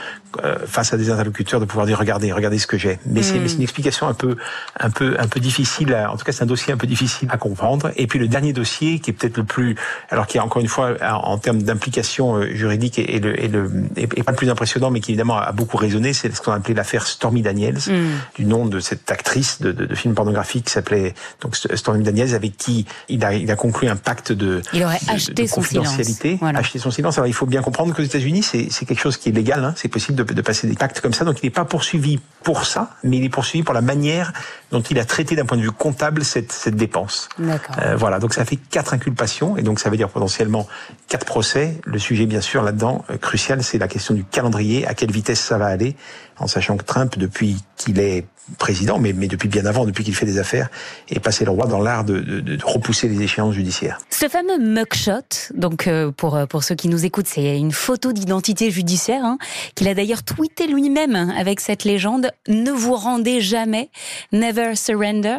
euh, 0.44 0.60
face 0.68 0.94
à 0.94 0.98
des 0.98 1.10
interlocuteurs, 1.10 1.60
de 1.60 1.66
pouvoir 1.66 1.88
dire 1.88 1.98
regardez, 1.98 2.32
regardez 2.32 2.60
ce 2.60 2.68
que 2.68 2.78
j'ai. 2.78 3.00
Mais 3.08 3.24
c'est 3.24 3.38
une 3.38 3.62
explication 3.64 4.08
un 4.08 4.14
peu, 4.14 4.38
un 4.80 4.92
peu, 4.92 5.16
un 5.18 5.28
peu 5.28 5.40
difficile. 5.40 5.96
en 5.96 6.16
tout 6.16 6.26
cas, 6.26 6.32
c'est 6.32 6.44
un 6.44 6.48
dossier 6.48 6.72
un 6.72 6.78
peu 6.78 6.86
difficile 6.86 7.28
à 7.32 7.38
comprendre. 7.38 7.92
Et 7.96 8.06
puis 8.06 8.20
le 8.20 8.28
dernier 8.28 8.54
dossier, 8.54 9.00
qui 9.00 9.10
est 9.10 9.14
peut-être 9.14 9.38
le 9.38 9.46
plus, 9.46 9.76
alors 10.12 10.28
qui 10.28 10.38
est 10.38 10.40
encore 10.40 10.62
une 10.62 10.68
fois 10.68 10.94
en, 11.02 11.40
termes 11.40 11.64
d'implication 11.64 12.36
euh, 12.36 12.54
juridique 12.54 13.00
et, 13.00 13.20
le, 13.20 13.44
et 13.44 13.48
le, 13.48 13.72
et, 13.96 14.06
pas 14.06 14.32
le 14.32 14.38
plus 14.38 14.52
impressionnant, 14.52 14.92
mais 14.92 15.00
qui 15.00 15.10
évidemment 15.10 15.38
a 15.38 15.52
beaucoup 15.54 15.78
résonné, 15.78 16.14
c'est 16.14 16.34
ce 16.36 16.40
qu'on 16.40 16.52
a 16.52 16.58
appelé 16.58 16.76
l'affaire 16.76 17.08
Stormy 17.08 17.42
Daniels, 17.42 17.80
mm. 17.88 18.36
du 18.36 18.46
nom 18.46 18.68
de 18.68 18.80
cette 18.80 19.12
actrice 19.12 19.60
de, 19.60 19.72
de, 19.72 19.86
de 19.86 19.96
film 19.96 20.14
pornographique 20.14 20.66
qui 20.66 20.72
s'appelait 20.72 21.16
donc 21.42 21.56
Stormy 21.56 22.04
Daniels 22.04 22.43
avec 22.44 22.58
qui 22.58 22.86
il 23.10 23.24
a, 23.24 23.34
il 23.34 23.50
a 23.50 23.56
conclu 23.56 23.88
un 23.88 23.96
pacte 23.96 24.32
de, 24.32 24.62
il 24.74 24.84
aurait 24.84 25.00
acheté 25.08 25.48
son 25.48 25.56
confidentialité, 25.56 26.38
silence. 26.38 26.56
acheté 26.56 26.80
son 26.80 26.92
silence. 26.92 27.18
Alors 27.18 27.28
il 27.28 27.34
faut 27.34 27.46
bien 27.46 27.62
comprendre 27.62 27.94
qu'aux 27.94 28.04
États-Unis, 28.04 28.44
c'est 28.44 28.86
quelque 28.86 29.00
chose 29.00 29.18
qui 29.18 29.30
est 29.30 29.32
légal, 29.32 29.64
hein. 29.64 29.74
c'est 29.78 29.88
possible 29.88 30.18
de, 30.18 30.34
de, 30.34 30.42
passer 30.42 30.68
des 30.68 30.76
pactes 30.76 31.00
comme 31.00 31.14
ça. 31.14 31.26
Donc 31.26 31.40
il 31.42 31.46
n'est 31.46 31.52
pas 31.52 31.66
poursuivi 31.66 32.20
pour 32.44 32.66
ça, 32.66 32.90
mais 33.04 33.18
il 33.18 33.24
est 33.24 33.30
poursuivi 33.30 33.64
pour 33.64 33.74
la 33.74 33.82
manière 33.82 34.34
dont 34.72 34.82
il 34.82 35.00
a 35.00 35.06
traité 35.06 35.36
d'un 35.36 35.46
point 35.46 35.58
de 35.58 35.62
vue 35.62 35.72
comptable 35.72 36.26
cette, 36.26 36.52
cette 36.52 36.76
dépense. 36.76 37.30
Euh, 37.40 37.96
voilà, 37.96 38.20
donc 38.20 38.34
ça 38.34 38.44
fait 38.44 38.58
quatre 38.58 38.94
inculpations, 38.94 39.56
et 39.56 39.62
donc 39.62 39.80
ça 39.80 39.90
veut 39.90 39.98
dire 39.98 40.10
potentiellement 40.10 40.68
quatre 41.08 41.26
procès. 41.26 41.80
Le 41.86 42.00
sujet, 42.00 42.26
bien 42.26 42.42
sûr, 42.42 42.64
là-dedans, 42.64 43.06
euh, 43.10 43.18
crucial, 43.18 43.64
c'est 43.64 43.78
la 43.78 43.88
question 43.88 44.14
du 44.14 44.26
calendrier, 44.26 44.86
à 44.86 44.94
quelle 44.94 45.12
vitesse 45.12 45.40
ça 45.40 45.58
va 45.58 45.68
aller, 45.68 45.96
en 46.38 46.48
sachant 46.48 46.76
que 46.76 46.84
Trump, 46.84 47.18
depuis 47.18 47.58
qu'il 47.78 48.00
est 48.00 48.26
président, 48.58 49.00
mais, 49.00 49.14
depuis 49.14 49.48
bien 49.48 49.66
avant, 49.66 49.86
depuis 49.86 50.04
qu'il 50.04 50.16
fait 50.16 50.26
des 50.26 50.38
affaires, 50.38 50.70
est 51.10 51.20
passé 51.20 51.46
le 51.46 51.52
roi 51.52 51.66
dans 51.66 51.80
l'art 51.80 52.04
de, 52.04 52.58
repousser 52.64 53.08
les 53.08 53.22
échéances 53.22 53.56
judiciaires. 53.56 54.00
Ce 54.10 54.28
fameux 54.28 54.58
mugshot, 54.60 55.52
donc 55.54 55.88
euh, 55.88 56.12
pour 56.12 56.36
euh, 56.36 56.46
pour 56.46 56.64
ceux 56.64 56.76
qui 56.76 56.88
nous 56.88 57.06
écoutent, 57.06 57.28
c'est 57.28 57.58
une 57.58 57.72
photo 57.72 58.12
d'identité 58.12 58.72
judiciaire 58.72 59.24
hein, 59.24 59.38
qu'il 59.76 59.88
a 59.88 59.94
d'ailleurs 59.94 60.24
tweeté 60.24 60.68
lui-même 60.68 61.16
avec 61.38 61.60
cette 61.60 61.84
légende 61.84 62.32
"Ne 62.48 62.72
vous 62.72 62.96
rendez 62.96 63.42
jamais, 63.42 63.90
never 64.32 64.76
surrender". 64.76 65.38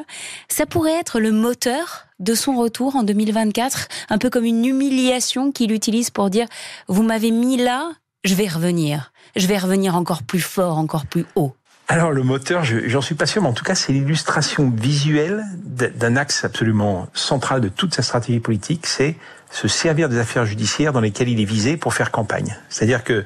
Ça 0.48 0.66
pourrait 0.66 0.98
être 0.98 1.20
le 1.20 1.32
moteur 1.32 2.06
de 2.20 2.34
son 2.34 2.56
retour 2.56 2.96
en 2.96 3.02
2024, 3.02 3.88
un 4.10 4.18
peu 4.18 4.30
comme 4.30 4.44
une 4.44 4.64
humiliation 4.64 5.52
qu'il 5.52 5.72
utilise 5.72 6.10
pour 6.10 6.30
dire 6.30 6.46
"Vous 6.88 7.02
m'avez 7.02 7.30
mis 7.30 7.56
là, 7.56 7.90
je 8.24 8.34
vais 8.34 8.48
revenir, 8.48 9.12
je 9.36 9.46
vais 9.46 9.58
revenir 9.58 9.94
encore 9.96 10.22
plus 10.22 10.40
fort, 10.40 10.78
encore 10.78 11.06
plus 11.06 11.26
haut". 11.36 11.54
Alors 11.88 12.12
le 12.12 12.22
moteur, 12.22 12.64
j'en 12.64 13.00
suis 13.02 13.14
pas 13.14 13.26
sûr, 13.26 13.42
mais 13.42 13.48
en 13.48 13.52
tout 13.52 13.64
cas 13.64 13.74
c'est 13.74 13.92
l'illustration 13.92 14.72
visuelle 14.74 15.44
d'un 15.64 16.16
axe 16.16 16.44
absolument 16.44 17.08
central 17.12 17.60
de 17.60 17.68
toute 17.68 17.94
sa 17.94 18.02
stratégie 18.02 18.40
politique, 18.40 18.86
c'est 18.86 19.16
se 19.50 19.68
servir 19.68 20.08
des 20.08 20.18
affaires 20.18 20.46
judiciaires 20.46 20.92
dans 20.92 21.00
lesquelles 21.00 21.28
il 21.28 21.40
est 21.40 21.44
visé 21.44 21.76
pour 21.76 21.94
faire 21.94 22.10
campagne. 22.10 22.56
C'est-à-dire 22.70 23.04
que 23.04 23.24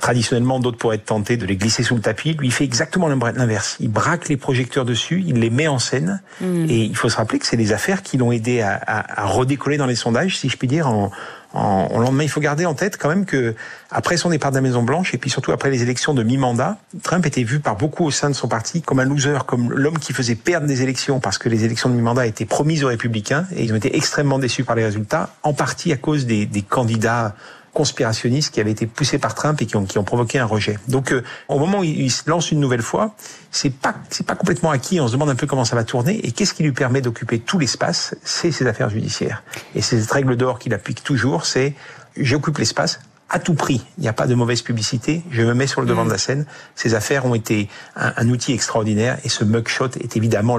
traditionnellement 0.00 0.60
d'autres 0.60 0.76
pourraient 0.76 0.96
être 0.96 1.06
tentés 1.06 1.38
de 1.38 1.46
les 1.46 1.56
glisser 1.56 1.82
sous 1.82 1.94
le 1.94 2.02
tapis, 2.02 2.34
lui 2.34 2.48
il 2.48 2.52
fait 2.52 2.64
exactement 2.64 3.08
l'inverse. 3.08 3.76
Il 3.80 3.90
braque 3.90 4.28
les 4.28 4.36
projecteurs 4.36 4.84
dessus, 4.84 5.24
il 5.26 5.36
les 5.36 5.48
met 5.48 5.66
en 5.66 5.78
scène, 5.78 6.20
hmm. 6.42 6.66
et 6.68 6.82
il 6.82 6.96
faut 6.96 7.08
se 7.08 7.16
rappeler 7.16 7.38
que 7.38 7.46
c'est 7.46 7.56
des 7.56 7.72
affaires 7.72 8.02
qui 8.02 8.18
l'ont 8.18 8.30
aidé 8.30 8.60
à, 8.60 8.74
à, 8.74 9.22
à 9.22 9.26
redécoller 9.26 9.78
dans 9.78 9.86
les 9.86 9.96
sondages, 9.96 10.36
si 10.36 10.50
je 10.50 10.58
puis 10.58 10.68
dire, 10.68 10.88
en, 10.88 11.10
en, 11.54 11.98
lendemain, 11.98 12.24
il 12.24 12.28
faut 12.28 12.40
garder 12.40 12.66
en 12.66 12.74
tête 12.74 12.98
quand 12.98 13.08
même 13.08 13.24
que 13.24 13.54
après 13.90 14.18
son 14.18 14.28
départ 14.28 14.50
de 14.50 14.56
la 14.56 14.60
Maison 14.60 14.82
Blanche 14.82 15.14
et 15.14 15.18
puis 15.18 15.30
surtout 15.30 15.52
après 15.52 15.70
les 15.70 15.82
élections 15.82 16.12
de 16.12 16.22
mi-mandat, 16.22 16.76
Trump 17.02 17.24
était 17.24 17.42
vu 17.42 17.58
par 17.58 17.76
beaucoup 17.76 18.04
au 18.04 18.10
sein 18.10 18.28
de 18.28 18.34
son 18.34 18.48
parti 18.48 18.82
comme 18.82 19.00
un 19.00 19.04
loser, 19.04 19.38
comme 19.46 19.72
l'homme 19.72 19.98
qui 19.98 20.12
faisait 20.12 20.34
perdre 20.34 20.66
des 20.66 20.82
élections 20.82 21.20
parce 21.20 21.38
que 21.38 21.48
les 21.48 21.64
élections 21.64 21.88
de 21.88 21.94
mi-mandat 21.94 22.26
étaient 22.26 22.44
promises 22.44 22.84
aux 22.84 22.88
républicains 22.88 23.46
et 23.56 23.64
ils 23.64 23.72
ont 23.72 23.76
été 23.76 23.96
extrêmement 23.96 24.38
déçus 24.38 24.64
par 24.64 24.76
les 24.76 24.84
résultats, 24.84 25.30
en 25.42 25.54
partie 25.54 25.90
à 25.92 25.96
cause 25.96 26.26
des, 26.26 26.44
des 26.44 26.62
candidats 26.62 27.34
conspirationnistes 27.78 28.52
qui 28.52 28.60
avaient 28.60 28.72
été 28.72 28.88
poussés 28.88 29.18
par 29.18 29.36
Trump 29.36 29.62
et 29.62 29.66
qui 29.66 29.76
ont, 29.76 29.84
qui 29.84 29.98
ont 29.98 30.04
provoqué 30.04 30.40
un 30.40 30.44
rejet. 30.44 30.80
Donc, 30.88 31.12
euh, 31.12 31.22
au 31.46 31.60
moment 31.60 31.78
où 31.78 31.84
il, 31.84 32.10
se 32.10 32.28
lance 32.28 32.50
une 32.50 32.58
nouvelle 32.58 32.82
fois, 32.82 33.14
c'est 33.52 33.70
pas 33.70 33.94
c'est 34.10 34.26
pas 34.26 34.34
complètement 34.34 34.72
acquis. 34.72 35.00
On 35.00 35.06
se 35.06 35.12
demande 35.12 35.30
un 35.30 35.36
peu 35.36 35.46
comment 35.46 35.64
ça 35.64 35.76
va 35.76 35.84
tourner 35.84 36.18
et 36.26 36.32
qu'est-ce 36.32 36.54
qui 36.54 36.64
lui 36.64 36.72
permet 36.72 37.00
d'occuper 37.00 37.38
tout 37.38 37.60
l'espace? 37.60 38.16
C'est 38.24 38.50
ses 38.50 38.66
affaires 38.66 38.90
judiciaires. 38.90 39.44
Et 39.76 39.80
c'est 39.80 40.00
cette 40.00 40.10
règle 40.10 40.34
d'or 40.34 40.58
qu'il 40.58 40.74
applique 40.74 41.04
toujours. 41.04 41.46
C'est 41.46 41.76
j'occupe 42.16 42.58
l'espace 42.58 42.98
à 43.30 43.38
tout 43.38 43.54
prix. 43.54 43.86
Il 43.96 44.00
n'y 44.00 44.08
a 44.08 44.12
pas 44.12 44.26
de 44.26 44.34
mauvaise 44.34 44.62
publicité. 44.62 45.22
Je 45.30 45.42
me 45.42 45.54
mets 45.54 45.68
sur 45.68 45.80
le 45.80 45.86
devant 45.86 46.04
de 46.04 46.10
la 46.10 46.18
scène. 46.18 46.46
Ces 46.74 46.94
affaires 46.96 47.26
ont 47.26 47.36
été 47.36 47.68
un, 47.94 48.12
un 48.16 48.28
outil 48.28 48.54
extraordinaire 48.54 49.18
et 49.22 49.28
ce 49.28 49.44
mugshot 49.44 49.90
est 50.00 50.16
évidemment 50.16 50.58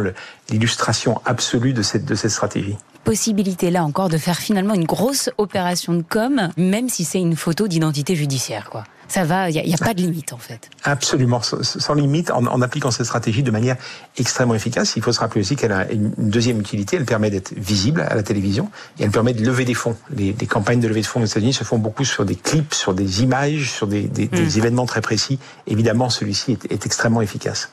l'illustration 0.50 1.20
absolue 1.26 1.74
de 1.74 1.82
cette, 1.82 2.06
de 2.06 2.16
cette 2.16 2.32
stratégie 2.32 2.78
possibilité 3.04 3.72
là 3.72 3.84
encore 3.84 4.10
de 4.10 4.18
faire 4.18 4.38
finalement 4.38 4.74
une 4.74 4.86
grosse 4.86 5.30
opération 5.38 5.94
de 5.94 6.04
com, 6.04 6.50
même 6.58 6.90
si 6.90 7.06
c'est 7.06 7.20
une 7.20 7.36
photo 7.36 7.68
d'identité 7.68 8.16
judiciaire, 8.16 8.70
quoi. 8.70 8.84
Ça 9.10 9.24
va, 9.24 9.50
il 9.50 9.54
n'y 9.54 9.74
a, 9.74 9.76
a, 9.76 9.84
pas 9.84 9.96
de 9.96 10.02
limite 10.02 10.34
en 10.34 10.38
fait. 10.38 10.70
Absolument, 10.84 11.42
sans, 11.42 11.94
limite, 11.96 12.30
en, 12.30 12.46
en, 12.46 12.62
appliquant 12.62 12.92
cette 12.92 13.08
stratégie 13.08 13.42
de 13.42 13.50
manière 13.50 13.76
extrêmement 14.18 14.54
efficace. 14.54 14.94
Il 14.98 15.02
faut 15.02 15.12
se 15.12 15.20
rappeler 15.20 15.42
aussi 15.42 15.56
qu'elle 15.56 15.72
a 15.72 15.92
une 15.92 16.14
deuxième 16.16 16.60
utilité, 16.60 16.98
elle 16.98 17.06
permet 17.06 17.32
d'être 17.32 17.52
visible 17.58 18.02
à 18.02 18.14
la 18.14 18.22
télévision 18.22 18.70
et 19.00 19.04
elle 19.04 19.10
permet 19.10 19.34
de 19.34 19.44
lever 19.44 19.66
des 19.66 19.74
fonds. 19.74 19.96
Les, 20.16 20.36
les 20.40 20.46
campagnes 20.46 20.80
de 20.80 20.88
levée 20.88 21.02
de 21.02 21.08
fonds 21.08 21.24
aux 21.24 21.26
États-Unis 21.26 21.54
se 21.54 21.64
font 21.64 21.80
beaucoup 21.80 22.06
sur 22.06 22.24
des 22.24 22.36
clips, 22.36 22.76
sur 22.76 22.94
des 22.94 23.24
images, 23.24 23.72
sur 23.72 23.88
des, 23.88 24.04
des, 24.04 24.28
des 24.28 24.42
hmm. 24.44 24.58
événements 24.60 24.86
très 24.86 25.02
précis. 25.02 25.40
Évidemment, 25.66 26.12
celui-ci 26.12 26.52
est, 26.52 26.72
est 26.72 26.86
extrêmement 26.86 27.24
efficace. 27.24 27.72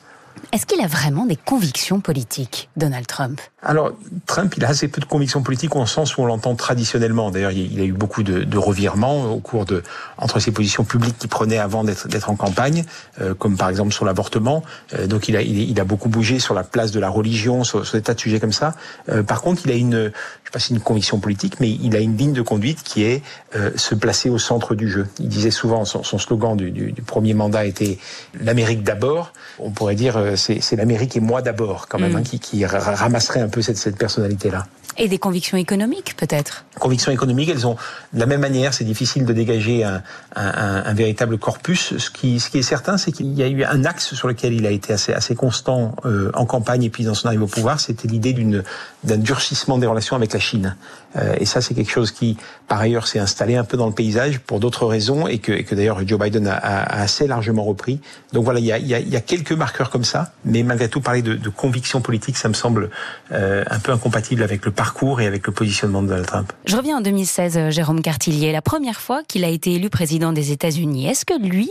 Est-ce 0.51 0.65
qu'il 0.65 0.81
a 0.81 0.87
vraiment 0.87 1.25
des 1.25 1.35
convictions 1.35 1.99
politiques, 1.99 2.69
Donald 2.77 3.07
Trump? 3.07 3.41
Alors, 3.61 3.91
Trump, 4.25 4.53
il 4.57 4.65
a 4.65 4.69
assez 4.69 4.87
peu 4.87 5.01
de 5.01 5.05
convictions 5.05 5.41
politiques 5.41 5.75
au 5.75 5.85
sens 5.85 6.17
où 6.17 6.21
on 6.21 6.25
l'entend 6.25 6.55
traditionnellement. 6.55 7.31
D'ailleurs, 7.31 7.51
il 7.51 7.79
a 7.79 7.83
eu 7.83 7.91
beaucoup 7.91 8.23
de, 8.23 8.57
revirements 8.57 9.31
au 9.31 9.39
cours 9.39 9.65
de 9.65 9.83
entre 10.17 10.39
ses 10.39 10.51
positions 10.51 10.83
publiques 10.83 11.17
qu'il 11.17 11.29
prenait 11.29 11.57
avant 11.57 11.83
d'être 11.83 12.29
en 12.29 12.35
campagne, 12.35 12.85
euh, 13.21 13.33
comme 13.33 13.57
par 13.57 13.69
exemple 13.69 13.93
sur 13.93 14.05
l'avortement. 14.05 14.63
Euh, 14.93 15.07
donc, 15.07 15.27
il 15.27 15.35
a, 15.35 15.41
il, 15.41 15.79
a 15.79 15.83
beaucoup 15.83 16.09
bougé 16.09 16.39
sur 16.39 16.53
la 16.53 16.63
place 16.63 16.91
de 16.91 16.99
la 16.99 17.09
religion, 17.09 17.63
sur, 17.63 17.85
sur 17.85 17.97
des 17.97 18.03
tas 18.03 18.13
de 18.13 18.19
sujets 18.19 18.39
comme 18.39 18.53
ça. 18.53 18.75
Euh, 19.09 19.23
par 19.23 19.41
contre, 19.41 19.61
il 19.65 19.71
a 19.71 19.75
une, 19.75 20.11
je 20.47 20.49
sais 20.49 20.51
pas 20.51 20.59
si 20.59 20.73
une 20.73 20.79
conviction 20.79 21.19
politique, 21.19 21.59
mais 21.59 21.69
il 21.69 21.95
a 21.95 21.99
une 21.99 22.17
ligne 22.17 22.33
de 22.33 22.41
conduite 22.41 22.83
qui 22.83 23.03
est 23.03 23.21
euh, 23.55 23.71
se 23.75 23.95
placer 23.95 24.29
au 24.29 24.37
centre 24.37 24.75
du 24.75 24.89
jeu. 24.89 25.07
Il 25.19 25.29
disait 25.29 25.51
souvent, 25.51 25.85
son, 25.85 26.03
son 26.03 26.17
slogan 26.17 26.55
du, 26.55 26.71
du, 26.71 26.91
du, 26.91 27.01
premier 27.01 27.33
mandat 27.33 27.65
était 27.65 27.97
l'Amérique 28.39 28.83
d'abord. 28.83 29.33
On 29.59 29.71
pourrait 29.71 29.95
dire 29.95 30.17
euh, 30.17 30.26
c'est 30.35 30.75
l'Amérique 30.75 31.15
et 31.15 31.19
moi 31.19 31.41
d'abord, 31.41 31.87
quand 31.87 31.99
même, 31.99 32.13
mm. 32.13 32.17
hein, 32.17 32.23
qui, 32.23 32.39
qui, 32.39 32.65
ramasserait 32.65 33.41
un 33.41 33.49
peu 33.49 33.61
cette, 33.61 33.77
cette 33.77 33.97
personnalité-là. 33.97 34.65
Et 34.99 35.07
des 35.07 35.19
convictions 35.19 35.57
économiques, 35.57 36.15
peut-être 36.17 36.65
Convictions 36.79 37.11
économiques, 37.11 37.49
elles 37.49 37.67
ont 37.67 37.75
de 38.13 38.19
la 38.19 38.25
même 38.25 38.41
manière, 38.41 38.73
c'est 38.73 38.83
difficile 38.83 39.25
de 39.25 39.33
dégager 39.33 39.83
un, 39.83 40.01
un, 40.35 40.83
un, 40.85 40.93
véritable 40.93 41.37
corpus. 41.37 41.95
Ce 41.97 42.09
qui, 42.09 42.39
ce 42.39 42.49
qui 42.49 42.57
est 42.57 42.63
certain, 42.63 42.97
c'est 42.97 43.11
qu'il 43.11 43.31
y 43.33 43.43
a 43.43 43.47
eu 43.47 43.63
un 43.63 43.85
axe 43.85 44.15
sur 44.15 44.27
lequel 44.27 44.53
il 44.53 44.65
a 44.65 44.71
été 44.71 44.93
assez, 44.93 45.13
assez 45.13 45.35
constant 45.35 45.95
euh, 46.05 46.31
en 46.33 46.45
campagne 46.45 46.83
et 46.83 46.89
puis 46.89 47.03
dans 47.03 47.13
son 47.13 47.27
arrivée 47.27 47.43
au 47.43 47.47
pouvoir, 47.47 47.79
c'était 47.79 48.07
l'idée 48.07 48.33
d'une 48.33 48.63
d'un 49.03 49.17
durcissement 49.17 49.77
des 49.77 49.87
relations 49.87 50.15
avec 50.15 50.33
la 50.33 50.39
Chine. 50.39 50.75
Euh, 51.15 51.35
et 51.39 51.45
ça, 51.45 51.61
c'est 51.61 51.73
quelque 51.73 51.91
chose 51.91 52.11
qui, 52.11 52.37
par 52.67 52.79
ailleurs, 52.79 53.07
s'est 53.07 53.19
installé 53.19 53.55
un 53.55 53.63
peu 53.63 53.77
dans 53.77 53.87
le 53.87 53.93
paysage 53.93 54.39
pour 54.39 54.59
d'autres 54.59 54.85
raisons 54.85 55.27
et 55.27 55.39
que, 55.39 55.51
et 55.51 55.63
que 55.63 55.75
d'ailleurs 55.75 56.05
Joe 56.05 56.19
Biden 56.19 56.47
a, 56.47 56.55
a, 56.55 57.01
assez 57.01 57.27
largement 57.27 57.63
repris. 57.63 57.99
Donc 58.33 58.43
voilà, 58.43 58.59
il 58.59 58.65
y 58.65 58.71
a, 58.71 58.79
y 58.79 58.93
a, 58.93 58.99
y 58.99 59.15
a 59.15 59.21
quelques 59.21 59.51
marqueurs 59.51 59.89
comme 59.89 60.03
ça, 60.03 60.33
mais 60.45 60.63
malgré 60.63 60.89
tout, 60.89 61.01
parler 61.01 61.21
de, 61.21 61.35
de 61.35 61.49
conviction 61.49 62.01
politique, 62.01 62.37
ça 62.37 62.49
me 62.49 62.53
semble 62.53 62.89
euh, 63.31 63.63
un 63.69 63.79
peu 63.79 63.91
incompatible 63.91 64.43
avec 64.43 64.65
le 64.65 64.71
parcours 64.71 65.21
et 65.21 65.27
avec 65.27 65.45
le 65.47 65.53
positionnement 65.53 66.01
de 66.01 66.07
Donald 66.07 66.27
Trump. 66.27 66.53
Je 66.65 66.75
reviens 66.75 66.97
en 66.97 67.01
2016, 67.01 67.57
euh, 67.57 67.71
Jérôme 67.71 68.01
Cartillier, 68.01 68.51
la 68.51 68.61
première 68.61 68.99
fois 68.99 69.21
qu'il 69.27 69.43
a 69.43 69.49
été 69.49 69.73
élu 69.73 69.89
président 69.89 70.33
des 70.33 70.51
États-Unis. 70.51 71.07
Est-ce 71.07 71.25
que 71.25 71.39
lui, 71.39 71.69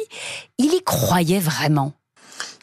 il 0.59 0.73
y 0.73 0.83
croyait 0.83 1.41
vraiment? 1.41 1.93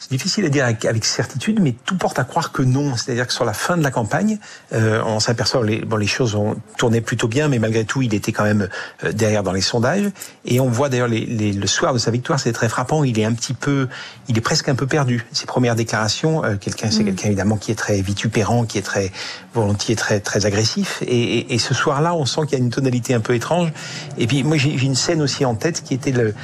C'est 0.04 0.10
difficile 0.10 0.44
à 0.44 0.50
dire 0.50 0.66
avec, 0.66 1.02
certitude, 1.06 1.60
mais 1.62 1.74
tout 1.86 1.96
porte 1.96 2.18
à 2.18 2.24
croire 2.24 2.52
que 2.52 2.60
non. 2.60 2.94
C'est-à-dire 2.94 3.26
que 3.26 3.32
sur 3.32 3.46
la 3.46 3.54
fin 3.54 3.78
de 3.78 3.82
la 3.82 3.90
campagne, 3.90 4.38
euh, 4.74 5.00
on 5.06 5.18
s'aperçoit 5.18 5.64
les 5.64 5.78
bon 5.78 5.96
les 5.96 6.06
choses 6.06 6.34
ont 6.34 6.56
tourné 6.76 7.00
plutôt 7.00 7.26
bien, 7.26 7.48
mais 7.48 7.58
malgré 7.58 7.86
tout, 7.86 8.02
il 8.02 8.12
était 8.12 8.30
quand 8.30 8.44
même 8.44 8.68
euh, 9.02 9.12
derrière 9.12 9.42
dans 9.42 9.52
les 9.52 9.62
sondages. 9.62 10.10
Et 10.44 10.60
on 10.60 10.68
voit 10.68 10.90
d'ailleurs 10.90 11.08
les, 11.08 11.24
les, 11.24 11.54
le 11.54 11.66
soir 11.66 11.94
de 11.94 11.98
sa 11.98 12.10
victoire, 12.10 12.38
c'est 12.38 12.52
très 12.52 12.68
frappant. 12.68 13.02
Il 13.02 13.18
est 13.18 13.24
un 13.24 13.32
petit 13.32 13.54
peu, 13.54 13.88
il 14.28 14.36
est 14.36 14.42
presque 14.42 14.68
un 14.68 14.74
peu 14.74 14.86
perdu. 14.86 15.24
Ses 15.32 15.46
premières 15.46 15.74
déclarations, 15.74 16.44
euh, 16.44 16.56
quelqu'un, 16.56 16.90
c'est 16.90 17.02
mm. 17.02 17.06
quelqu'un 17.06 17.28
évidemment 17.28 17.56
qui 17.56 17.72
est 17.72 17.76
très 17.76 18.02
vitupérant, 18.02 18.66
qui 18.66 18.76
est 18.76 18.82
très 18.82 19.10
volontiers, 19.54 19.96
très 19.96 20.20
très 20.20 20.44
agressif. 20.44 21.02
Et, 21.06 21.38
et, 21.38 21.54
et 21.54 21.58
ce 21.58 21.72
soir-là, 21.72 22.14
on 22.14 22.26
sent 22.26 22.42
qu'il 22.42 22.58
y 22.58 22.60
a 22.60 22.62
une 22.62 22.70
tonalité 22.70 23.14
un 23.14 23.20
peu 23.20 23.34
étrange. 23.34 23.72
Et 24.18 24.26
puis 24.26 24.42
moi, 24.42 24.58
j'ai 24.58 24.68
une 24.68 24.96
scène 24.96 25.22
aussi 25.22 25.46
en 25.46 25.54
tête 25.54 25.82
qui 25.82 25.94
était 25.94 26.12
le 26.12 26.34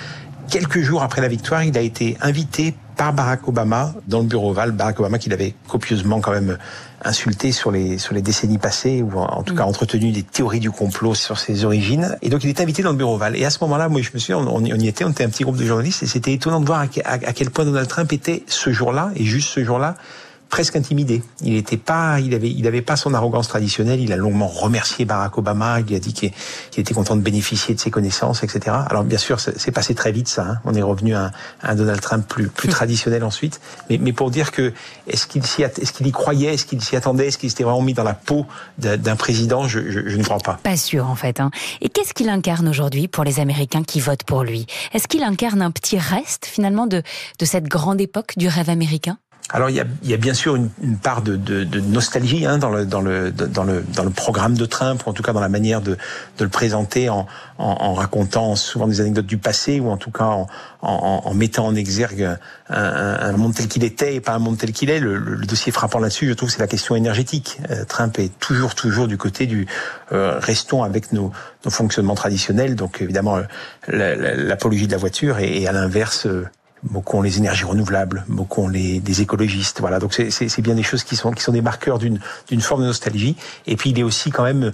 quelques 0.51 0.81
jours 0.81 1.03
après 1.03 1.21
la 1.21 1.29
victoire, 1.29 1.63
il 1.63 1.79
a 1.79 1.81
été 1.81 2.19
invité 2.21 2.75
par 3.01 3.15
Barack 3.15 3.49
Obama 3.49 3.95
dans 4.09 4.19
le 4.19 4.27
bureau 4.27 4.51
Oval. 4.51 4.73
Barack 4.73 5.01
Obama 5.01 5.19
qui 5.19 5.31
l'avait 5.31 5.55
copieusement 5.69 6.21
quand 6.21 6.33
même 6.33 6.59
insulté 7.03 7.51
sur 7.51 7.71
les 7.71 7.97
sur 7.97 8.15
les 8.15 8.21
décennies 8.21 8.59
passées 8.59 9.01
ou 9.01 9.19
en 9.19 9.43
tout 9.43 9.55
cas 9.55 9.65
mm. 9.65 9.69
entretenu 9.69 10.13
des 10.13 10.23
théories 10.23 10.61
du 10.61 10.71
complot 10.71 11.15
sur 11.15 11.39
ses 11.39 11.65
origines. 11.65 12.15
Et 12.21 12.29
donc 12.29 12.45
il 12.45 12.51
est 12.51 12.61
invité 12.61 12.83
dans 12.83 12.91
le 12.91 12.99
bureau 12.99 13.15
Oval. 13.15 13.37
Et 13.37 13.47
à 13.47 13.49
ce 13.49 13.57
moment-là, 13.63 13.89
moi 13.89 14.03
je 14.03 14.11
me 14.13 14.19
suis, 14.19 14.35
on, 14.35 14.47
on 14.55 14.63
y 14.63 14.87
était, 14.87 15.05
on 15.05 15.13
était 15.13 15.25
un 15.25 15.31
petit 15.31 15.45
groupe 15.45 15.57
de 15.57 15.65
journalistes 15.65 16.03
et 16.03 16.07
c'était 16.07 16.35
étonnant 16.35 16.61
de 16.61 16.67
voir 16.67 16.81
à, 16.81 17.13
à 17.13 17.33
quel 17.33 17.49
point 17.49 17.65
Donald 17.65 17.89
Trump 17.89 18.13
était 18.13 18.45
ce 18.49 18.71
jour-là 18.71 19.13
et 19.17 19.25
juste 19.25 19.49
ce 19.49 19.65
jour-là 19.65 19.95
presque 20.51 20.77
intimidé. 20.77 21.23
Il 21.43 21.55
était 21.55 21.77
pas, 21.77 22.21
il 22.21 22.35
avait, 22.35 22.51
il 22.51 22.67
avait 22.67 22.83
pas 22.83 22.97
son 22.97 23.15
arrogance 23.15 23.49
traditionnelle. 23.49 24.01
Il 24.01 24.13
a 24.13 24.17
longuement 24.17 24.49
remercié 24.49 25.05
Barack 25.05 25.39
Obama. 25.39 25.81
Il 25.81 25.95
a 25.95 26.01
dit 26.01 26.13
qu'il 26.13 26.33
était 26.77 26.93
content 26.93 27.17
de 27.17 27.23
bénéficier 27.23 27.75
de 27.75 27.81
ses 27.81 27.91
connaissances, 27.91 28.43
etc. 28.43 28.77
Alors 28.89 29.05
bien 29.05 29.17
sûr, 29.17 29.39
c'est 29.41 29.71
passé 29.71 29.95
très 29.95 30.13
vite 30.13 30.29
ça. 30.29 30.43
Hein. 30.43 30.57
On 30.65 30.75
est 30.75 30.83
revenu 30.83 31.15
à, 31.15 31.31
un 31.63 31.75
Donald 31.75 32.01
Trump 32.01 32.27
plus, 32.29 32.49
plus 32.49 32.69
traditionnel 32.69 33.25
ensuite. 33.25 33.61
Mais, 33.89 33.99
mais 33.99 34.13
pour 34.13 34.31
dire 34.31 34.51
que 34.51 34.73
est-ce 35.07 35.27
qu'il 35.27 35.47
s'y, 35.47 35.63
est-ce 35.63 35.93
qu'il 35.93 36.07
y 36.07 36.13
croyait, 36.13 36.55
est-ce 36.55 36.67
qu'il 36.67 36.83
s'y 36.83 36.97
attendait, 36.97 37.29
est-ce 37.29 37.39
qu'il 37.39 37.49
s'était 37.49 37.65
vraiment 37.65 37.83
mis 37.83 37.95
dans 37.95 38.05
la 38.05 38.15
peau 38.15 38.47
d'un 38.79 39.17
président 39.17 39.69
je, 39.69 39.91
je, 39.91 40.09
je, 40.09 40.17
ne 40.17 40.25
crois 40.25 40.39
pas. 40.39 40.59
Pas 40.63 40.77
sûr 40.77 41.09
en 41.09 41.15
fait. 41.15 41.39
Hein. 41.39 41.51
Et 41.81 41.89
qu'est-ce 41.89 42.13
qu'il 42.13 42.29
incarne 42.29 42.69
aujourd'hui 42.69 43.07
pour 43.07 43.23
les 43.23 43.39
Américains 43.39 43.85
qui 43.85 44.01
votent 44.01 44.25
pour 44.25 44.43
lui? 44.43 44.67
Est-ce 44.93 45.07
qu'il 45.07 45.23
incarne 45.23 45.63
un 45.63 45.71
petit 45.71 45.99
reste 45.99 46.47
finalement 46.47 46.87
de 46.87 47.03
de 47.39 47.45
cette 47.45 47.69
grande 47.69 48.01
époque 48.01 48.33
du 48.37 48.49
rêve 48.49 48.69
américain? 48.69 49.19
Alors 49.53 49.69
il 49.69 49.77
y 49.77 49.81
a, 49.81 49.85
y 50.05 50.15
a 50.15 50.17
bien 50.17 50.35
sûr 50.35 50.55
une, 50.55 50.71
une 50.83 50.97
part 50.97 51.23
de, 51.23 51.37
de, 51.37 51.65
de 51.65 51.81
nostalgie 51.81 52.47
hein, 52.47 52.59
dans, 52.59 52.71
le, 52.71 52.87
dans, 52.87 53.01
le, 53.01 53.33
dans, 53.33 53.65
le, 53.65 53.83
dans 53.95 54.05
le 54.05 54.11
programme 54.11 54.55
de 54.55 54.65
Trump, 54.65 55.03
ou 55.07 55.11
en 55.11 55.13
tout 55.13 55.23
cas 55.23 55.33
dans 55.33 55.41
la 55.41 55.49
manière 55.49 55.81
de, 55.81 55.97
de 56.39 56.45
le 56.45 56.49
présenter 56.49 57.09
en, 57.09 57.27
en, 57.59 57.77
en, 57.81 57.95
racontant 57.95 58.55
souvent 58.55 58.87
des 58.87 59.01
anecdotes 59.01 59.27
du 59.27 59.39
passé, 59.39 59.81
ou 59.81 59.91
en 59.91 59.97
tout 59.97 60.13
cas 60.13 60.25
en, 60.25 60.47
en 60.83 61.35
mettant 61.35 61.67
en 61.67 61.75
exergue 61.75 62.37
un, 62.69 62.79
un, 62.79 63.33
monde 63.33 63.55
tel 63.55 63.67
qu'il 63.67 63.83
était 63.83 64.15
et 64.15 64.21
pas 64.21 64.33
un 64.33 64.39
monde 64.39 64.57
tel 64.57 64.73
qu'il 64.73 64.89
est. 64.89 65.01
Le, 65.01 65.17
le, 65.19 65.47
dossier 65.47 65.73
frappant 65.73 65.99
là-dessus, 65.99 66.29
je 66.29 66.35
trouve, 66.35 66.51
c'est 66.51 66.61
la 66.61 66.69
question 66.69 66.95
énergétique. 66.95 67.59
Euh, 67.71 67.85
Trump 67.85 68.19
est 68.19 68.39
toujours, 68.39 68.75
toujours 68.77 69.09
du 69.09 69.19
côté 69.19 69.47
du 69.47 69.67
euh, 70.13 70.39
restons 70.39 70.85
avec 70.85 71.13
nos, 71.13 71.33
nos 71.65 71.71
fonctionnements 71.71 72.15
traditionnels, 72.15 72.77
donc 72.77 73.03
évidemment 73.03 73.39
l'apologie 73.89 74.87
de 74.87 74.93
la 74.93 74.99
voiture, 74.99 75.39
et, 75.41 75.63
et 75.63 75.69
à 75.69 75.73
l'inverse 75.73 76.27
beaucoup 76.27 76.60
ont 77.13 77.23
les 77.23 77.39
énergies 77.39 77.65
renouvelables, 77.65 78.25
ont 78.57 78.69
les 78.69 79.01
des 79.01 79.21
écologistes. 79.21 79.81
Voilà, 79.81 79.99
donc 79.99 80.13
c'est 80.15 80.63
bien 80.63 80.75
des 80.75 80.83
choses 80.83 81.05
qui 81.05 81.17
sont 81.17 81.31
qui 81.33 81.43
sont 81.43 81.53
des 81.53 81.63
marqueurs 81.63 81.99
d'une 81.99 82.21
d'une 82.49 82.61
forme 82.61 82.83
de 82.83 82.87
nostalgie. 82.87 83.37
Et 83.67 83.77
puis 83.77 83.91
il 83.91 83.99
est 83.99 84.03
aussi 84.03 84.31
quand 84.31 84.45
même 84.45 84.73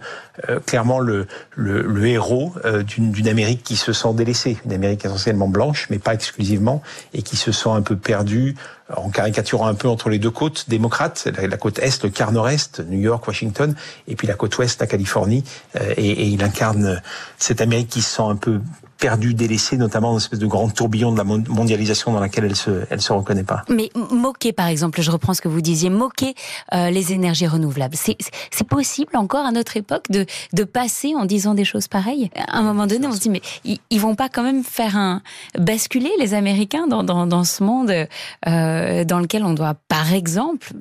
euh, 0.48 0.60
clairement 0.60 1.00
le 1.00 1.26
le, 1.54 1.82
le 1.82 2.06
héros 2.06 2.52
euh, 2.64 2.82
d'une 2.82 3.12
d'une 3.12 3.28
Amérique 3.28 3.62
qui 3.62 3.76
se 3.76 3.92
sent 3.92 4.14
délaissée, 4.14 4.58
une 4.64 4.72
Amérique 4.72 5.04
essentiellement 5.04 5.48
blanche, 5.48 5.86
mais 5.90 5.98
pas 5.98 6.14
exclusivement, 6.14 6.82
et 7.12 7.22
qui 7.22 7.36
se 7.36 7.52
sent 7.52 7.70
un 7.70 7.82
peu 7.82 7.96
perdue 7.96 8.54
en 8.94 9.10
caricaturant 9.10 9.66
un 9.66 9.74
peu 9.74 9.88
entre 9.88 10.08
les 10.10 10.20
deux 10.20 10.30
côtes 10.30 10.66
démocrates, 10.68 11.26
la, 11.36 11.56
côte 11.56 11.80
est, 11.80 12.04
le 12.04 12.10
quart 12.10 12.30
nord-est, 12.30 12.78
New 12.88 13.00
York, 13.00 13.26
Washington, 13.26 13.74
et 14.06 14.14
puis 14.14 14.28
la 14.28 14.34
côte 14.34 14.56
ouest, 14.58 14.80
la 14.80 14.86
Californie, 14.86 15.42
euh, 15.74 15.92
et, 15.96 16.08
et, 16.08 16.26
il 16.26 16.44
incarne 16.44 17.02
cette 17.36 17.60
Amérique 17.60 17.88
qui 17.88 18.00
se 18.00 18.16
sent 18.16 18.22
un 18.22 18.36
peu 18.36 18.60
perdue, 18.98 19.34
délaissée, 19.34 19.76
notamment 19.76 20.08
dans 20.08 20.18
une 20.18 20.22
espèce 20.22 20.38
de 20.38 20.46
grand 20.46 20.68
tourbillon 20.68 21.12
de 21.12 21.18
la 21.18 21.24
mondialisation 21.24 22.12
dans 22.12 22.20
laquelle 22.20 22.44
elle 22.44 22.56
se, 22.56 22.84
elle 22.90 23.00
se 23.00 23.12
reconnaît 23.12 23.44
pas. 23.44 23.62
Mais 23.68 23.90
moquer, 24.10 24.52
par 24.52 24.66
exemple, 24.66 25.02
je 25.02 25.10
reprends 25.10 25.34
ce 25.34 25.40
que 25.40 25.48
vous 25.48 25.60
disiez, 25.60 25.90
moquer 25.90 26.34
euh, 26.72 26.90
les 26.90 27.12
énergies 27.12 27.46
renouvelables, 27.46 27.96
c'est 27.96 28.68
possible 28.68 29.16
encore 29.16 29.46
à 29.46 29.52
notre 29.52 29.76
époque 29.76 30.04
de, 30.10 30.26
de 30.52 30.64
passer 30.64 31.14
en 31.14 31.24
disant 31.24 31.54
des 31.54 31.64
choses 31.64 31.88
pareilles? 31.88 32.30
À 32.48 32.58
un 32.58 32.62
moment 32.62 32.86
donné, 32.86 33.06
on 33.06 33.12
se 33.12 33.20
dit, 33.20 33.30
mais 33.30 33.42
ils, 33.64 33.78
ils 33.90 34.00
vont 34.00 34.14
pas 34.14 34.28
quand 34.28 34.42
même 34.42 34.64
faire 34.64 34.96
un 34.96 35.22
basculer 35.58 36.10
les 36.18 36.34
Américains 36.34 36.86
dans, 36.86 37.02
dans, 37.02 37.26
dans 37.26 37.44
ce 37.44 37.62
monde 37.62 37.90
euh, 38.46 39.04
dans 39.04 39.18
lequel 39.18 39.44
on 39.44 39.54
doit, 39.54 39.74
par 39.88 40.12
exemple, 40.12 40.72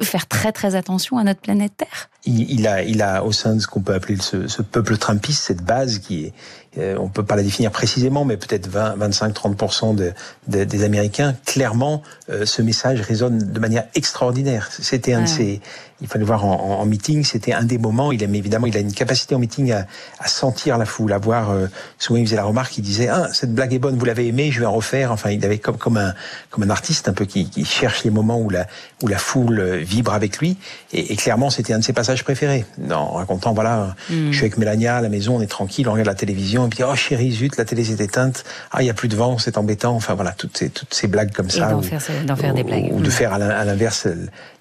faire 0.00 0.26
très 0.26 0.52
très 0.52 0.74
attention 0.74 1.18
à 1.18 1.24
notre 1.24 1.40
planète 1.40 1.72
Terre? 1.76 2.10
Il, 2.24 2.50
il 2.50 2.66
a, 2.66 2.82
il 2.82 3.02
a 3.02 3.24
au 3.24 3.32
sein 3.32 3.56
de 3.56 3.60
ce 3.60 3.66
qu'on 3.66 3.80
peut 3.80 3.94
appeler 3.94 4.16
ce, 4.18 4.46
ce 4.46 4.62
peuple 4.62 4.96
trumpiste, 4.96 5.42
cette 5.42 5.62
base 5.62 5.98
qui 5.98 6.24
est 6.26 6.32
on 6.76 7.08
peut 7.08 7.24
pas 7.24 7.36
la 7.36 7.42
définir 7.42 7.70
précisément, 7.70 8.24
mais 8.24 8.36
peut-être 8.36 8.66
20, 8.66 8.96
25, 8.96 9.34
30 9.34 9.96
de, 9.96 10.12
de, 10.48 10.64
des 10.64 10.84
Américains. 10.84 11.34
Clairement, 11.44 12.02
euh, 12.30 12.46
ce 12.46 12.62
message 12.62 13.00
résonne 13.00 13.38
de 13.38 13.60
manière 13.60 13.84
extraordinaire. 13.94 14.68
C'était 14.70 15.12
un 15.12 15.18
ouais. 15.18 15.24
de 15.24 15.28
ces, 15.28 15.60
il 16.02 16.08
fallait 16.08 16.24
voir 16.24 16.44
en, 16.44 16.80
en 16.80 16.84
meeting, 16.84 17.24
c'était 17.24 17.52
un 17.52 17.62
des 17.62 17.78
moments. 17.78 18.12
Il 18.12 18.22
aime 18.22 18.34
évidemment, 18.34 18.66
il 18.66 18.76
a 18.76 18.80
une 18.80 18.92
capacité 18.92 19.34
en 19.34 19.38
meeting 19.38 19.72
à, 19.72 19.86
à 20.18 20.26
sentir 20.26 20.76
la 20.76 20.84
foule, 20.84 21.12
à 21.12 21.18
voir. 21.18 21.50
Euh, 21.50 21.68
souvent, 21.98 22.18
il 22.18 22.26
faisait 22.26 22.36
la 22.36 22.44
remarque, 22.44 22.76
il 22.76 22.82
disait 22.82 23.08
ah 23.08 23.28
cette 23.32 23.54
blague 23.54 23.72
est 23.72 23.78
bonne, 23.78 23.96
vous 23.96 24.04
l'avez 24.04 24.26
aimée, 24.26 24.50
je 24.50 24.60
vais 24.60 24.66
en 24.66 24.72
refaire. 24.72 25.12
Enfin, 25.12 25.30
il 25.30 25.44
avait 25.44 25.58
comme 25.58 25.78
comme 25.78 25.96
un 25.96 26.14
comme 26.50 26.64
un 26.64 26.70
artiste 26.70 27.08
un 27.08 27.12
peu 27.12 27.24
qui, 27.24 27.48
qui 27.48 27.64
cherche 27.64 28.02
les 28.04 28.10
moments 28.10 28.40
où 28.40 28.50
la 28.50 28.66
où 29.02 29.06
la 29.06 29.18
foule 29.18 29.60
euh, 29.60 29.76
vibre 29.76 30.12
avec 30.12 30.38
lui. 30.38 30.56
Et, 30.92 31.12
et 31.12 31.16
clairement, 31.16 31.50
c'était 31.50 31.72
un 31.72 31.78
de 31.78 31.84
ses 31.84 31.92
passages 31.92 32.24
préférés. 32.24 32.64
En 32.90 33.12
racontant 33.12 33.54
voilà, 33.54 33.94
mm. 34.10 34.30
je 34.30 34.32
suis 34.32 34.44
avec 34.44 34.58
Mélania 34.58 34.96
à 34.96 35.00
la 35.00 35.08
maison, 35.08 35.36
on 35.36 35.40
est 35.40 35.46
tranquille, 35.46 35.88
on 35.88 35.92
regarde 35.92 36.08
la 36.08 36.14
télévision, 36.14 36.66
et 36.66 36.68
puis 36.68 36.82
oh 36.82 36.94
chérie 36.96 37.30
zut, 37.30 37.56
la 37.56 37.64
télé 37.64 37.84
s'est 37.84 38.02
éteinte. 38.02 38.44
Ah 38.72 38.82
il 38.82 38.86
y 38.86 38.90
a 38.90 38.94
plus 38.94 39.08
de 39.08 39.16
vent, 39.16 39.38
c'est 39.38 39.56
embêtant. 39.56 39.94
Enfin 39.94 40.14
voilà, 40.14 40.32
toutes 40.32 40.56
ces 40.58 40.68
toutes 40.68 40.94
ces 40.94 41.06
blagues 41.06 41.32
comme 41.32 41.50
ça. 41.50 41.70
D'en 41.70 41.80
faire, 41.82 42.02
faire, 42.02 42.54
des 42.54 42.64
blagues. 42.64 42.90
Ou, 42.90 43.00
de 43.00 43.10
faire 43.10 43.32
à 43.32 43.64
l'inverse 43.64 44.08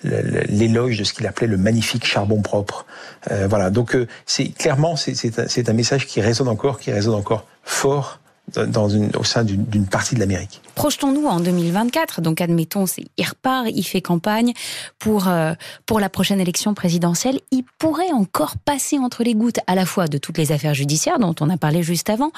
l'éloge 0.03 0.99
de 0.99 1.03
ce 1.03 1.13
qu'il 1.13 1.25
appelait 1.31 1.47
le 1.47 1.57
magnifique 1.57 2.05
charbon 2.05 2.41
propre. 2.41 2.85
Euh, 3.31 3.47
voilà, 3.49 3.69
donc 3.69 3.95
euh, 3.95 4.07
c'est 4.25 4.49
clairement 4.49 4.95
c'est 4.95 5.39
un, 5.39 5.71
un 5.71 5.73
message 5.73 6.05
qui 6.07 6.21
résonne 6.21 6.47
encore, 6.47 6.79
qui 6.79 6.91
résonne 6.91 7.15
encore 7.15 7.45
fort 7.63 8.20
au 8.57 9.23
sein 9.23 9.43
d'une 9.43 9.85
partie 9.85 10.15
de 10.15 10.19
l'Amérique. 10.19 10.61
Projetons-nous 10.75 11.25
en 11.25 11.39
2024. 11.39 12.21
Donc, 12.21 12.41
admettons, 12.41 12.85
il 13.17 13.25
repart, 13.25 13.67
il 13.73 13.83
fait 13.83 14.01
campagne 14.01 14.53
pour 14.99 15.27
euh, 15.27 15.53
pour 15.85 15.99
la 15.99 16.09
prochaine 16.09 16.39
élection 16.39 16.73
présidentielle. 16.73 17.39
Il 17.51 17.63
pourrait 17.77 18.11
encore 18.11 18.57
passer 18.57 18.97
entre 18.97 19.23
les 19.23 19.35
gouttes 19.35 19.59
à 19.67 19.75
la 19.75 19.85
fois 19.85 20.07
de 20.07 20.17
toutes 20.17 20.37
les 20.37 20.51
affaires 20.51 20.73
judiciaires 20.73 21.19
dont 21.19 21.35
on 21.39 21.49
a 21.49 21.57
parlé 21.57 21.83
juste 21.83 22.09
avant, 22.09 22.31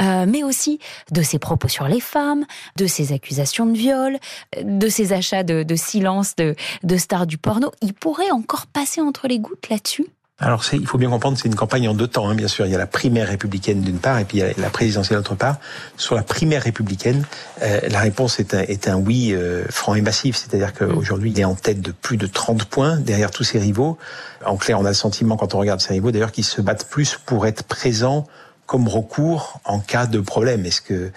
euh, 0.00 0.26
mais 0.28 0.42
aussi 0.42 0.78
de 1.12 1.22
ses 1.22 1.38
propos 1.38 1.68
sur 1.68 1.88
les 1.88 2.00
femmes, 2.00 2.44
de 2.76 2.86
ses 2.86 3.12
accusations 3.12 3.66
de 3.66 3.76
viol, 3.76 4.18
de 4.62 4.88
ses 4.88 5.12
achats 5.12 5.42
de, 5.42 5.62
de 5.62 5.76
silence 5.76 6.36
de, 6.36 6.54
de 6.82 6.96
stars 6.96 7.26
du 7.26 7.38
porno. 7.38 7.72
Il 7.82 7.94
pourrait 7.94 8.30
encore 8.30 8.66
passer 8.66 9.00
entre 9.00 9.28
les 9.28 9.38
gouttes 9.38 9.68
là-dessus? 9.68 10.06
Alors, 10.40 10.62
il 10.72 10.86
faut 10.86 10.98
bien 10.98 11.10
comprendre, 11.10 11.36
c'est 11.36 11.48
une 11.48 11.56
campagne 11.56 11.88
en 11.88 11.94
deux 11.94 12.06
temps, 12.06 12.28
hein, 12.28 12.36
bien 12.36 12.46
sûr. 12.46 12.64
Il 12.64 12.70
y 12.70 12.74
a 12.76 12.78
la 12.78 12.86
primaire 12.86 13.26
républicaine 13.26 13.80
d'une 13.80 13.98
part, 13.98 14.20
et 14.20 14.24
puis 14.24 14.38
il 14.38 14.40
y 14.40 14.44
a 14.44 14.52
la 14.56 14.70
présidentielle 14.70 15.18
d'autre 15.18 15.34
part. 15.34 15.56
Sur 15.96 16.14
la 16.14 16.22
primaire 16.22 16.62
républicaine, 16.62 17.24
euh, 17.62 17.80
la 17.88 17.98
réponse 17.98 18.38
est 18.38 18.54
un, 18.54 18.60
est 18.60 18.86
un 18.86 18.94
oui 18.94 19.32
euh, 19.32 19.64
franc 19.68 19.96
et 19.96 20.00
massif, 20.00 20.36
c'est-à-dire 20.36 20.74
qu'aujourd'hui, 20.74 21.32
il 21.32 21.40
est 21.40 21.44
en 21.44 21.56
tête 21.56 21.80
de 21.80 21.90
plus 21.90 22.16
de 22.16 22.28
30 22.28 22.66
points 22.66 22.98
derrière 22.98 23.32
tous 23.32 23.42
ses 23.42 23.58
rivaux. 23.58 23.98
En 24.46 24.56
clair, 24.56 24.78
on 24.78 24.84
a 24.84 24.90
le 24.90 24.94
sentiment, 24.94 25.36
quand 25.36 25.56
on 25.56 25.58
regarde 25.58 25.80
ses 25.80 25.94
rivaux, 25.94 26.12
d'ailleurs, 26.12 26.30
qu'ils 26.30 26.44
se 26.44 26.60
battent 26.60 26.88
plus 26.88 27.18
pour 27.26 27.44
être 27.44 27.64
présents 27.64 28.24
comme 28.66 28.86
recours 28.86 29.60
en 29.64 29.80
cas 29.80 30.06
de 30.06 30.20
problème. 30.20 30.64
Est-ce 30.66 30.82
que 30.82 31.10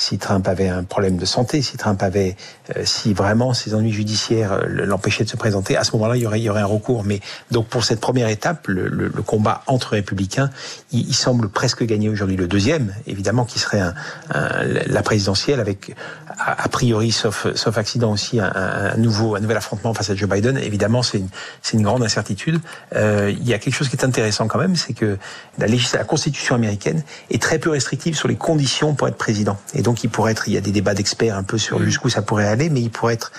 si 0.00 0.16
Trump 0.16 0.46
avait 0.46 0.68
un 0.68 0.84
problème 0.84 1.16
de 1.16 1.24
santé, 1.24 1.60
si 1.60 1.76
Trump 1.76 2.00
avait, 2.04 2.36
euh, 2.76 2.82
si 2.84 3.12
vraiment 3.12 3.52
ses 3.52 3.74
ennuis 3.74 3.92
judiciaires 3.92 4.52
euh, 4.52 4.86
l'empêchaient 4.86 5.24
de 5.24 5.28
se 5.28 5.36
présenter, 5.36 5.76
à 5.76 5.82
ce 5.82 5.90
moment-là, 5.96 6.14
il 6.14 6.22
y 6.22 6.26
aurait, 6.26 6.38
il 6.38 6.44
y 6.44 6.48
aurait 6.48 6.60
un 6.60 6.66
recours. 6.66 7.02
Mais 7.02 7.18
donc 7.50 7.66
pour 7.66 7.82
cette 7.84 8.00
première 8.00 8.28
étape, 8.28 8.68
le, 8.68 8.86
le, 8.86 9.08
le 9.08 9.22
combat 9.22 9.62
entre 9.66 9.90
républicains, 9.90 10.50
il, 10.92 11.08
il 11.08 11.14
semble 11.14 11.48
presque 11.48 11.82
gagner 11.82 12.08
aujourd'hui. 12.08 12.36
Le 12.36 12.46
deuxième, 12.46 12.94
évidemment, 13.08 13.44
qui 13.44 13.58
serait 13.58 13.80
un, 13.80 13.94
un, 14.32 14.62
la 14.86 15.02
présidentielle, 15.02 15.58
avec 15.58 15.96
a, 16.38 16.62
a, 16.62 16.68
priori, 16.68 17.10
sauf, 17.10 17.52
sauf 17.56 17.76
accident 17.76 18.12
aussi, 18.12 18.38
un, 18.38 18.52
un, 18.54 18.96
nouveau, 18.96 19.34
un 19.34 19.40
nouvel 19.40 19.56
affrontement 19.56 19.94
face 19.94 20.10
à 20.10 20.14
Joe 20.14 20.30
Biden. 20.30 20.58
Évidemment, 20.58 21.02
c'est 21.02 21.18
une, 21.18 21.28
c'est 21.60 21.76
une 21.76 21.82
grande 21.82 22.04
incertitude. 22.04 22.60
Euh, 22.94 23.32
il 23.36 23.48
y 23.48 23.52
a 23.52 23.58
quelque 23.58 23.74
chose 23.74 23.88
qui 23.88 23.96
est 23.96 24.04
intéressant 24.04 24.46
quand 24.46 24.60
même, 24.60 24.76
c'est 24.76 24.92
que 24.92 25.18
la, 25.58 25.66
la 25.66 26.04
Constitution 26.04 26.54
américaine 26.54 27.02
est 27.32 27.42
très 27.42 27.58
peu 27.58 27.70
restrictive 27.70 28.16
sur 28.16 28.28
les 28.28 28.36
conditions 28.36 28.94
pour 28.94 29.08
être 29.08 29.16
président. 29.16 29.58
Il 29.94 30.10
pourrait 30.10 30.32
être, 30.32 30.48
il 30.48 30.54
y 30.54 30.56
a 30.56 30.60
des 30.60 30.72
débats 30.72 30.94
d'experts 30.94 31.36
un 31.36 31.42
peu 31.42 31.58
sur 31.58 31.82
jusqu'où 31.82 32.08
ça 32.08 32.22
pourrait 32.22 32.46
aller, 32.46 32.70
mais 32.70 32.80
il 32.80 32.90
pourrait 32.90 33.14
être 33.14 33.32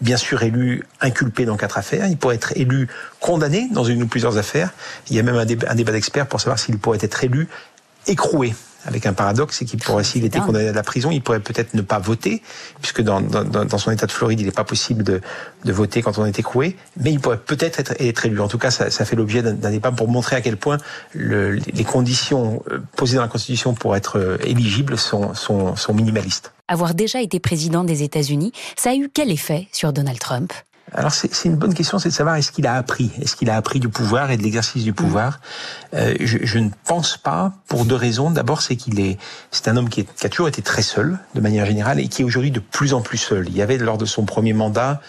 bien 0.00 0.16
sûr 0.16 0.42
élu 0.42 0.82
inculpé 1.00 1.44
dans 1.44 1.56
quatre 1.56 1.78
affaires, 1.78 2.06
il 2.08 2.16
pourrait 2.16 2.34
être 2.34 2.52
élu 2.56 2.88
condamné 3.20 3.68
dans 3.72 3.84
une 3.84 4.02
ou 4.02 4.06
plusieurs 4.06 4.36
affaires. 4.36 4.70
Il 5.10 5.16
y 5.16 5.18
a 5.18 5.22
même 5.22 5.36
un 5.36 5.44
débat, 5.44 5.68
un 5.70 5.74
débat 5.74 5.92
d'experts 5.92 6.26
pour 6.26 6.40
savoir 6.40 6.58
s'il 6.58 6.78
pourrait 6.78 6.98
être 7.00 7.22
élu 7.22 7.48
écroué 8.06 8.54
avec 8.86 9.06
un 9.06 9.12
paradoxe, 9.12 9.56
c'est 9.58 9.64
qu'il 9.64 9.80
pourrait, 9.80 10.04
s'il 10.04 10.24
était 10.24 10.38
condamné 10.40 10.68
à 10.68 10.72
la 10.72 10.82
prison, 10.82 11.10
il 11.10 11.20
pourrait 11.20 11.40
peut-être 11.40 11.74
ne 11.74 11.82
pas 11.82 11.98
voter, 11.98 12.42
puisque 12.80 13.02
dans, 13.02 13.20
dans, 13.20 13.44
dans 13.44 13.78
son 13.78 13.90
état 13.90 14.06
de 14.06 14.12
Floride, 14.12 14.40
il 14.40 14.46
n'est 14.46 14.52
pas 14.52 14.64
possible 14.64 15.02
de, 15.02 15.20
de, 15.64 15.72
voter 15.72 16.02
quand 16.02 16.18
on 16.18 16.24
est 16.24 16.38
écroué, 16.38 16.76
mais 16.98 17.12
il 17.12 17.20
pourrait 17.20 17.38
peut-être 17.38 17.80
être, 17.80 17.94
être, 18.00 18.26
élu. 18.26 18.40
En 18.40 18.48
tout 18.48 18.58
cas, 18.58 18.70
ça, 18.70 18.90
ça 18.90 19.04
fait 19.04 19.16
l'objet 19.16 19.42
d'un 19.42 19.70
débat 19.70 19.90
pour 19.90 20.08
montrer 20.08 20.36
à 20.36 20.40
quel 20.40 20.56
point 20.56 20.78
le, 21.12 21.52
les 21.52 21.84
conditions 21.84 22.62
euh, 22.70 22.78
posées 22.96 23.16
dans 23.16 23.22
la 23.22 23.28
Constitution 23.28 23.74
pour 23.74 23.96
être 23.96 24.18
euh, 24.18 24.38
éligible 24.44 24.96
sont, 24.96 25.34
sont, 25.34 25.76
sont 25.76 25.94
minimalistes. 25.94 26.52
Avoir 26.68 26.94
déjà 26.94 27.20
été 27.20 27.38
président 27.38 27.84
des 27.84 28.02
États-Unis, 28.02 28.52
ça 28.76 28.90
a 28.90 28.94
eu 28.94 29.08
quel 29.12 29.30
effet 29.30 29.68
sur 29.70 29.92
Donald 29.92 30.18
Trump? 30.18 30.52
Alors 30.92 31.12
c'est 31.12 31.44
une 31.44 31.56
bonne 31.56 31.74
question, 31.74 31.98
c'est 31.98 32.10
de 32.10 32.14
savoir 32.14 32.36
est-ce 32.36 32.52
qu'il 32.52 32.66
a 32.66 32.74
appris, 32.74 33.10
est-ce 33.20 33.34
qu'il 33.34 33.50
a 33.50 33.56
appris 33.56 33.80
du 33.80 33.88
pouvoir 33.88 34.30
et 34.30 34.36
de 34.36 34.42
l'exercice 34.42 34.84
du 34.84 34.92
pouvoir? 34.92 35.40
Euh, 35.94 36.14
je, 36.20 36.38
je, 36.42 36.58
ne 36.58 36.70
pense 36.84 37.16
pas 37.16 37.52
pour 37.66 37.84
deux 37.86 37.96
raisons. 37.96 38.30
D'abord, 38.30 38.62
c'est 38.62 38.76
qu'il 38.76 39.00
est, 39.00 39.18
c'est 39.50 39.66
un 39.66 39.76
homme 39.76 39.88
qui, 39.88 40.00
est, 40.00 40.14
qui, 40.14 40.26
a 40.26 40.28
toujours 40.28 40.46
été 40.46 40.62
très 40.62 40.82
seul 40.82 41.18
de 41.34 41.40
manière 41.40 41.66
générale 41.66 41.98
et 41.98 42.06
qui 42.06 42.22
est 42.22 42.24
aujourd'hui 42.24 42.52
de 42.52 42.60
plus 42.60 42.94
en 42.94 43.00
plus 43.00 43.18
seul. 43.18 43.48
Il 43.48 43.56
y 43.56 43.62
avait 43.62 43.78
lors 43.78 43.98
de 43.98 44.04
son 44.04 44.24
premier 44.24 44.52
mandat 44.52 45.00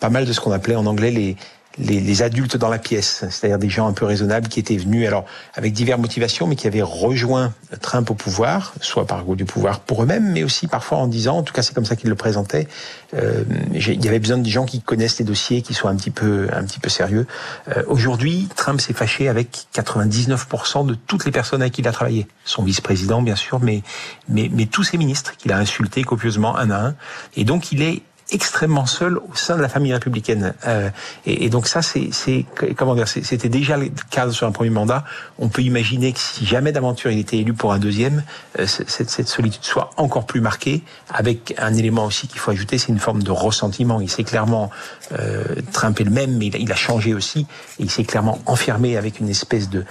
pas 0.00 0.08
mal 0.08 0.24
de 0.24 0.32
ce 0.32 0.40
qu'on 0.40 0.50
appelait 0.50 0.76
en 0.76 0.86
anglais 0.86 1.10
les 1.10 1.36
les, 1.78 2.00
les, 2.00 2.22
adultes 2.22 2.56
dans 2.56 2.68
la 2.68 2.78
pièce, 2.78 3.24
c'est-à-dire 3.30 3.58
des 3.58 3.70
gens 3.70 3.86
un 3.88 3.92
peu 3.92 4.04
raisonnables 4.04 4.48
qui 4.48 4.60
étaient 4.60 4.76
venus, 4.76 5.06
alors 5.06 5.24
avec 5.54 5.72
diverses 5.72 6.00
motivations, 6.00 6.46
mais 6.46 6.56
qui 6.56 6.66
avaient 6.66 6.82
rejoint 6.82 7.52
Trump 7.80 8.10
au 8.10 8.14
pouvoir, 8.14 8.74
soit 8.80 9.06
par 9.06 9.24
goût 9.24 9.36
du 9.36 9.44
pouvoir 9.44 9.80
pour 9.80 10.02
eux-mêmes, 10.02 10.32
mais 10.32 10.44
aussi 10.44 10.66
parfois 10.66 10.98
en 10.98 11.06
disant, 11.06 11.38
en 11.38 11.42
tout 11.42 11.52
cas 11.52 11.62
c'est 11.62 11.74
comme 11.74 11.84
ça 11.84 11.96
qu'ils 11.96 12.10
le 12.10 12.14
présentaient, 12.14 12.68
euh, 13.14 13.44
il 13.72 14.04
y 14.04 14.08
avait 14.08 14.18
besoin 14.18 14.38
de 14.38 14.48
gens 14.48 14.64
qui 14.64 14.80
connaissent 14.80 15.18
les 15.18 15.24
dossiers, 15.24 15.62
qui 15.62 15.74
soient 15.74 15.90
un 15.90 15.96
petit 15.96 16.10
peu, 16.10 16.48
un 16.52 16.64
petit 16.64 16.80
peu 16.80 16.88
sérieux. 16.88 17.26
Euh, 17.68 17.82
Aujourd'hui, 17.86 18.48
Trump 18.56 18.80
s'est 18.80 18.92
fâché 18.92 19.28
avec 19.28 19.66
99% 19.74 20.86
de 20.86 20.94
toutes 20.94 21.24
les 21.24 21.32
personnes 21.32 21.62
avec 21.62 21.74
qui 21.74 21.82
il 21.82 21.88
a 21.88 21.92
travaillé, 21.92 22.26
son 22.44 22.62
vice-président 22.62 23.22
bien 23.22 23.36
sûr, 23.36 23.60
mais, 23.60 23.82
mais, 24.28 24.50
mais 24.52 24.66
tous 24.66 24.84
ses 24.84 24.98
ministres 24.98 25.36
qu'il 25.36 25.52
a 25.52 25.58
insultés 25.58 26.04
copieusement 26.04 26.56
un 26.56 26.70
à 26.70 26.86
un, 26.88 26.94
et 27.36 27.44
donc 27.44 27.72
il 27.72 27.82
est 27.82 28.02
extrêmement 28.30 28.86
seul 28.86 29.18
au 29.18 29.34
sein 29.34 29.56
de 29.56 29.62
la 29.62 29.68
famille 29.68 29.92
républicaine. 29.92 30.54
Euh, 30.66 30.90
et, 31.26 31.44
et, 31.44 31.50
donc 31.50 31.66
ça, 31.66 31.82
c'est, 31.82 32.10
comment 32.76 32.94
dire, 32.94 33.08
c'était 33.08 33.48
déjà 33.48 33.76
le 33.76 33.90
cas 34.10 34.30
sur 34.30 34.46
un 34.46 34.52
premier 34.52 34.70
mandat. 34.70 35.04
On 35.38 35.48
peut 35.48 35.62
imaginer 35.62 36.12
que 36.12 36.18
si 36.18 36.46
jamais 36.46 36.72
d'aventure 36.72 37.10
il 37.10 37.18
était 37.18 37.38
élu 37.38 37.52
pour 37.52 37.72
un 37.72 37.78
deuxième, 37.78 38.22
euh, 38.58 38.66
cette, 38.66 39.10
cette, 39.10 39.28
solitude 39.28 39.64
soit 39.64 39.90
encore 39.96 40.26
plus 40.26 40.40
marquée, 40.40 40.82
avec 41.12 41.54
un 41.58 41.74
élément 41.74 42.06
aussi 42.06 42.28
qu'il 42.28 42.38
faut 42.38 42.50
ajouter, 42.50 42.78
c'est 42.78 42.88
une 42.88 42.98
forme 42.98 43.22
de 43.22 43.30
ressentiment. 43.30 44.00
Il 44.00 44.10
s'est 44.10 44.24
clairement 44.24 44.70
euh, 45.18 45.44
Trump 45.72 46.00
est 46.00 46.04
le 46.04 46.10
même, 46.10 46.36
mais 46.36 46.46
il 46.46 46.72
a, 46.72 46.76
changé 46.76 47.14
aussi. 47.14 47.46
Et 47.78 47.84
il 47.84 47.90
s'est 47.90 48.04
clairement 48.04 48.40
enfermé 48.46 48.96
avec 48.96 49.20
une 49.20 49.28
espèce 49.28 49.68
de 49.68 49.84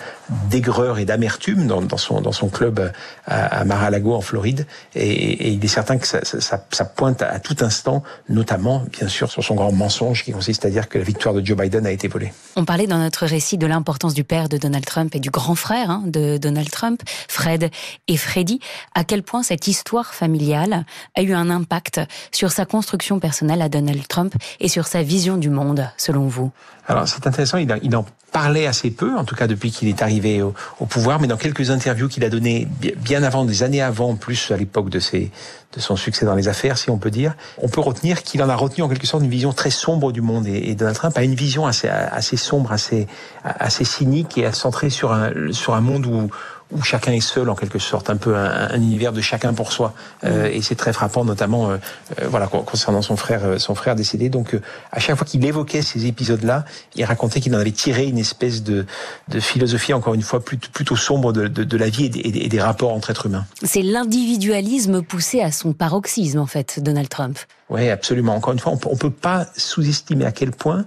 d'aigreur 0.50 1.00
et 1.00 1.06
d'amertume 1.06 1.68
dans, 1.68 1.82
dans, 1.82 1.98
son 1.98 2.22
dans 2.22 2.32
son 2.32 2.50
club 2.50 2.92
à, 3.26 3.60
à 3.60 3.64
Mar-a-Lago 3.66 4.14
en 4.14 4.22
Floride. 4.22 4.66
Et, 4.96 5.10
et, 5.12 5.50
il 5.50 5.64
est 5.64 5.68
certain 5.68 5.98
que 5.98 6.08
ça, 6.08 6.20
ça, 6.24 6.66
ça 6.72 6.86
pointe 6.86 7.22
à 7.22 7.40
tout 7.40 7.58
instant 7.62 8.04
notamment, 8.30 8.84
bien 8.92 9.08
sûr, 9.08 9.30
sur 9.32 9.44
son 9.44 9.56
grand 9.56 9.72
mensonge 9.72 10.24
qui 10.24 10.32
consiste 10.32 10.66
à 10.66 10.70
dire 10.70 10.90
que 10.90 10.98
la 10.98 11.04
victoire 11.04 11.34
de 11.34 11.46
Joe 11.46 11.58
Biden 11.58 11.86
a 11.86 11.92
été 11.92 12.08
volée. 12.08 12.32
On 12.56 12.66
parlait 12.66 12.88
dans 12.88 12.98
notre 12.98 13.26
récit 13.26 13.58
de 13.58 13.68
l'importance 13.68 14.14
du 14.14 14.24
père 14.24 14.50
de 14.50 14.58
Donald 14.58 14.86
Trump 14.86 15.16
et 15.16 15.20
du 15.20 15.30
grand 15.30 15.56
frère 15.56 15.90
hein, 15.90 16.04
de 16.06 16.38
Donald 16.38 16.70
Trump, 16.70 17.02
Fred 17.28 17.70
et 18.08 18.18
Freddie. 18.18 18.60
À 18.96 19.04
quel 19.04 19.24
point 19.24 19.44
cette 19.44 19.68
histoire 19.68 20.14
familiale 20.14 20.86
a 21.16 21.22
eu 21.22 21.34
un 21.34 21.50
impact 21.50 22.02
sur 22.32 22.52
sa 22.52 22.66
construction 22.66 23.20
personnelle 23.20 23.62
à 23.62 23.70
Donald 23.70 24.08
Trump 24.08 24.36
et 24.60 24.68
sur 24.68 24.88
sa 24.88 25.04
vision 25.04 25.38
du 25.38 25.50
monde, 25.50 25.90
selon 25.98 26.28
vous? 26.28 26.52
Alors, 26.92 27.08
c'est 27.08 27.26
intéressant, 27.26 27.58
il, 27.58 27.96
en 27.96 28.06
parlait 28.34 28.68
assez 28.68 28.92
peu, 28.92 29.18
en 29.18 29.24
tout 29.24 29.36
cas 29.36 29.48
depuis 29.48 29.72
qu'il 29.72 29.88
est 29.88 30.02
arrivé 30.02 30.42
au, 30.42 30.54
pouvoir, 30.86 31.22
mais 31.22 31.28
dans 31.28 31.38
quelques 31.38 31.72
interviews 31.72 32.10
qu'il 32.10 32.26
a 32.26 32.30
données 32.30 32.68
bien 32.98 33.24
avant, 33.24 33.46
des 33.46 33.64
années 33.64 33.82
avant, 33.82 34.16
plus 34.16 34.52
à 34.52 34.58
l'époque 34.58 34.90
de 34.90 35.00
ses, 35.00 35.32
de 35.74 35.80
son 35.80 35.96
succès 35.96 36.26
dans 36.26 36.36
les 36.36 36.50
affaires, 36.50 36.78
si 36.78 36.90
on 36.90 36.98
peut 36.98 37.10
dire, 37.10 37.36
on 37.60 37.70
peut 37.70 37.80
retenir 37.80 38.24
qu'il 38.24 38.44
en 38.44 38.50
a 38.50 38.56
retenu 38.56 38.84
en 38.84 38.90
quelque 38.90 39.08
sorte 39.08 39.24
une 39.24 39.30
vision 39.30 39.54
très 39.54 39.70
sombre 39.70 40.12
du 40.12 40.22
monde. 40.22 40.48
Et, 40.48 40.76
Donald 40.76 40.98
Trump 40.98 41.18
a 41.18 41.24
une 41.24 41.36
vision 41.36 41.66
assez, 41.66 41.88
assez 41.88 42.36
sombre, 42.36 42.74
assez, 42.74 43.08
assez 43.44 43.86
cynique 43.86 44.38
et 44.38 44.52
centrée 44.52 44.90
sur 44.90 45.14
un, 45.14 45.32
sur 45.52 45.76
un 45.76 45.82
monde 45.82 46.06
où, 46.06 46.30
où 46.72 46.82
chacun 46.82 47.12
est 47.12 47.22
seul 47.22 47.50
en 47.50 47.56
quelque 47.56 47.80
sorte, 47.80 48.10
un 48.10 48.18
peu 48.18 48.36
un, 48.36 48.76
univers 48.76 49.14
de 49.14 49.22
chacun 49.22 49.54
pour 49.54 49.72
soi. 49.72 49.94
Euh, 50.24 50.50
et 50.52 50.62
c'est 50.62 50.76
très 50.76 50.94
frappant, 50.94 51.26
notamment 51.26 51.70
euh, 51.72 51.78
euh, 52.20 52.28
voilà 52.28 52.48
concernant 52.48 53.02
son 53.02 53.16
frère, 53.16 53.60
son 53.60 53.76
frère 53.76 53.96
décédé. 53.96 54.30
Donc 54.30 54.58
à 54.92 55.00
chaque 55.00 55.16
fois 55.16 55.26
qu'il 55.26 55.46
évoquait 55.46 55.82
ces 55.82 56.06
épisodes-là, 56.06 56.66
il 56.96 57.04
racontait 57.06 57.40
qu'il 57.42 57.56
en 57.56 57.60
avait 57.60 57.72
tiré 57.72 58.06
une 58.06 58.18
espèce 58.18 58.64
de, 58.64 58.86
de 59.28 59.40
philosophie, 59.40 59.94
encore 59.94 60.14
une 60.14 60.22
fois, 60.22 60.44
plutôt, 60.44 60.70
plutôt 60.72 60.96
sombre 60.96 61.34
de, 61.34 61.48
de, 61.48 61.64
de 61.64 61.78
la 61.78 61.90
vie 61.90 62.06
et 62.06 62.10
des, 62.10 62.20
et 62.20 62.50
des 62.50 62.62
rapports 62.62 62.94
entre 62.94 63.12
êtres 63.12 63.26
humains. 63.26 63.46
C'est 63.64 63.84
l'individualisme 63.84 65.02
poussé 65.02 65.42
à 65.42 65.52
son 65.52 65.74
paroxysme, 65.74 66.40
en 66.40 66.46
fait, 66.46 66.80
Donald 66.82 67.10
Trump. 67.10 67.38
Oui, 67.70 67.90
absolument. 67.90 68.36
Encore 68.36 68.54
une 68.54 68.60
fois, 68.60 68.74
on 68.86 68.92
ne 68.92 68.98
peut 68.98 69.10
pas 69.10 69.48
sous-estimer 69.56 70.26
à 70.26 70.32
quel 70.32 70.52
point 70.52 70.86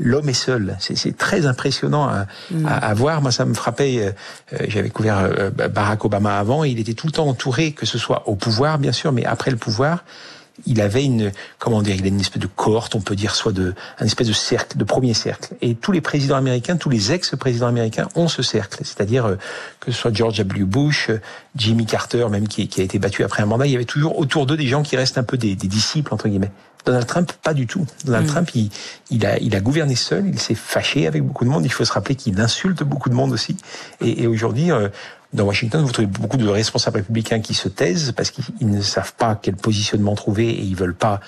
l'homme 0.00 0.28
est 0.28 0.32
seul. 0.32 0.76
C'est 0.78 1.16
très 1.16 1.46
impressionnant 1.46 2.08
à, 2.08 2.26
mm. 2.50 2.66
à, 2.66 2.94
voir. 2.94 3.22
Moi, 3.22 3.30
ça 3.30 3.44
me 3.44 3.54
frappait. 3.54 3.98
Euh, 3.98 4.10
euh, 4.54 4.66
j'avais 4.68 4.90
couvert 4.90 5.18
euh, 5.18 5.50
Barack 5.50 6.04
Obama 6.04 6.38
avant. 6.38 6.64
il 6.64 6.80
était 6.80 6.94
tout 6.94 7.06
le 7.06 7.12
temps 7.12 7.28
entouré, 7.28 7.72
que 7.72 7.86
ce 7.86 7.98
soit 7.98 8.28
au 8.28 8.34
pouvoir, 8.34 8.78
bien 8.78 8.92
sûr, 8.92 9.12
mais 9.12 9.24
après 9.24 9.50
le 9.50 9.56
pouvoir, 9.56 10.04
il 10.66 10.80
avait 10.80 11.04
une, 11.04 11.32
comment 11.58 11.82
dire, 11.82 11.96
il 11.96 12.04
a 12.04 12.08
une 12.08 12.20
espèce 12.20 12.42
de 12.42 12.46
cohorte, 12.46 12.94
on 12.94 13.00
peut 13.00 13.16
dire, 13.16 13.34
soit 13.34 13.52
de, 13.52 13.74
un 13.98 14.06
espèce 14.06 14.28
de 14.28 14.32
cercle, 14.32 14.76
de 14.76 14.84
premier 14.84 15.14
cercle. 15.14 15.54
Et 15.60 15.74
tous 15.74 15.92
les 15.92 16.00
présidents 16.00 16.36
américains, 16.36 16.76
tous 16.76 16.90
les 16.90 17.12
ex-présidents 17.12 17.66
américains 17.66 18.08
ont 18.14 18.28
ce 18.28 18.42
cercle. 18.42 18.78
C'est-à-dire 18.84 19.36
que 19.80 19.90
ce 19.92 19.98
soit 19.98 20.12
George 20.12 20.38
W. 20.38 20.64
Bush, 20.64 21.10
Jimmy 21.56 21.86
Carter, 21.86 22.26
même 22.30 22.48
qui, 22.48 22.68
qui, 22.68 22.80
a 22.80 22.84
été 22.84 22.98
battu 22.98 23.24
après 23.24 23.42
un 23.42 23.46
mandat, 23.46 23.66
il 23.66 23.72
y 23.72 23.76
avait 23.76 23.84
toujours 23.84 24.18
autour 24.18 24.46
d'eux 24.46 24.56
des 24.56 24.66
gens 24.66 24.82
qui 24.82 24.96
restent 24.96 25.18
un 25.18 25.24
peu 25.24 25.36
des, 25.36 25.56
des 25.56 25.68
disciples 25.68 26.12
entre 26.14 26.28
guillemets. 26.28 26.50
Donald 26.84 27.06
Trump, 27.06 27.32
pas 27.42 27.54
du 27.54 27.66
tout. 27.66 27.86
Donald 28.04 28.26
mm. 28.26 28.30
Trump, 28.30 28.50
il, 28.54 28.70
il, 29.10 29.26
a, 29.26 29.38
il 29.38 29.54
a 29.54 29.60
gouverné 29.60 29.94
seul, 29.94 30.26
il 30.28 30.40
s'est 30.40 30.54
fâché 30.54 31.06
avec 31.06 31.22
beaucoup 31.22 31.44
de 31.44 31.50
monde. 31.50 31.64
Il 31.64 31.72
faut 31.72 31.84
se 31.84 31.92
rappeler 31.92 32.14
qu'il 32.14 32.40
insulte 32.40 32.82
beaucoup 32.82 33.10
de 33.10 33.14
monde 33.14 33.32
aussi. 33.32 33.56
Et, 34.00 34.22
et 34.22 34.26
aujourd'hui, 34.26 34.72
euh, 34.72 34.88
dans 35.32 35.44
Washington, 35.44 35.84
vous 35.84 35.92
trouvez 35.92 36.06
beaucoup 36.06 36.36
de 36.36 36.48
responsables 36.48 36.98
républicains 36.98 37.40
qui 37.40 37.54
se 37.54 37.68
taisent 37.68 38.12
parce 38.12 38.30
qu'ils 38.30 38.68
ne 38.68 38.80
savent 38.80 39.14
pas 39.14 39.38
quel 39.40 39.56
positionnement 39.56 40.14
trouver 40.14 40.48
et 40.48 40.62
ils 40.62 40.74
veulent 40.74 40.94
pas 40.94 41.20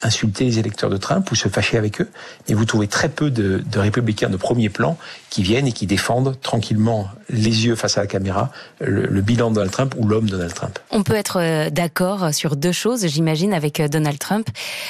insulter 0.00 0.44
les 0.44 0.58
électeurs 0.58 0.90
de 0.90 0.96
Trump 0.96 1.30
ou 1.30 1.34
se 1.34 1.48
fâcher 1.48 1.76
avec 1.76 2.00
eux, 2.00 2.08
mais 2.48 2.54
vous 2.54 2.64
trouvez 2.64 2.86
très 2.86 3.08
peu 3.08 3.30
de, 3.30 3.58
de, 3.58 3.78
républicains 3.78 4.28
de 4.28 4.36
premier 4.36 4.68
plan 4.68 4.96
qui 5.28 5.42
viennent 5.42 5.66
et 5.66 5.72
qui 5.72 5.86
défendent 5.86 6.40
tranquillement 6.40 7.08
les 7.28 7.66
yeux 7.66 7.74
face 7.74 7.98
à 7.98 8.02
la 8.02 8.06
caméra 8.06 8.50
le, 8.80 9.06
le 9.06 9.20
bilan 9.22 9.50
de 9.50 9.56
Donald 9.56 9.72
Trump 9.72 9.94
ou 9.98 10.06
l'homme 10.06 10.30
Donald 10.30 10.54
Trump. 10.54 10.78
On 10.90 11.02
peut 11.02 11.14
être 11.14 11.40
euh, 11.40 11.70
d'accord 11.70 12.32
sur 12.32 12.54
deux 12.54 12.72
choses, 12.72 13.06
j'imagine, 13.06 13.52
avec 13.52 13.80
euh, 13.80 13.88
Donald 13.88 14.18
Trump. 14.18 14.48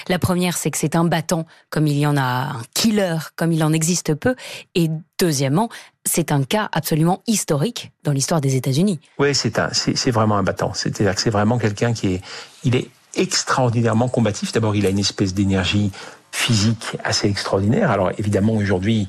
La 0.08 0.18
première, 0.18 0.58
c'est 0.58 0.70
que 0.70 0.78
c'est 0.78 0.94
un 0.94 1.04
battant, 1.04 1.46
comme 1.70 1.86
il 1.86 1.98
y 1.98 2.06
en 2.06 2.16
a 2.18 2.22
un 2.22 2.62
killer, 2.74 3.16
comme 3.36 3.52
il 3.52 3.64
en 3.64 3.72
existe 3.72 4.14
peu, 4.14 4.34
et 4.74 4.90
deuxièmement, 5.18 5.70
c'est 6.04 6.32
un 6.32 6.42
cas 6.42 6.68
absolument 6.72 7.22
historique 7.26 7.92
dans 8.04 8.12
l'histoire 8.12 8.40
des 8.40 8.56
États-Unis. 8.56 9.00
Oui, 9.18 9.34
c'est 9.34 9.58
un, 9.58 9.70
c'est 9.72 10.10
vraiment 10.10 10.36
un 10.36 10.42
battant. 10.42 10.72
C'est-à-dire 10.74 11.14
que 11.14 11.20
c'est 11.20 11.30
vraiment 11.30 11.58
quelqu'un 11.58 11.92
qui 11.92 12.14
est, 12.14 12.22
il 12.64 12.76
est 12.76 12.88
extraordinairement 13.18 14.08
combatif. 14.08 14.52
D'abord, 14.52 14.74
il 14.74 14.86
a 14.86 14.88
une 14.88 14.98
espèce 14.98 15.34
d'énergie 15.34 15.90
physique 16.30 16.96
assez 17.04 17.28
extraordinaire. 17.28 17.90
Alors 17.90 18.10
évidemment 18.18 18.52
aujourd'hui, 18.52 19.08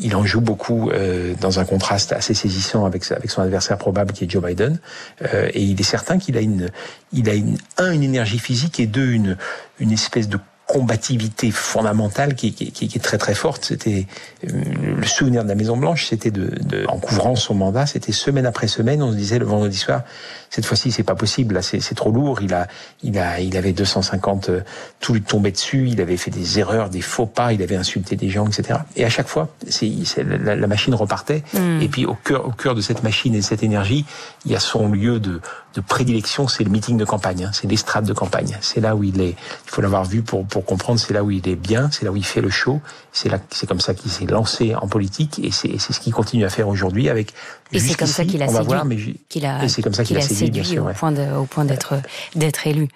il 0.00 0.14
en 0.14 0.24
joue 0.24 0.40
beaucoup 0.40 0.90
euh, 0.90 1.34
dans 1.40 1.60
un 1.60 1.64
contraste 1.64 2.12
assez 2.12 2.34
saisissant 2.34 2.84
avec 2.84 3.10
avec 3.10 3.30
son 3.30 3.42
adversaire 3.42 3.78
probable 3.78 4.12
qui 4.12 4.24
est 4.24 4.30
Joe 4.30 4.44
Biden. 4.44 4.78
Euh, 5.22 5.48
et 5.54 5.62
il 5.62 5.80
est 5.80 5.84
certain 5.84 6.18
qu'il 6.18 6.36
a 6.36 6.40
une 6.40 6.70
il 7.12 7.28
a 7.30 7.34
une 7.34 7.56
un 7.78 7.92
une 7.92 8.02
énergie 8.02 8.38
physique 8.38 8.80
et 8.80 8.86
deux 8.86 9.10
une 9.10 9.36
une 9.80 9.92
espèce 9.92 10.28
de 10.28 10.38
combativité 10.68 11.50
fondamentale 11.50 12.34
qui, 12.34 12.52
qui, 12.52 12.70
qui, 12.70 12.84
est 12.84 13.00
très 13.00 13.16
très 13.16 13.34
forte. 13.34 13.64
C'était 13.64 14.06
euh, 14.46 14.50
le 14.98 15.06
souvenir 15.06 15.42
de 15.42 15.48
la 15.48 15.54
Maison 15.54 15.78
Blanche, 15.78 16.04
c'était 16.04 16.30
de, 16.30 16.50
de, 16.62 16.84
en 16.88 16.98
couvrant 16.98 17.36
son 17.36 17.54
mandat, 17.54 17.86
c'était 17.86 18.12
semaine 18.12 18.44
après 18.44 18.68
semaine, 18.68 19.02
on 19.02 19.10
se 19.10 19.16
disait 19.16 19.38
le 19.38 19.46
vendredi 19.46 19.78
soir, 19.78 20.02
cette 20.50 20.66
fois-ci 20.66 20.92
c'est 20.92 21.04
pas 21.04 21.14
possible, 21.14 21.54
là 21.54 21.62
c'est 21.62 21.94
trop 21.94 22.10
lourd. 22.10 22.42
Il 22.42 22.52
a, 22.52 22.68
il 23.02 23.18
a, 23.18 23.40
il 23.40 23.56
avait 23.56 23.72
250, 23.72 24.50
euh, 24.50 24.60
tout 25.00 25.14
lui 25.14 25.22
tombait 25.22 25.52
dessus, 25.52 25.88
il 25.88 26.02
avait 26.02 26.18
fait 26.18 26.30
des 26.30 26.58
erreurs, 26.58 26.90
des 26.90 27.00
faux 27.00 27.24
pas, 27.24 27.54
il 27.54 27.62
avait 27.62 27.76
insulté 27.76 28.14
des 28.14 28.28
gens, 28.28 28.46
etc. 28.46 28.80
Et 28.94 29.06
à 29.06 29.08
chaque 29.08 29.28
fois, 29.28 29.48
c'est 29.68 29.90
la, 30.18 30.54
la, 30.54 30.66
machine 30.66 30.94
repartait. 30.94 31.44
Hmm. 31.54 31.80
Et 31.80 31.88
puis 31.88 32.04
au 32.04 32.14
cœur, 32.14 32.46
au 32.46 32.52
cœur 32.52 32.74
de 32.74 32.82
cette 32.82 33.02
machine 33.02 33.34
et 33.34 33.38
de 33.38 33.44
cette 33.44 33.62
énergie, 33.62 34.04
il 34.44 34.52
y 34.52 34.54
a 34.56 34.60
son 34.60 34.88
lieu 34.88 35.18
de, 35.18 35.40
de 35.74 35.80
prédilection, 35.80 36.48
c'est 36.48 36.64
le 36.64 36.70
meeting 36.70 36.96
de 36.96 37.04
campagne, 37.04 37.44
hein, 37.44 37.50
c'est 37.52 37.68
l'estrade 37.68 38.06
de 38.06 38.12
campagne. 38.12 38.56
C'est 38.60 38.80
là 38.80 38.96
où 38.96 39.04
il 39.04 39.20
est. 39.20 39.36
Il 39.66 39.70
faut 39.70 39.82
l'avoir 39.82 40.04
vu 40.04 40.22
pour 40.22 40.46
pour 40.46 40.64
comprendre, 40.64 40.98
c'est 40.98 41.12
là 41.12 41.22
où 41.22 41.30
il 41.30 41.46
est 41.48 41.56
bien, 41.56 41.90
c'est 41.90 42.04
là 42.04 42.10
où 42.10 42.16
il 42.16 42.24
fait 42.24 42.40
le 42.40 42.50
show, 42.50 42.80
c'est 43.12 43.28
là, 43.28 43.38
c'est 43.50 43.66
comme 43.66 43.80
ça 43.80 43.94
qu'il 43.94 44.10
s'est 44.10 44.26
lancé 44.26 44.74
en 44.74 44.88
politique 44.88 45.38
et 45.42 45.50
c'est, 45.50 45.78
c'est 45.78 45.92
ce 45.92 46.00
qu'il 46.00 46.12
continue 46.12 46.44
à 46.44 46.50
faire 46.50 46.68
aujourd'hui 46.68 47.08
avec. 47.08 47.32
Et 47.72 47.80
c'est 47.80 47.94
comme 47.94 48.08
ça 48.08 48.24
qu'il 48.24 48.42
a 48.42 48.48
séduit, 48.48 49.20
qu'il 49.28 49.44
a, 49.44 49.68
c'est 49.68 49.82
comme 49.82 49.92
ça 49.92 50.04
qu'il 50.04 50.16
a, 50.16 50.22
séduit, 50.22 50.64
sûr, 50.64 50.86
au 50.86 50.92
point 50.92 51.12
de, 51.12 51.36
au 51.36 51.44
point 51.44 51.64
d'être 51.64 51.94
d'être 52.34 52.66
élu. 52.66 52.88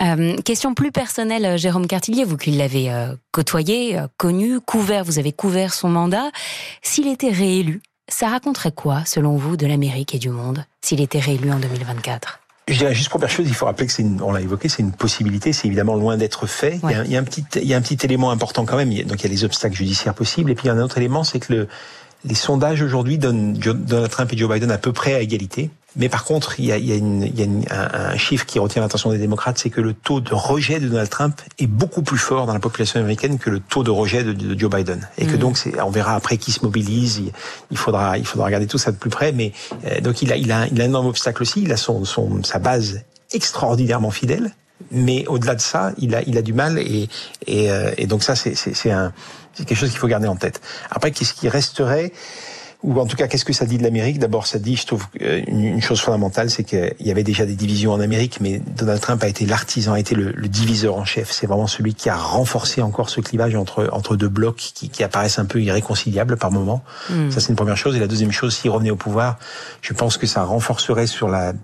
Euh, 0.00 0.36
question 0.42 0.74
plus 0.74 0.92
personnelle, 0.92 1.58
Jérôme 1.58 1.88
Cartillier, 1.88 2.24
vous 2.24 2.36
qui 2.36 2.52
l'avez 2.52 2.92
euh, 2.92 3.14
côtoyé, 3.32 3.98
euh, 3.98 4.06
connu, 4.16 4.60
couvert, 4.60 5.04
vous 5.04 5.18
avez 5.18 5.32
couvert 5.32 5.74
son 5.74 5.88
mandat. 5.88 6.30
S'il 6.82 7.08
était 7.08 7.32
réélu, 7.32 7.82
ça 8.08 8.28
raconterait 8.28 8.72
quoi, 8.72 9.04
selon 9.04 9.36
vous, 9.36 9.56
de 9.56 9.66
l'Amérique 9.66 10.14
et 10.14 10.18
du 10.18 10.30
monde, 10.30 10.64
s'il 10.80 11.00
était 11.00 11.20
réélu 11.20 11.52
en 11.52 11.58
2024 11.58 12.40
je 12.68 12.76
dirais 12.76 12.94
juste 12.94 13.08
première 13.08 13.30
chose, 13.30 13.46
il 13.48 13.54
faut 13.54 13.64
rappeler 13.64 13.86
que 13.86 13.92
c'est 13.92 14.04
on 14.20 14.30
l'a 14.30 14.42
évoqué, 14.42 14.68
c'est 14.68 14.82
une 14.82 14.92
possibilité, 14.92 15.54
c'est 15.54 15.66
évidemment 15.66 15.94
loin 15.94 16.18
d'être 16.18 16.46
fait. 16.46 16.78
Il, 16.82 16.90
y 16.90 16.94
a, 16.94 17.04
il, 17.04 17.10
y 17.10 17.16
a, 17.16 17.20
un 17.20 17.24
petit, 17.24 17.42
il 17.56 17.66
y 17.66 17.72
a 17.72 17.78
un 17.78 17.80
petit 17.80 17.98
élément 18.04 18.30
important 18.30 18.66
quand 18.66 18.76
même. 18.76 18.90
Donc 19.04 19.20
il 19.20 19.22
y 19.22 19.26
a 19.26 19.30
les 19.30 19.44
obstacles 19.44 19.74
judiciaires 19.74 20.12
possibles, 20.12 20.50
et 20.50 20.54
puis 20.54 20.64
il 20.64 20.68
y 20.68 20.70
a 20.70 20.74
un 20.74 20.82
autre 20.82 20.98
élément, 20.98 21.24
c'est 21.24 21.40
que 21.40 21.52
le, 21.52 21.68
les 22.24 22.34
sondages 22.34 22.82
aujourd'hui 22.82 23.18
donnent 23.18 23.54
Donald 23.54 24.10
Trump 24.10 24.32
et 24.32 24.36
Joe 24.36 24.52
Biden 24.52 24.70
à 24.70 24.78
peu 24.78 24.92
près 24.92 25.14
à 25.14 25.20
égalité. 25.20 25.70
Mais 25.96 26.08
par 26.08 26.24
contre, 26.24 26.60
il 26.60 26.66
y 26.66 26.72
a, 26.72 26.76
il 26.76 26.86
y 26.86 26.92
a, 26.92 26.96
une, 26.96 27.22
il 27.22 27.38
y 27.38 27.42
a 27.42 27.44
une, 27.44 27.64
un, 27.70 28.16
chiffre 28.16 28.44
qui 28.44 28.58
retient 28.58 28.82
l'attention 28.82 29.10
des 29.10 29.18
démocrates, 29.18 29.58
c'est 29.58 29.70
que 29.70 29.80
le 29.80 29.94
taux 29.94 30.20
de 30.20 30.34
rejet 30.34 30.80
de 30.80 30.88
Donald 30.88 31.08
Trump 31.08 31.40
est 31.58 31.66
beaucoup 31.66 32.02
plus 32.02 32.18
fort 32.18 32.46
dans 32.46 32.52
la 32.52 32.60
population 32.60 33.00
américaine 33.00 33.38
que 33.38 33.48
le 33.48 33.60
taux 33.60 33.82
de 33.82 33.90
rejet 33.90 34.22
de, 34.22 34.58
Joe 34.58 34.70
Biden. 34.70 35.08
Et 35.16 35.26
que 35.26 35.36
mm. 35.36 35.38
donc, 35.38 35.58
on 35.82 35.90
verra 35.90 36.14
après 36.14 36.36
qui 36.36 36.52
se 36.52 36.62
mobilise. 36.62 37.22
Il, 37.70 37.78
faudra, 37.78 38.18
il 38.18 38.26
faudra 38.26 38.46
regarder 38.46 38.66
tout 38.66 38.78
ça 38.78 38.92
de 38.92 38.96
plus 38.96 39.10
près. 39.10 39.32
Mais 39.32 39.52
euh, 39.86 40.00
donc, 40.00 40.20
il 40.20 40.32
a, 40.32 40.36
il 40.36 40.52
a, 40.52 40.66
il 40.66 40.80
a 40.80 40.84
un 40.84 40.88
énorme 40.88 41.06
obstacle 41.06 41.42
aussi. 41.42 41.62
Il 41.62 41.72
a 41.72 41.76
son, 41.78 42.04
son, 42.04 42.42
sa 42.42 42.58
base 42.58 43.00
extraordinairement 43.32 44.10
fidèle. 44.10 44.52
Mais 44.90 45.26
au-delà 45.26 45.54
de 45.54 45.60
ça, 45.60 45.92
il 45.98 46.14
a, 46.14 46.22
il 46.22 46.38
a 46.38 46.42
du 46.42 46.52
mal 46.52 46.78
et, 46.78 47.08
et, 47.46 47.70
euh, 47.72 47.92
et 47.96 48.06
donc 48.06 48.22
ça, 48.22 48.36
c'est 48.36 48.54
quelque 49.56 49.74
chose 49.74 49.90
qu'il 49.90 49.98
faut 49.98 50.06
garder 50.06 50.28
en 50.28 50.36
tête. 50.36 50.60
Après, 50.90 51.10
qu'est-ce 51.10 51.34
qui 51.34 51.48
resterait? 51.48 52.12
Ou 52.84 52.98
en 53.00 53.06
tout 53.06 53.16
cas, 53.16 53.26
qu'est-ce 53.26 53.44
que 53.44 53.52
ça 53.52 53.66
dit 53.66 53.76
de 53.76 53.82
l'Amérique? 53.82 54.20
D'abord, 54.20 54.46
ça 54.46 54.60
dit, 54.60 54.76
je 54.76 54.86
trouve, 54.86 55.04
euh, 55.20 55.42
une, 55.48 55.80
chose 55.82 56.00
fondamentale, 56.00 56.48
c'est 56.48 56.62
qu'il 56.62 56.94
y 57.00 57.10
avait 57.10 57.24
déjà 57.24 57.44
des 57.44 57.56
divisions 57.56 57.92
en 57.92 57.98
Amérique, 57.98 58.40
mais 58.40 58.60
Donald 58.76 59.00
Trump 59.00 59.22
a 59.24 59.28
été 59.28 59.46
l'artisan, 59.46 59.94
a 59.94 60.00
été 60.00 60.14
le, 60.14 60.32
diviseur 60.48 60.96
en 60.96 61.04
chef. 61.04 61.32
C'est 61.32 61.48
vraiment 61.48 61.66
celui 61.66 61.94
qui 61.94 62.08
a 62.08 62.16
renforcé 62.16 62.80
encore 62.80 63.10
ce 63.10 63.20
clivage 63.20 63.56
entre 63.56 63.88
entre 63.92 64.16
deux 64.16 64.28
blocs 64.28 64.56
qui, 64.56 64.90
qui 64.90 65.02
apparaissent 65.02 65.40
un 65.40 65.44
peu 65.44 65.60
irréconciliables 65.60 66.36
par 66.36 66.52
moment. 66.52 66.84
Hmm. 67.10 67.30
Ça, 67.30 67.40
c'est 67.40 67.48
une 67.48 67.56
première 67.56 67.76
chose. 67.76 67.96
Et 67.96 67.98
la 67.98 68.06
deuxième 68.06 68.32
chose, 68.32 68.56
s'il 68.56 68.70
revenait 68.70 68.90
au 68.90 68.96
pouvoir, 68.96 69.38
je 69.82 69.92
pense 69.92 70.16
que 70.16 70.28
ça 70.28 70.44
renforcerait 70.44 71.08
sur 71.08 71.28
la 71.28 71.54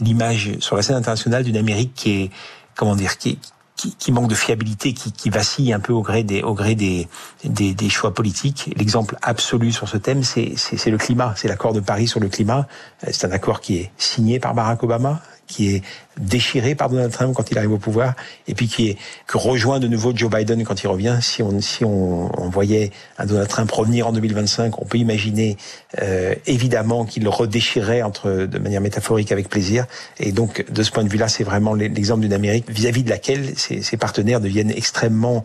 l'image 0.00 0.52
sur 0.60 0.76
la 0.76 0.82
scène 0.82 0.96
internationale 0.96 1.42
d'une 1.42 1.56
Amérique 1.56 1.92
qui 1.94 2.22
est 2.22 2.30
comment 2.76 2.94
dire 2.94 3.18
qui 3.18 3.38
qui, 3.76 3.94
qui 3.94 4.10
manque 4.10 4.28
de 4.28 4.34
fiabilité, 4.34 4.92
qui, 4.94 5.12
qui, 5.12 5.30
vacille 5.30 5.72
un 5.72 5.80
peu 5.80 5.92
au 5.92 6.02
gré 6.02 6.24
des, 6.24 6.42
au 6.42 6.54
gré 6.54 6.74
des, 6.74 7.08
des, 7.44 7.74
des 7.74 7.88
choix 7.88 8.14
politiques. 8.14 8.72
L'exemple 8.76 9.16
absolu 9.22 9.72
sur 9.72 9.88
ce 9.88 9.98
thème, 9.98 10.22
c'est 10.24 10.54
le 10.86 10.98
climat, 10.98 11.34
c'est 11.36 11.48
l'accord 11.48 11.72
de 11.72 11.80
Paris 11.80 12.08
sur 12.08 12.20
le 12.20 12.28
climat. 12.28 12.66
C'est 13.10 13.26
un 13.26 13.32
accord 13.32 13.60
qui 13.60 13.76
est 13.76 13.90
signé 13.98 14.40
par 14.40 14.54
Barack 14.54 14.82
Obama, 14.82 15.20
qui 15.46 15.74
est 15.74 15.82
déchiré 16.18 16.74
par 16.74 16.88
Donald 16.88 17.12
Trump 17.12 17.34
quand 17.34 17.50
il 17.50 17.58
arrive 17.58 17.72
au 17.72 17.78
pouvoir, 17.78 18.14
et 18.48 18.54
puis 18.54 18.68
qui 18.68 18.88
est 18.88 18.98
que 19.26 19.38
rejoint 19.38 19.80
de 19.80 19.88
nouveau 19.88 20.12
Joe 20.14 20.30
Biden 20.30 20.64
quand 20.64 20.82
il 20.82 20.86
revient. 20.86 21.18
Si 21.20 21.42
on 21.42 21.60
si 21.60 21.84
on, 21.84 22.30
on 22.40 22.48
voyait 22.48 22.90
un 23.18 23.26
Donald 23.26 23.48
Trump 23.48 23.70
revenir 23.70 24.06
en 24.06 24.12
2025, 24.12 24.80
on 24.80 24.84
peut 24.84 24.98
imaginer 24.98 25.56
euh, 26.02 26.34
évidemment 26.46 27.04
qu'il 27.04 27.22
le 27.22 27.30
redéchirerait 27.30 28.02
entre 28.02 28.30
de 28.30 28.58
manière 28.58 28.80
métaphorique 28.80 29.32
avec 29.32 29.48
plaisir. 29.48 29.86
Et 30.18 30.32
donc 30.32 30.64
de 30.70 30.82
ce 30.82 30.90
point 30.90 31.04
de 31.04 31.08
vue-là, 31.08 31.28
c'est 31.28 31.44
vraiment 31.44 31.74
l'exemple 31.74 32.22
d'une 32.22 32.32
Amérique 32.32 32.70
vis-à-vis 32.70 33.02
de 33.02 33.10
laquelle 33.10 33.56
ses, 33.56 33.82
ses 33.82 33.96
partenaires 33.96 34.40
deviennent 34.40 34.70
extrêmement 34.70 35.42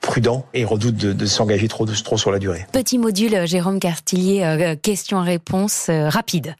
prudent 0.00 0.46
et 0.54 0.64
redoute 0.64 0.96
de, 0.96 1.26
s'engager 1.26 1.68
trop, 1.68 1.86
sur 2.16 2.30
la 2.30 2.38
durée. 2.38 2.66
Petit 2.72 2.98
module, 2.98 3.46
Jérôme 3.46 3.80
Cartillier, 3.80 4.44
euh, 4.44 4.76
question-réponse 4.76 5.88
euh, 5.88 6.08
rapide. 6.08 6.54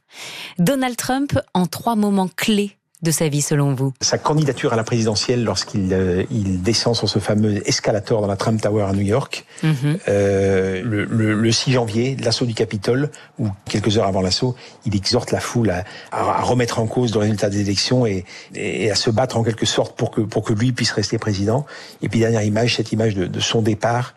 Donald 0.59 0.97
Trump 0.97 1.39
en 1.53 1.65
trois 1.65 1.95
moments 1.95 2.29
clés 2.35 2.77
de 3.03 3.11
sa 3.11 3.27
vie 3.29 3.41
selon 3.41 3.75
vous? 3.75 3.93
Sa 4.01 4.17
candidature 4.17 4.73
à 4.73 4.75
la 4.75 4.83
présidentielle 4.83 5.43
lorsqu'il 5.43 5.93
euh, 5.93 6.23
il 6.31 6.61
descend 6.63 6.95
sur 6.95 7.07
ce 7.07 7.19
fameux 7.19 7.67
escalator 7.67 8.21
dans 8.21 8.27
la 8.27 8.35
Trump 8.37 8.59
Tower 8.61 8.83
à 8.83 8.93
New 8.93 9.01
York, 9.01 9.45
mm 9.61 9.71
-hmm. 9.71 9.97
euh, 10.07 10.81
le, 10.83 11.05
le, 11.05 11.33
le, 11.33 11.51
6 11.51 11.71
janvier, 11.73 12.17
l'assaut 12.23 12.45
du 12.45 12.53
Capitole, 12.53 13.09
ou 13.37 13.49
quelques 13.69 13.97
heures 13.97 14.07
avant 14.07 14.21
l'assaut, 14.21 14.55
il 14.85 14.95
exhorte 14.95 15.31
la 15.31 15.39
foule 15.39 15.69
à, 15.69 15.83
à, 16.11 16.41
remettre 16.41 16.79
en 16.79 16.87
cause 16.87 17.13
le 17.13 17.19
résultat 17.19 17.49
des 17.49 17.61
élections 17.61 18.05
et, 18.07 18.25
et, 18.55 18.89
à 18.91 18.95
se 18.95 19.11
battre 19.11 19.37
en 19.37 19.43
quelque 19.43 19.65
sorte 19.65 19.95
pour 19.99 20.09
que, 20.09 20.21
pour 20.21 20.43
que 20.43 20.53
lui 20.53 20.71
puisse 20.71 20.91
rester 20.91 21.17
président. 21.19 21.65
Et 22.01 22.09
puis 22.09 22.19
dernière 22.19 22.43
image, 22.43 22.75
cette 22.77 22.91
image 22.91 23.13
de, 23.15 23.25
de 23.27 23.39
son 23.39 23.61
départ 23.61 24.13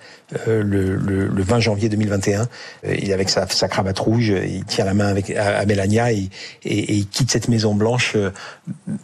euh, 0.47 0.63
le, 0.63 0.95
le, 0.95 1.27
le, 1.27 1.43
20 1.43 1.59
janvier 1.59 1.89
2021. 1.89 2.43
Euh, 2.85 2.95
il 2.97 3.11
est 3.11 3.13
avec 3.13 3.29
sa, 3.31 3.49
sa, 3.49 3.67
cravate 3.67 3.99
rouge, 3.99 4.29
il 4.29 4.65
tient 4.65 4.85
la 4.85 4.95
main 4.95 5.09
avec 5.09 5.31
à, 5.31 5.59
à 5.59 5.67
Melania 5.67 6.13
et, 6.13 6.29
et, 6.65 6.79
et, 6.79 6.95
il 6.95 7.09
quitte 7.09 7.33
cette 7.33 7.49
Maison 7.49 7.75
Blanche 7.75 8.13
euh, 8.15 8.31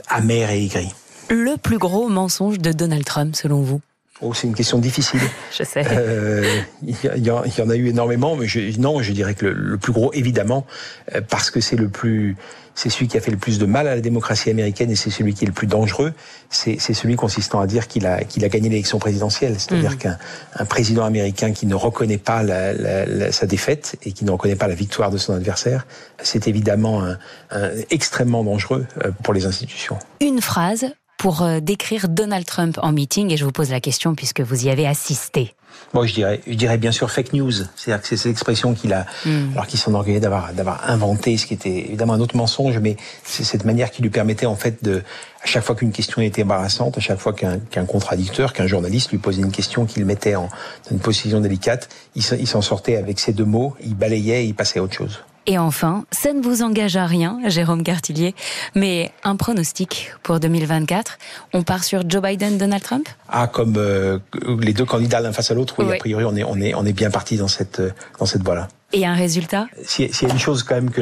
amer 0.08 0.50
et 0.50 0.64
aigri. 0.64 0.92
Le 1.30 1.56
plus 1.56 1.78
gros 1.78 2.08
mensonge 2.08 2.58
de 2.58 2.72
Donald 2.72 3.04
Trump, 3.04 3.34
selon 3.34 3.60
vous? 3.60 3.80
Oh, 4.22 4.32
c'est 4.32 4.46
une 4.46 4.54
question 4.54 4.78
difficile. 4.78 5.20
je 5.58 5.62
sais. 5.62 5.84
Euh, 5.90 6.60
il, 6.82 7.24
y, 7.24 7.30
en 7.30 7.70
a 7.70 7.76
eu 7.76 7.88
énormément, 7.88 8.36
mais 8.36 8.46
je, 8.46 8.78
non, 8.80 9.02
je 9.02 9.12
dirais 9.12 9.34
que 9.34 9.44
le, 9.44 9.52
le 9.52 9.76
plus 9.76 9.92
gros, 9.92 10.12
évidemment, 10.14 10.66
euh, 11.14 11.20
parce 11.28 11.50
que 11.50 11.60
c'est 11.60 11.76
le 11.76 11.88
plus, 11.88 12.36
c'est 12.76 12.90
celui 12.90 13.08
qui 13.08 13.16
a 13.16 13.20
fait 13.20 13.32
le 13.32 13.38
plus 13.38 13.58
de 13.58 13.66
mal 13.66 13.88
à 13.88 13.96
la 13.96 14.00
démocratie 14.00 14.50
américaine 14.50 14.90
et 14.90 14.96
c'est 14.96 15.10
celui 15.10 15.34
qui 15.34 15.44
est 15.44 15.48
le 15.48 15.54
plus 15.54 15.66
dangereux. 15.66 16.12
C'est 16.50 16.78
celui 16.78 17.16
consistant 17.16 17.58
à 17.58 17.66
dire 17.66 17.88
qu'il 17.88 18.06
a, 18.06 18.22
qu'il 18.22 18.44
a 18.44 18.48
gagné 18.48 18.68
l'élection 18.68 18.98
présidentielle. 18.98 19.56
C'est-à-dire 19.58 19.92
mmh. 19.92 19.96
qu'un 19.96 20.18
un 20.58 20.64
président 20.66 21.04
américain 21.04 21.52
qui 21.52 21.66
ne 21.66 21.74
reconnaît 21.74 22.18
pas 22.18 22.42
la, 22.42 22.72
la, 22.74 23.06
la, 23.06 23.32
sa 23.32 23.46
défaite 23.46 23.96
et 24.04 24.12
qui 24.12 24.24
ne 24.24 24.30
reconnaît 24.30 24.56
pas 24.56 24.68
la 24.68 24.74
victoire 24.74 25.10
de 25.10 25.18
son 25.18 25.32
adversaire, 25.32 25.86
c'est 26.22 26.46
évidemment 26.46 27.02
un, 27.02 27.18
un, 27.50 27.70
extrêmement 27.90 28.44
dangereux 28.44 28.86
euh, 29.04 29.10
pour 29.22 29.32
les 29.32 29.46
institutions. 29.46 29.98
Une 30.20 30.42
phrase 30.42 30.86
pour 31.16 31.42
euh, 31.42 31.60
décrire 31.60 32.08
Donald 32.08 32.44
Trump 32.44 32.78
en 32.82 32.92
meeting 32.92 33.32
Et 33.32 33.36
je 33.36 33.44
vous 33.44 33.52
pose 33.52 33.70
la 33.70 33.80
question 33.80 34.14
puisque 34.14 34.42
vous 34.42 34.66
y 34.66 34.70
avez 34.70 34.86
assisté. 34.86 35.54
Moi, 35.96 36.04
je 36.04 36.12
dirais, 36.12 36.42
je 36.46 36.52
dirais 36.52 36.76
bien 36.76 36.92
sûr 36.92 37.10
fake 37.10 37.32
news. 37.32 37.52
C'est-à-dire 37.52 38.02
que 38.02 38.06
c'est 38.06 38.18
cette 38.18 38.30
expression 38.30 38.74
qu'il 38.74 38.92
a, 38.92 39.06
mm. 39.24 39.52
alors 39.52 39.66
qu'il 39.66 39.78
s'enorgueillait 39.78 40.20
d'avoir, 40.20 40.52
d'avoir 40.52 40.90
inventé, 40.90 41.38
ce 41.38 41.46
qui 41.46 41.54
était 41.54 41.70
évidemment 41.70 42.12
un 42.12 42.20
autre 42.20 42.36
mensonge, 42.36 42.78
mais 42.80 42.96
c'est 43.24 43.44
cette 43.44 43.64
manière 43.64 43.90
qui 43.90 44.02
lui 44.02 44.10
permettait 44.10 44.44
en 44.44 44.56
fait 44.56 44.84
de, 44.84 45.02
à 45.42 45.46
chaque 45.46 45.64
fois 45.64 45.74
qu'une 45.74 45.92
question 45.92 46.20
était 46.20 46.42
embarrassante, 46.42 46.98
à 46.98 47.00
chaque 47.00 47.18
fois 47.18 47.32
qu'un, 47.32 47.58
qu'un 47.58 47.86
contradicteur, 47.86 48.52
qu'un 48.52 48.66
journaliste 48.66 49.10
lui 49.10 49.16
posait 49.16 49.40
une 49.40 49.50
question 49.50 49.86
qu'il 49.86 50.04
mettait 50.04 50.34
en 50.34 50.50
dans 50.84 50.90
une 50.90 50.98
position 50.98 51.40
délicate, 51.40 51.88
il, 52.14 52.22
il 52.38 52.46
s'en 52.46 52.60
sortait 52.60 52.96
avec 52.96 53.18
ces 53.18 53.32
deux 53.32 53.46
mots, 53.46 53.74
il 53.82 53.94
balayait 53.94 54.44
et 54.44 54.48
il 54.48 54.54
passait 54.54 54.80
à 54.80 54.82
autre 54.82 54.94
chose. 54.94 55.20
Et 55.46 55.58
enfin, 55.58 56.04
ça 56.10 56.32
ne 56.32 56.42
vous 56.42 56.62
engage 56.62 56.96
à 56.96 57.06
rien, 57.06 57.38
Jérôme 57.46 57.84
Cartillier, 57.84 58.34
mais 58.74 59.12
un 59.22 59.36
pronostic 59.36 60.12
pour 60.24 60.40
2024. 60.40 61.18
On 61.52 61.62
part 61.62 61.84
sur 61.84 62.08
Joe 62.08 62.20
Biden, 62.20 62.58
Donald 62.58 62.82
Trump? 62.82 63.08
Ah, 63.28 63.46
comme 63.46 63.74
euh, 63.76 64.18
les 64.60 64.72
deux 64.72 64.84
candidats 64.84 65.20
l'un 65.20 65.32
face 65.32 65.52
à 65.52 65.54
l'autre, 65.54 65.74
oui, 65.78 65.86
oui, 65.88 65.94
a 65.94 65.98
priori, 65.98 66.24
on 66.24 66.34
est, 66.34 66.42
on 66.42 66.60
est, 66.60 66.74
on 66.74 66.84
est 66.84 66.92
bien 66.92 67.10
parti 67.10 67.36
dans 67.36 67.48
cette, 67.48 67.80
dans 68.18 68.26
cette 68.26 68.42
voie-là. 68.42 68.68
Et 68.92 69.04
un 69.04 69.14
résultat 69.14 69.66
S'il 69.82 70.06
y 70.06 70.24
a 70.26 70.32
une 70.32 70.38
chose 70.38 70.62
quand 70.62 70.76
même 70.76 70.90
que 70.90 71.00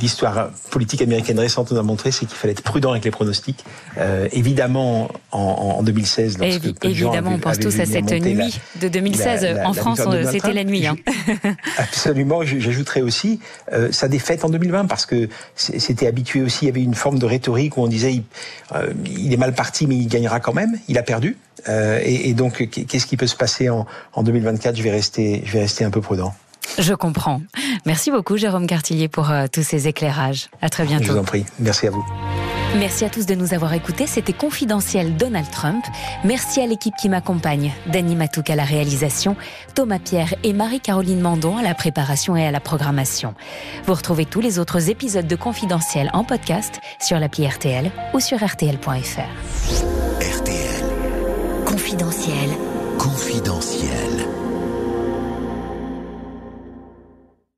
l'histoire 0.00 0.50
politique 0.70 1.00
américaine 1.00 1.38
récente 1.38 1.72
nous 1.72 1.78
a 1.78 1.82
montré, 1.82 2.10
c'est 2.10 2.26
qu'il 2.26 2.36
fallait 2.36 2.52
être 2.52 2.62
prudent 2.62 2.90
avec 2.90 3.04
les 3.04 3.10
pronostics. 3.10 3.64
Euh, 3.96 4.28
évidemment, 4.32 5.08
en, 5.32 5.38
en 5.38 5.82
2016, 5.82 6.36
lorsque 6.38 6.64
Évi 6.64 6.74
évidemment, 6.82 7.32
on 7.32 7.38
pense 7.38 7.58
tous 7.58 7.80
à 7.80 7.86
cette 7.86 8.10
nuit 8.10 8.34
la, 8.34 8.46
de 8.80 8.88
2016. 8.88 9.42
La, 9.42 9.52
la, 9.54 9.68
en 9.68 9.72
France, 9.72 10.02
c'était 10.30 10.52
la 10.52 10.64
nuit. 10.64 10.86
Hein. 10.86 10.96
Absolument. 11.78 12.44
J'ajouterais 12.44 13.00
aussi 13.00 13.40
euh, 13.72 13.90
sa 13.90 14.08
défaite 14.08 14.44
en 14.44 14.50
2020, 14.50 14.84
parce 14.84 15.06
que 15.06 15.30
c'était 15.54 16.06
habitué 16.06 16.42
aussi. 16.42 16.66
Il 16.66 16.68
y 16.68 16.70
avait 16.70 16.82
une 16.82 16.94
forme 16.94 17.18
de 17.18 17.26
rhétorique 17.26 17.78
où 17.78 17.82
on 17.82 17.88
disait 17.88 18.12
il, 18.12 18.24
euh, 18.74 18.92
il 19.06 19.32
est 19.32 19.38
mal 19.38 19.54
parti, 19.54 19.86
mais 19.86 19.96
il 19.96 20.08
gagnera 20.08 20.40
quand 20.40 20.52
même. 20.52 20.78
Il 20.88 20.98
a 20.98 21.02
perdu. 21.02 21.38
Euh, 21.68 22.00
et, 22.04 22.28
et, 22.28 22.34
donc, 22.34 22.68
qu'est-ce 22.68 23.06
qui 23.06 23.16
peut 23.16 23.26
se 23.26 23.34
passer 23.34 23.70
en, 23.70 23.86
en 24.12 24.22
2024 24.22 24.76
Je 24.76 24.82
vais 24.82 24.90
rester, 24.90 25.42
je 25.46 25.54
vais 25.54 25.60
rester 25.60 25.84
un 25.84 25.90
peu 25.90 26.02
prudent. 26.02 26.34
Je 26.78 26.94
comprends. 26.94 27.40
Merci 27.86 28.10
beaucoup, 28.10 28.36
Jérôme 28.36 28.66
Cartillier, 28.66 29.08
pour 29.08 29.30
euh, 29.30 29.46
tous 29.50 29.62
ces 29.62 29.88
éclairages. 29.88 30.48
À 30.60 30.68
très 30.68 30.84
bientôt. 30.84 31.04
Je 31.04 31.12
vous 31.12 31.18
en 31.18 31.24
prie. 31.24 31.44
Merci 31.58 31.86
à 31.86 31.90
vous. 31.90 32.04
Merci 32.76 33.04
à 33.04 33.08
tous 33.08 33.24
de 33.24 33.34
nous 33.34 33.54
avoir 33.54 33.72
écoutés. 33.72 34.06
C'était 34.06 34.34
Confidentiel 34.34 35.16
Donald 35.16 35.50
Trump. 35.50 35.84
Merci 36.22 36.60
à 36.60 36.66
l'équipe 36.66 36.94
qui 37.00 37.08
m'accompagne. 37.08 37.72
Danny 37.86 38.14
Matouk 38.14 38.50
à 38.50 38.56
la 38.56 38.64
réalisation, 38.64 39.36
Thomas 39.74 39.98
Pierre 39.98 40.34
et 40.44 40.52
Marie-Caroline 40.52 41.20
Mandon 41.20 41.56
à 41.56 41.62
la 41.62 41.74
préparation 41.74 42.36
et 42.36 42.46
à 42.46 42.50
la 42.50 42.60
programmation. 42.60 43.34
Vous 43.86 43.94
retrouvez 43.94 44.26
tous 44.26 44.40
les 44.40 44.58
autres 44.58 44.90
épisodes 44.90 45.26
de 45.26 45.36
Confidentiel 45.36 46.10
en 46.12 46.24
podcast 46.24 46.78
sur 47.00 47.18
l'appli 47.18 47.46
RTL 47.46 47.90
ou 48.12 48.20
sur 48.20 48.44
RTL.fr. 48.44 49.20
RTL. 50.20 50.84
Confidentiel. 51.64 52.50
Confidentiel. 52.98 54.27